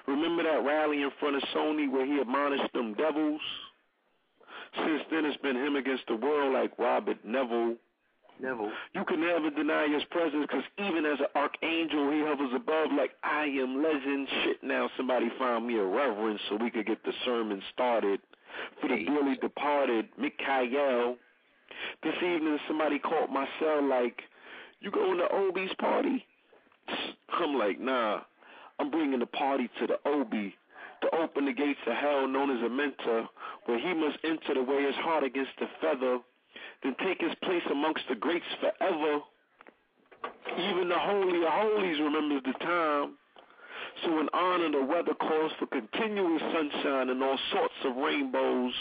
[0.07, 3.41] Remember that rally in front of Sony where he admonished them devils?
[4.77, 7.77] Since then, it's been him against the world like Robert Neville.
[8.41, 8.73] Neville.
[8.95, 13.13] You can never deny his presence because even as an archangel, he hovers above like
[13.23, 14.29] I am legend.
[14.45, 18.21] Shit, now somebody find me a reverend so we could get the sermon started.
[18.81, 21.17] For the dearly departed, Mikhail.
[22.03, 24.23] This evening, somebody called my cell like,
[24.81, 26.25] you going to Obi's party?
[27.31, 28.21] I'm like, nah.
[28.79, 30.55] I'm bringing the party to the Obi
[31.03, 33.29] to open the gates of hell known as Amenta,
[33.67, 36.19] where he must enter the weigh his heart against the feather,
[36.85, 39.21] then take his place amongst the greats forever.
[40.59, 43.17] Even the Holy of Holies remembers the time.
[44.05, 48.75] So in honor, the weather calls for continuous sunshine and all sorts of rainbows.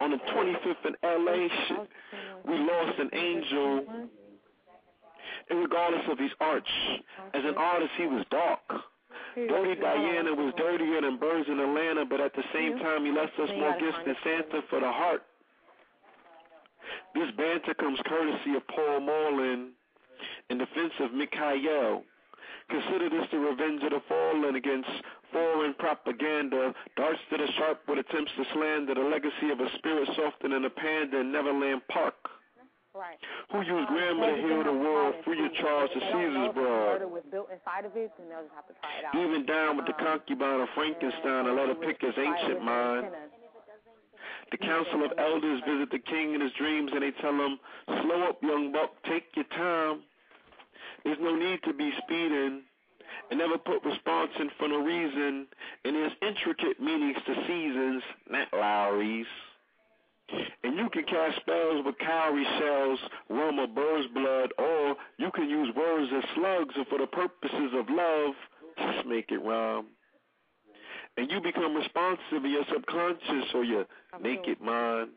[0.00, 1.48] On the 25th in LA,
[2.44, 3.84] we lost an angel.
[5.50, 6.68] And regardless of his arch,
[7.34, 8.82] as an artist, he was dark.
[9.34, 13.38] Dirty Diana was dirtier than birds in Atlanta, but at the same time, he left
[13.38, 15.22] us more gifts than Santa for the heart.
[17.14, 19.72] This banter comes courtesy of Paul Morland
[20.50, 22.02] in defense of Mikhail.
[22.70, 24.88] Consider this the revenge of the fallen against
[25.32, 30.08] foreign propaganda, darts to the sharp with attempts to slander the legacy of a spirit
[30.16, 32.14] softer than a panda in Neverland Park.
[32.94, 33.18] Right.
[33.50, 37.02] Who used um, grammar to heal the world free of charge to Caesar's broad.
[37.02, 39.18] Murder was built inside of it, and they'll just have to try it out.
[39.18, 43.10] Even down with the um, concubine of Frankenstein and let her pick his ancient mind.
[44.50, 48.28] The council of elders visit the king in his dreams and they tell him, slow
[48.28, 50.02] up, young buck, take your time.
[51.04, 52.62] There's no need to be speeding
[53.30, 55.46] and never put response in front of reason.
[55.84, 59.26] And there's intricate meanings to seasons, not Lawry's.
[60.62, 62.98] And you can cast spells with cowrie shells,
[63.28, 67.72] rum or bird's blood, or you can use words as slugs or for the purposes
[67.74, 68.34] of love.
[68.78, 69.86] Just make it rhyme.
[71.16, 73.86] And you become responsive in your subconscious or your
[74.20, 75.10] naked mind.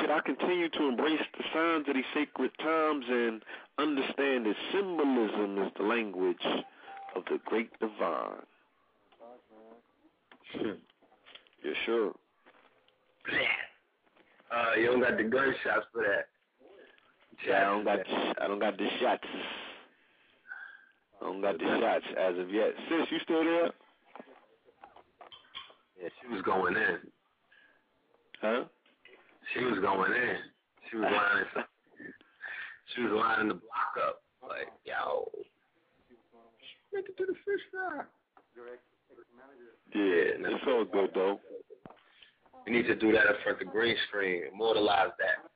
[0.00, 3.42] Should I continue to embrace the signs of these sacred times and
[3.78, 6.44] understand that symbolism is the language
[7.16, 8.44] of the great divine?
[11.64, 12.12] yeah, sure.
[14.50, 16.28] Uh, you don't got the gunshots for that.
[17.46, 17.98] Yeah, I don't got
[18.40, 19.24] I don't got the shots.
[21.20, 22.72] I don't got the shots as of yet.
[22.88, 23.70] Sis, you still there?
[26.00, 26.98] Yeah, she was going in.
[28.40, 28.64] Huh?
[29.52, 30.36] She was going in.
[30.90, 31.64] She was lining some,
[32.94, 34.22] she was lining the block up.
[34.42, 35.30] Like, yo.
[36.92, 38.04] Make it to the fish fry.
[39.94, 41.40] Yeah, it's all good though.
[42.66, 44.42] You need to do that in front of the green screen.
[44.52, 45.48] Immortalize that.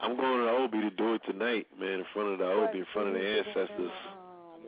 [0.00, 2.78] I'm going to the Obi to do it tonight, man, in front of the Obi,
[2.78, 3.90] in front of the ancestors.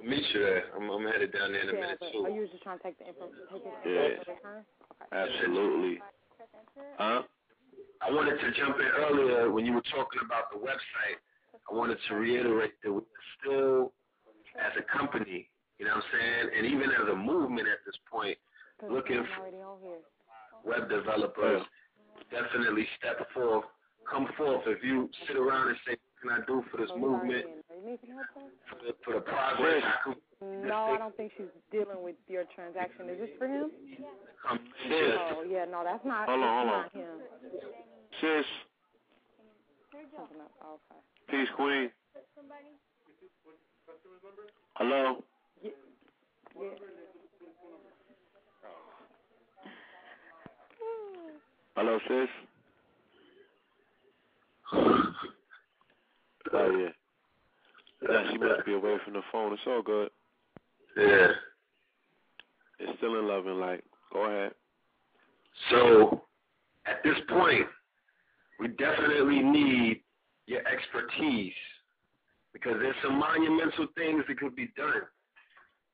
[0.05, 0.65] Meet you there.
[0.77, 2.25] I'm, I'm headed down there in a Yeah, minute too.
[2.25, 4.33] are you just trying to take the info, take it Yeah.
[4.35, 4.65] return?
[5.13, 5.99] Absolutely.
[6.99, 7.23] Huh?
[8.01, 11.19] I wanted to jump in earlier when you were talking about the website.
[11.71, 13.03] I wanted to reiterate that we're
[13.41, 13.93] still,
[14.59, 17.97] as a company, you know what I'm saying, and even as a movement at this
[18.11, 18.39] point,
[18.89, 19.99] looking for already on here.
[20.65, 21.63] web developers,
[22.31, 23.65] definitely step forth,
[24.11, 24.63] come forth.
[24.67, 27.83] If you sit around and say, can I do for this Oh, movement, in.
[27.83, 28.41] You need some help, sir?
[28.71, 29.83] for the, for the progress,
[30.43, 33.09] mm, No, I don't think she's dealing with your transaction.
[33.11, 33.71] Is this for him?
[34.47, 36.29] come Sis, Oh, yeah, no, that's not.
[36.29, 36.83] Hold on, hold on.
[36.83, 37.21] not him.
[38.21, 38.47] sis,
[40.17, 40.53] Something else.
[40.65, 41.01] Oh, okay.
[41.31, 41.91] peace, queen.
[44.75, 45.25] Hello?
[45.63, 45.71] Yeah.
[51.77, 52.29] Hello, sis?
[56.53, 56.89] Oh, uh, yeah.
[58.09, 59.53] Yeah, she must be away from the phone.
[59.53, 60.11] It's all good.
[60.97, 61.33] Yeah.
[62.79, 63.83] It's still in love and light.
[64.13, 64.53] Go ahead.
[65.71, 66.23] So,
[66.87, 67.67] at this point,
[68.61, 70.03] we definitely need
[70.47, 71.53] your expertise
[72.53, 75.03] because there's some monumental things that could be done.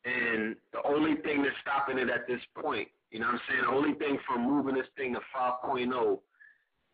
[0.05, 3.63] And the only thing that's stopping it at this point, you know what I'm saying?
[3.63, 6.19] The only thing from moving this thing to 5.0,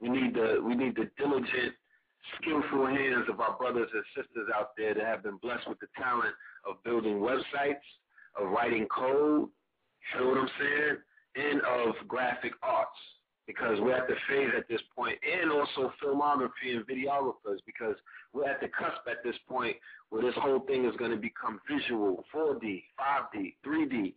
[0.01, 1.75] we need the we need the diligent,
[2.41, 5.89] skillful hands of our brothers and sisters out there that have been blessed with the
[5.97, 6.35] talent
[6.69, 7.85] of building websites,
[8.41, 9.49] of writing code,
[10.15, 10.97] you know what I'm saying?
[11.37, 12.91] And of graphic arts.
[13.47, 17.97] Because we're at the phase at this point, and also filmography and videographers, because
[18.33, 19.77] we're at the cusp at this point
[20.11, 24.15] where this whole thing is going to become visual, 4D, 5D, 3D.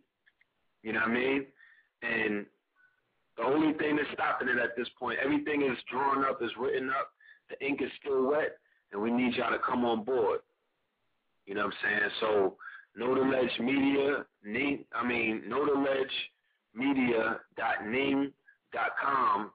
[0.84, 1.46] You know what I mean?
[2.02, 2.46] And
[3.36, 6.90] the only thing that's stopping it at this point, everything is drawn up, is written
[6.90, 7.10] up,
[7.48, 8.58] the ink is still wet,
[8.92, 10.40] and we need y'all to come on board.
[11.46, 12.10] You know what I'm saying?
[12.20, 12.56] So,
[12.96, 14.24] Know the Ledge Media,
[14.94, 16.06] I mean, Know the Ledge
[16.74, 17.76] Media dot
[18.72, 19.50] dot com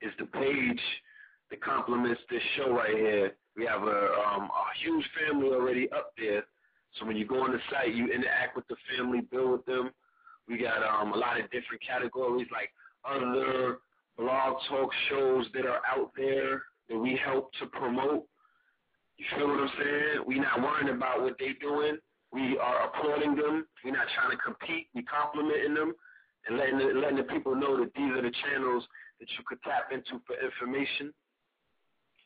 [0.00, 0.80] is the page
[1.50, 3.32] that complements this show right here.
[3.56, 6.44] We have a, um, a huge family already up there.
[6.98, 9.90] So when you go on the site, you interact with the family, build with them.
[10.48, 12.70] We got um, a lot of different categories like
[13.04, 13.78] other
[14.16, 18.24] blog talk shows that are out there that we help to promote.
[19.18, 20.24] You feel what I'm saying?
[20.26, 21.98] We're not worrying about what they're doing.
[22.32, 23.66] We are applauding them.
[23.84, 24.88] We're not trying to compete.
[24.94, 25.94] We're complimenting them
[26.46, 28.84] and letting the, letting the people know that these are the channels
[29.20, 31.12] that you could tap into for information.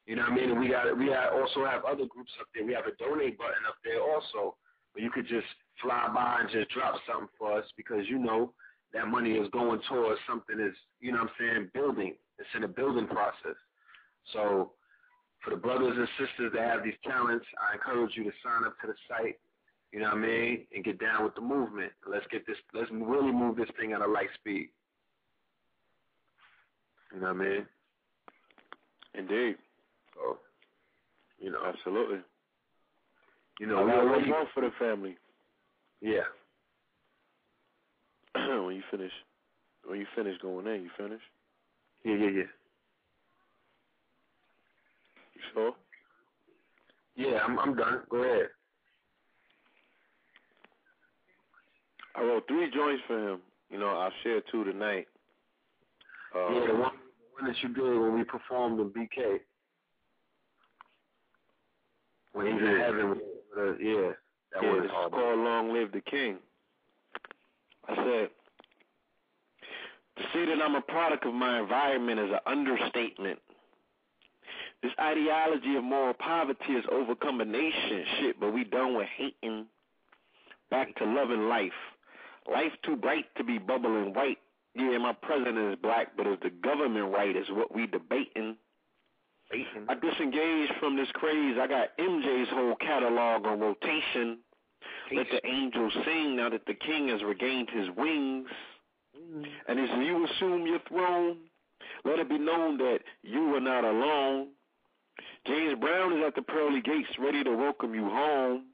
[0.07, 0.51] You know what I mean?
[0.51, 2.65] And we got we also have other groups up there.
[2.65, 4.57] We have a donate button up there also,
[4.93, 5.47] where you could just
[5.81, 8.53] fly by and just drop something for us because you know
[8.93, 12.15] that money is going towards something that's you know what I'm saying building.
[12.39, 13.55] It's in a building process.
[14.33, 14.73] So
[15.45, 18.79] for the brothers and sisters that have these talents, I encourage you to sign up
[18.81, 19.39] to the site.
[19.93, 20.67] You know what I mean?
[20.75, 21.93] And get down with the movement.
[22.09, 22.57] Let's get this.
[22.75, 24.69] Let's really move this thing at a light speed.
[27.13, 27.67] You know what I mean?
[29.15, 29.57] Indeed.
[30.15, 30.39] So,
[31.41, 32.19] you know, Absolutely.
[33.59, 35.17] you know, we already, more for the family.
[36.01, 36.21] yeah.
[38.65, 39.11] when you finish,
[39.85, 41.21] when you finish going in, you finish.
[42.05, 42.43] Yeah, yeah, yeah.
[45.41, 45.73] You sure?
[47.17, 48.03] Yeah, I'm I'm done.
[48.11, 48.49] Go ahead.
[52.15, 53.41] I wrote three joints for him.
[53.71, 55.07] You know, I'll share two tonight.
[56.35, 56.93] Uh, yeah, the one,
[57.39, 59.39] one that you did when we performed in BK.
[62.33, 62.79] When he's in Yeah.
[62.85, 63.21] heaven.
[63.81, 64.13] yeah,
[64.53, 65.13] that yeah, hard.
[65.13, 66.39] called Long Live the King.
[67.89, 68.31] I said,
[70.17, 73.39] to say that I'm a product of my environment is an understatement.
[74.83, 79.67] This ideology of moral poverty has overcome a nation, shit, but we done with hating.
[80.71, 81.73] Back to loving life.
[82.51, 84.39] Life too bright to be bubbling white.
[84.75, 88.57] Yeah, my president is black, but is the government right is what we debating.
[89.53, 91.57] I disengaged from this craze.
[91.61, 94.39] I got MJ's whole catalog on rotation.
[95.13, 98.49] Let the angels sing now that the king has regained his wings.
[99.17, 99.43] Mm-hmm.
[99.67, 101.39] And as you assume your throne,
[102.05, 104.49] let it be known that you are not alone.
[105.47, 108.65] James Brown is at the pearly gates ready to welcome you home.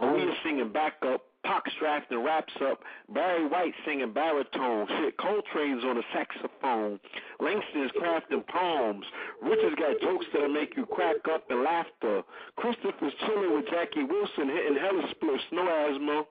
[0.00, 1.22] Maria singing backup.
[1.44, 2.80] Pac Strafton raps up.
[3.14, 4.86] Barry White singing baritone.
[4.88, 6.98] Shit, Coltrane's on the saxophone.
[7.40, 9.04] Langston's is crafting poems.
[9.40, 12.22] Richard's got jokes that'll make you crack up in laughter.
[12.56, 16.24] Christopher's chilling with Jackie Wilson hitting hella spliffs, no asthma.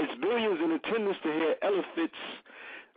[0.00, 2.18] It's billions in attendance to hear elephants.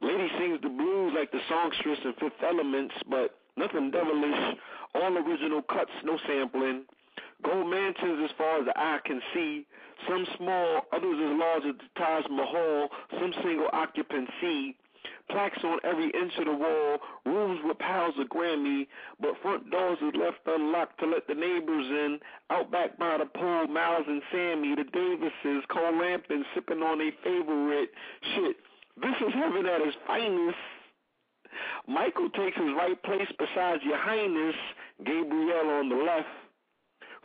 [0.02, 4.58] Lady sings the blues like the songstress in Fifth Elements, but Nothing devilish.
[4.94, 6.84] All original cuts, no sampling.
[7.44, 9.66] Gold mansions as far as the eye can see.
[10.08, 12.90] Some small, others as large as the Taj Mahal.
[13.20, 14.76] Some single occupancy.
[15.30, 16.98] Plaques on every inch of the wall.
[17.26, 18.88] Rooms with piles of Grammy.
[19.20, 22.20] But front doors is left unlocked to let the neighbors in.
[22.50, 27.14] Out back by the pool, Miles and Sammy, the Davises, Cole Lampin sipping on their
[27.24, 27.90] favorite
[28.36, 28.58] shit.
[29.02, 30.58] This is heaven at its finest.
[31.88, 34.56] Michael takes his right place beside your highness,
[35.06, 36.28] Gabriel on the left.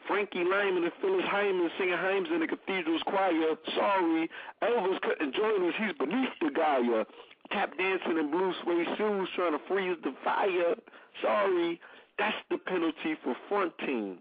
[0.07, 3.55] Frankie Lymon and Phyllis Hyman singing hymns in the cathedral's choir.
[3.77, 4.31] Sorry,
[4.63, 7.05] Elvis couldn't join us, he's beneath the Gaia.
[7.53, 10.75] Tap dancing in blue suede shoes trying to freeze the fire.
[11.23, 11.81] Sorry,
[12.19, 14.19] that's the penalty for fronting.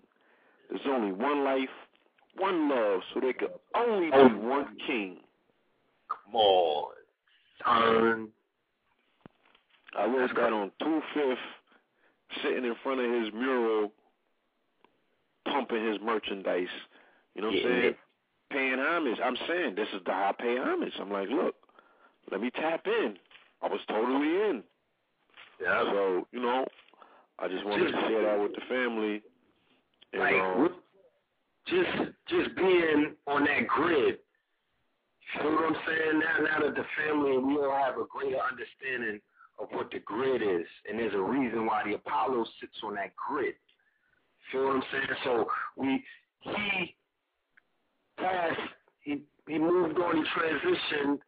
[0.70, 1.70] There's only one life,
[2.38, 4.28] one love, so there could only be oh.
[4.48, 5.18] one king.
[6.10, 6.94] Come on,
[7.64, 8.30] son.
[9.98, 11.38] I wrote that on two fifth,
[12.44, 13.92] sitting in front of his mural,
[15.46, 16.68] pumping his merchandise.
[17.36, 17.82] You know what I'm Yeah.
[17.82, 17.98] saying?
[18.52, 19.20] Paying homage.
[19.20, 20.94] I'm saying this is the high I pay homage.
[21.00, 21.56] I'm like, look,
[22.32, 23.18] let me tap in.
[23.62, 24.64] I was totally in.
[25.62, 25.84] Yeah.
[25.92, 26.66] So you know,
[27.38, 29.22] I just wanted to share that with the family.
[30.14, 30.82] And, Like um,
[31.68, 34.20] just just being on that grid.
[35.36, 36.20] You know what I'm saying?
[36.20, 39.22] Now now that the family and we all have a greater understanding
[39.60, 43.12] of what the grid is, and there's a reason why the Apollo sits on that
[43.16, 43.56] grid.
[44.52, 45.08] Feel what I'm saying?
[45.24, 46.04] So we
[46.42, 46.96] he
[48.18, 48.60] passed
[49.02, 51.20] he he moved on, he transitioned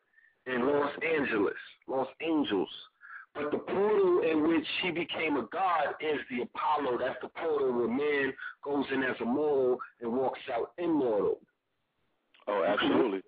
[0.47, 1.53] in Los Angeles,
[1.87, 2.69] Los Angeles.
[3.33, 6.97] But the portal in which he became a god is the Apollo.
[6.99, 11.39] That's the portal where man goes in as a mortal and walks out immortal.
[12.47, 13.21] oh, absolutely.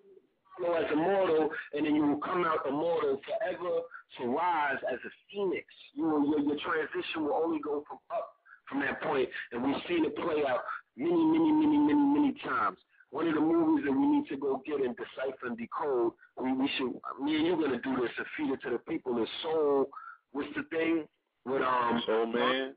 [0.58, 3.82] Apollo as a mortal, and then you will come out immortal forever
[4.20, 5.66] to rise as a phoenix.
[5.94, 8.30] You will, your, your transition will only go from up
[8.70, 10.62] from that point, and we've seen it play out
[10.96, 12.78] many, many, many, many, many times.
[13.12, 16.54] One of the movies that we need to go get and decipher and decode, we,
[16.54, 19.22] we should, me and you're going to do this and feed it to the people,
[19.22, 19.86] is Soul,
[20.32, 21.06] what's the thing?
[21.46, 22.74] With, um, Soul Man.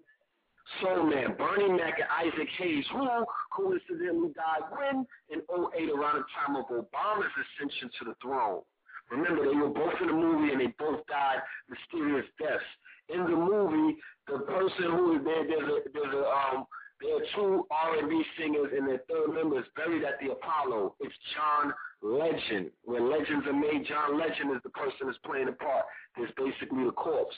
[0.83, 3.07] Soul Man, Bernie Mac and Isaac Hayes, who
[3.55, 5.07] coincidentally died when?
[5.31, 8.63] In 08, around the time of Obama's ascension to the throne.
[9.11, 11.39] Remember, they were both in the movie and they both died
[11.71, 12.65] mysterious deaths.
[13.09, 13.97] In the movie,
[14.27, 16.67] the person who is there, there's a, there's a, um,
[17.01, 20.97] there are two R&B singers and their third member is buried at the Apollo.
[20.99, 21.73] It's John
[22.03, 22.71] Legend.
[22.83, 25.85] When legends are made, John Legend is the person that's playing the part.
[26.17, 27.37] There's basically the corpse.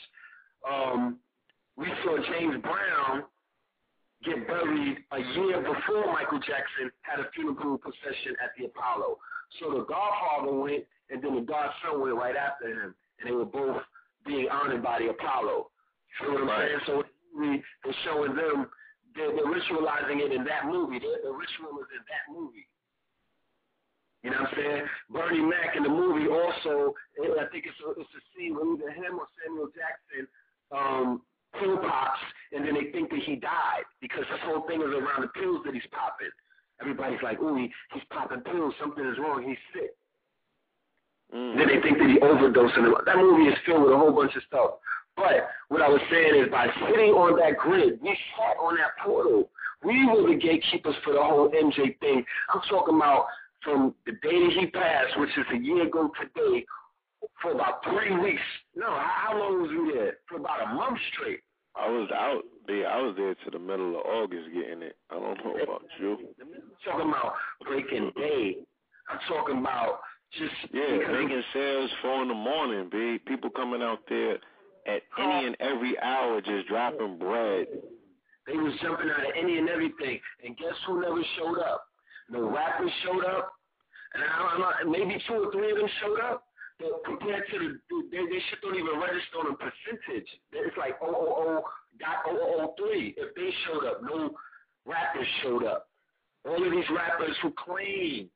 [0.64, 1.18] Um,
[1.78, 3.22] we saw James Brown
[4.24, 9.16] get buried a year before Michael Jackson had a funeral procession at the Apollo.
[9.60, 13.46] So the Godfather went, and then the Godson went right after him, and they were
[13.46, 13.78] both
[14.26, 15.70] being honored by the Apollo.
[16.20, 16.68] You know what I'm Right.
[16.68, 16.80] saying?
[16.86, 17.04] So
[17.38, 18.66] we they're showing them,
[19.14, 20.98] they're, they're ritualizing it in that movie.
[20.98, 22.66] They're, the ritual is in that movie.
[24.26, 24.82] You know what I'm saying?
[25.10, 26.92] Bernie Mac in the movie also,
[27.22, 30.26] I think it's a, it's a scene where either him or Samuel Jackson
[30.74, 31.22] um,
[31.58, 32.20] pill pops,
[32.52, 35.62] and then they think that he died because this whole thing is around the pills
[35.64, 36.32] that he's popping.
[36.80, 38.74] Everybody's like, ooh, he, he's popping pills.
[38.80, 39.42] Something is wrong.
[39.42, 39.90] He's sick.
[41.34, 41.58] Mm.
[41.58, 42.76] Then they think that he overdosed.
[42.76, 44.78] And that movie is filled with a whole bunch of stuff.
[45.16, 48.94] But what I was saying is by sitting on that grid, we sat on that
[49.04, 49.50] portal.
[49.82, 52.24] We were the gatekeepers for the whole MJ thing.
[52.54, 53.26] I'm talking about
[53.62, 56.64] from the day that he passed, which is a year ago today,
[57.42, 58.42] for about three weeks.
[58.74, 60.18] No, how, how long was we there?
[60.28, 61.40] For about a month straight.
[61.76, 62.88] I was out there.
[62.88, 64.96] I was there to the middle of August getting it.
[65.10, 66.18] I don't know about you.
[66.40, 66.48] I'm
[66.84, 68.56] talking about breaking day.
[69.08, 70.00] I'm talking about
[70.38, 73.18] just Yeah, making sales four in the morning, B.
[73.26, 74.34] People coming out there
[74.86, 77.66] at any and every hour just dropping bread.
[78.46, 80.20] They was jumping out of any and everything.
[80.44, 81.84] And guess who never showed up?
[82.30, 83.52] No rappers showed up.
[84.14, 86.44] And I don't know, maybe two or three of them showed up.
[86.78, 90.28] But compared to the, they, they shit don't even register on a percentage.
[90.52, 91.62] It's like 000
[91.98, 92.18] dot
[92.78, 94.02] 003 if they showed up.
[94.02, 94.30] No
[94.86, 95.88] rappers showed up.
[96.44, 98.30] All of these rappers who claim.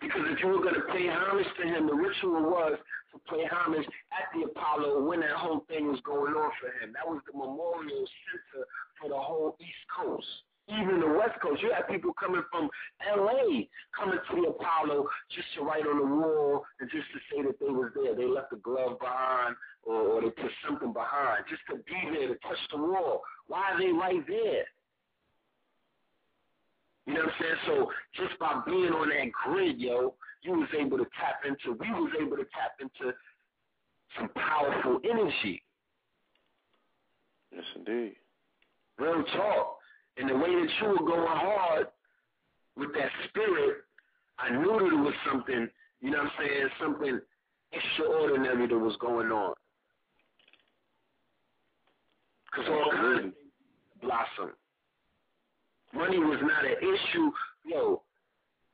[0.00, 2.78] Because if you were going to pay homage to him, the ritual was
[3.12, 6.92] to pay homage at the Apollo when that whole thing was going on for him.
[6.92, 8.64] That was the memorial center
[9.00, 10.26] for the whole East Coast.
[10.68, 11.62] Even the West Coast.
[11.62, 12.68] You had people coming from
[13.00, 13.64] LA
[13.96, 17.58] coming to the Apollo just to write on the wall and just to say that
[17.58, 18.14] they was there.
[18.14, 22.28] They left a glove behind or, or they put something behind just to be there
[22.28, 23.22] to touch the wall.
[23.46, 24.64] Why are they right there?
[27.06, 27.56] You know what I'm saying?
[27.66, 31.88] So just by being on that grid, yo, you was able to tap into, we
[31.90, 33.14] was able to tap into
[34.18, 35.62] some powerful energy.
[37.50, 38.16] Yes, indeed.
[38.98, 39.77] Real talk.
[40.18, 41.86] And the way that you were going hard
[42.76, 43.76] with that spirit,
[44.38, 45.68] I knew that it was something,
[46.00, 47.20] you know what I'm saying, something
[47.72, 49.54] extraordinary that was going on.
[52.46, 53.34] Because all kinds of things
[54.00, 54.54] blossom.
[55.94, 57.30] Money was not an issue.
[57.64, 58.02] Yo,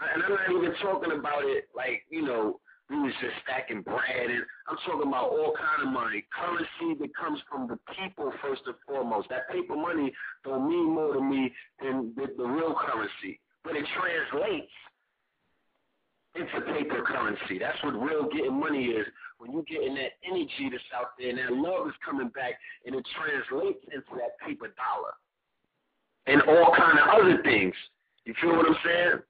[0.00, 2.60] and I'm not even talking about it like, you know,
[2.90, 6.24] we was just stacking bread and I'm talking about all kind of money.
[6.28, 9.28] Currency that comes from the people first and foremost.
[9.30, 10.12] That paper money
[10.44, 13.40] don't mean more to me than the, the real currency.
[13.64, 14.72] But it translates
[16.36, 17.58] into paper currency.
[17.58, 19.06] That's what real getting money is.
[19.38, 22.54] When you getting that energy that's out there and that love is coming back
[22.84, 25.16] and it translates into that paper dollar.
[26.26, 27.74] And all kind of other things.
[28.24, 29.20] You feel what I'm saying?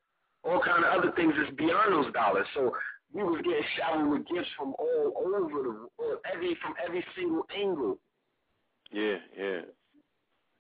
[0.45, 2.47] All kind of other things that's beyond those dollars.
[2.55, 2.75] So
[3.15, 7.47] we was getting showered with gifts from all over the world, every from every single
[7.57, 7.97] angle.
[8.91, 9.61] Yeah, yeah,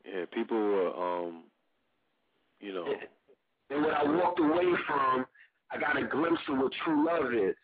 [0.06, 0.24] yeah.
[0.32, 1.42] People were, um,
[2.60, 2.86] you know,
[3.70, 5.26] And what I walked away from,
[5.72, 7.56] I got a glimpse of what true love is.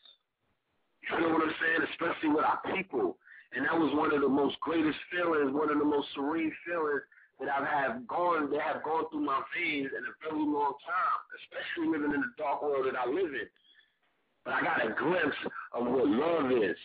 [1.07, 1.89] You know what I'm saying?
[1.93, 3.17] Especially with our people.
[3.55, 7.03] And that was one of the most greatest feelings, one of the most serene feelings
[7.39, 11.21] that I've have gone that have gone through my veins in a very long time,
[11.41, 13.49] especially living in the dark world that I live in.
[14.51, 15.37] But I got a glimpse
[15.73, 16.77] of what love is.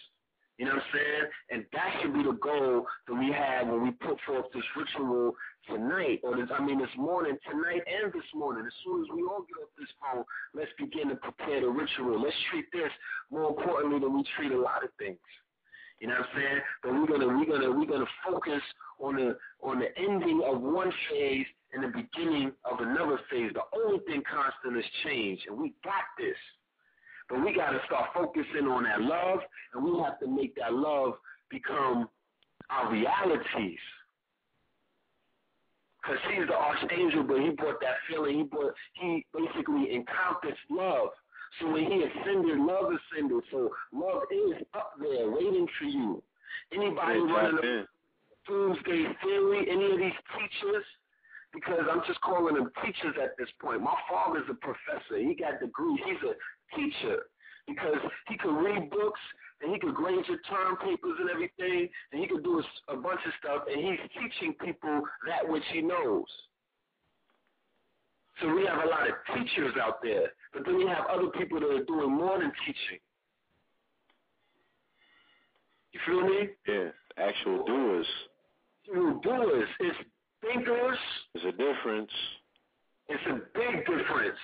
[0.60, 1.26] You know what I'm saying?
[1.50, 5.34] And that should be the goal that we have when we put forth this ritual
[5.68, 8.66] tonight, or this, I mean this morning, tonight and this morning.
[8.68, 12.22] As soon as we all get off this phone, let's begin to prepare the ritual.
[12.22, 12.92] Let's treat this
[13.32, 15.18] more importantly than we treat a lot of things.
[16.00, 16.61] You know what I'm saying?
[16.84, 18.61] But we're gonna we're gonna we're gonna focus
[19.00, 23.52] on the on the ending of one phase and the beginning of another phase.
[23.58, 26.38] The only thing constant is change, and we got this.
[27.30, 29.40] But we got to start focusing on that love,
[29.74, 31.14] and we have to make that love
[31.50, 32.08] become
[32.70, 33.80] our realities.
[36.02, 38.38] Because he's the archangel, but he brought that feeling.
[38.38, 41.10] He brought, he basically encompassed love.
[41.60, 43.42] So when he ascended, love ascended.
[43.50, 46.22] So love is up there waiting for you.
[46.72, 47.88] Anybody Yeah, running a
[48.48, 50.86] doomsday theory, any of these teachers,
[51.54, 53.82] because I'm just calling them teachers at this point.
[53.82, 55.18] My father's a professor.
[55.18, 56.00] He got degrees.
[56.06, 56.36] He's a
[56.76, 57.24] teacher
[57.68, 59.19] because he could read books
[59.61, 63.22] and he could grade your term papers and everything, and he could do a bunch
[63.26, 66.26] of stuff, and he's teaching people that which he knows.
[68.42, 71.60] So we have a lot of teachers out there, but then we have other people
[71.61, 73.00] that are doing more than teaching.
[75.94, 76.50] You feel me?
[76.68, 78.08] Yeah, actual doers.
[78.85, 79.69] True doers.
[79.80, 79.98] It's
[80.42, 80.98] thinkers.
[81.34, 82.11] There's a difference.
[83.08, 84.38] It's a big difference.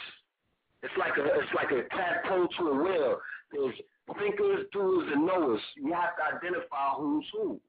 [0.83, 3.21] It's like a it's like a tadpole to a whale.
[3.51, 3.75] There's
[4.17, 5.61] thinkers, doers, and knowers.
[5.77, 7.59] You have to identify who's who.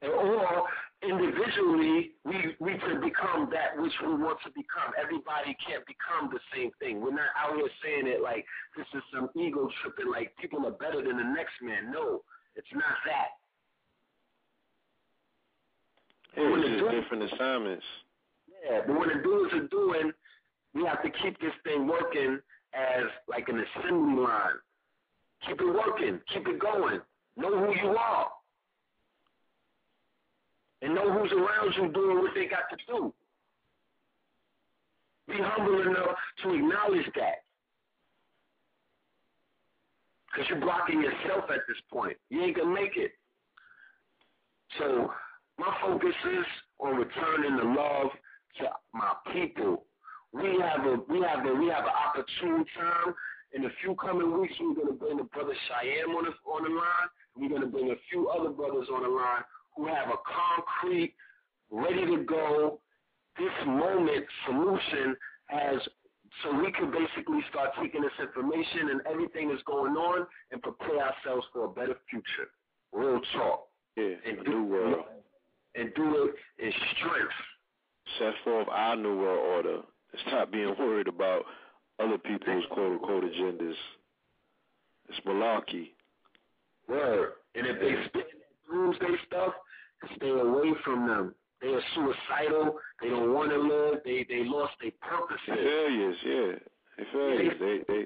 [0.00, 0.64] And or
[1.02, 4.96] individually, we we can become that which we want to become.
[5.00, 7.00] Everybody can't become the same thing.
[7.00, 8.44] We're not out here saying it like
[8.76, 11.92] this is some ego tripping, like people are better than the next man.
[11.92, 12.22] No,
[12.56, 13.36] it's not that.
[16.34, 17.84] It's just different assignments.
[18.64, 20.12] Yeah, but when the doers are doing,
[20.74, 22.38] we have to keep this thing working
[22.74, 24.58] as like an assembly line.
[25.46, 26.20] Keep it working.
[26.32, 27.00] Keep it going.
[27.36, 28.28] Know who you are.
[30.80, 33.14] And know who's around you doing what they got to do.
[35.28, 37.44] Be humble enough to acknowledge that.
[40.26, 42.16] Because you're blocking yourself at this point.
[42.30, 43.12] You ain't going to make it.
[44.78, 45.12] So
[45.58, 46.46] my focus is
[46.80, 48.10] on returning the love
[48.58, 49.84] to my people.
[50.32, 53.14] We have a we have a we have an opportune time.
[53.54, 56.70] In a few coming weeks, we're gonna bring the brother Cheyenne on the on the
[56.70, 57.08] line.
[57.36, 59.42] We're gonna bring a few other brothers on the line
[59.76, 61.14] who have a concrete,
[61.70, 62.80] ready to go,
[63.38, 65.16] this moment solution
[65.50, 65.76] as
[66.42, 70.98] so we can basically start taking this information and everything that's going on and prepare
[70.98, 72.48] ourselves for a better future.
[72.92, 73.66] Real talk.
[73.96, 75.04] Yeah, And a do- new world.
[75.74, 77.32] And do it in strength.
[78.18, 79.82] Set forth our new world order.
[80.26, 81.44] Stop being worried about
[81.98, 83.74] other people's quote unquote agendas.
[85.08, 85.90] It's malarkey.
[86.88, 87.32] Word.
[87.54, 89.52] And if they spit that doomsday stuff,
[90.16, 91.34] stay away from them.
[91.60, 92.76] They are suicidal.
[93.00, 94.00] They don't want to live.
[94.04, 95.40] They they lost their They purposes.
[95.46, 96.52] failures, yeah.
[96.98, 97.54] They failures.
[97.60, 98.04] They they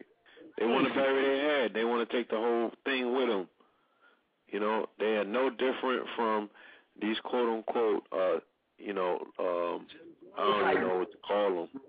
[0.59, 1.73] they want to bury their head.
[1.75, 3.49] They want to take the whole thing with them.
[4.49, 6.49] You know, they are no different from
[7.01, 8.39] these quote unquote, uh,
[8.79, 9.87] you know, um,
[10.39, 11.81] I don't even know what to call them.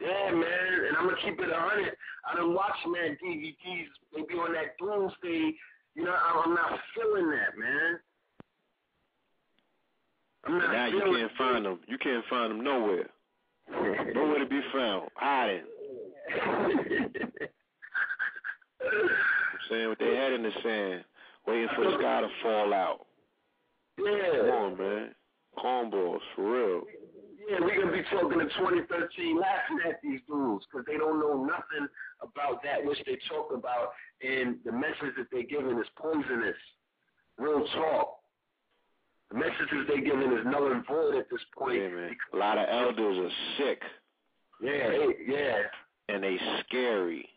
[0.00, 0.84] Yeah, man.
[0.88, 1.96] And I'm gonna keep it a hundred.
[2.30, 3.88] I done watched man DVDs.
[4.14, 5.54] They be on that doomsday.
[5.94, 7.98] You know, I'm I'm not feeling that, man.
[10.44, 11.80] I'm not now you can't find them.
[11.88, 13.08] You can't find them nowhere.
[14.14, 15.08] Nowhere to be found.
[15.14, 15.64] Hiding.
[18.80, 19.08] I'm
[19.68, 21.04] saying with their head in the sand,
[21.46, 23.06] waiting for the sky to fall out.
[23.98, 24.40] Yeah.
[24.40, 25.14] Come on, man.
[25.58, 26.82] Cornballs, for real.
[27.48, 31.18] Yeah, we're going to be talking in 2013 laughing at these dudes because they don't
[31.18, 31.88] know nothing
[32.20, 36.56] about that which they talk about, and the message that they're giving is poisonous.
[37.38, 38.16] Real talk.
[39.30, 41.76] The messages they're giving is null and void at this point.
[41.80, 42.08] Yeah.
[42.32, 43.82] A lot of elders are sick,
[44.60, 45.62] Yeah, they- yeah,
[46.08, 46.36] and they
[46.66, 47.28] scary.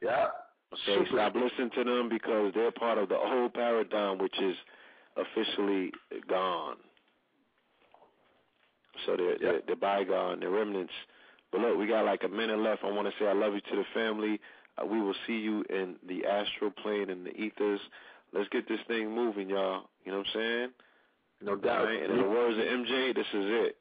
[0.00, 0.28] yeah.
[0.72, 1.06] Okay, Super.
[1.12, 4.56] stop listening to them because they're part of the old paradigm, which is
[5.16, 5.92] officially
[6.28, 6.76] gone.
[9.04, 10.92] So they're, they're, they're bygone, they're remnants.
[11.52, 12.82] But look, we got like a minute left.
[12.84, 14.40] I want to say I love you to the family.
[14.78, 17.80] Uh, we will see you in the astral plane and the ethers.
[18.32, 19.84] Let's get this thing moving, y'all.
[20.04, 20.68] You know what I'm saying?
[21.42, 21.84] No doubt.
[21.84, 22.02] right?
[22.02, 23.76] And in the words of MJ, this is it.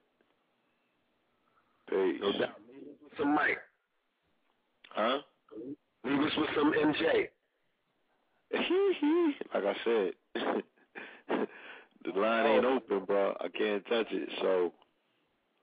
[1.90, 2.20] Peace.
[2.22, 2.56] No doubt.
[2.68, 3.58] Leave us with some Mike.
[4.90, 5.18] Huh?
[6.04, 7.28] Leave us with some MJ.
[9.54, 10.14] like I said,
[12.06, 13.36] the line ain't open, bro.
[13.40, 14.30] I can't touch it.
[14.42, 14.72] So,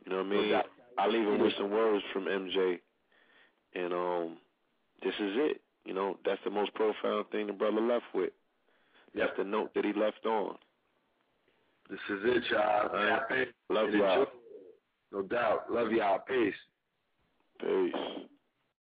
[0.04, 0.50] you know what I mean?
[0.50, 0.66] doubt.
[0.98, 2.78] I leave him with some words from MJ,
[3.74, 4.36] and um,
[5.02, 5.60] this is it.
[5.84, 8.30] You know, that's the most profound thing the brother left with.
[9.14, 10.56] That's the note that he left on.
[11.90, 12.88] This is it, y'all.
[12.88, 13.48] All right.
[13.68, 14.26] Love y'all.
[15.12, 15.70] No doubt.
[15.70, 16.20] Love y'all.
[16.26, 16.54] Peace.
[17.60, 17.92] Peace.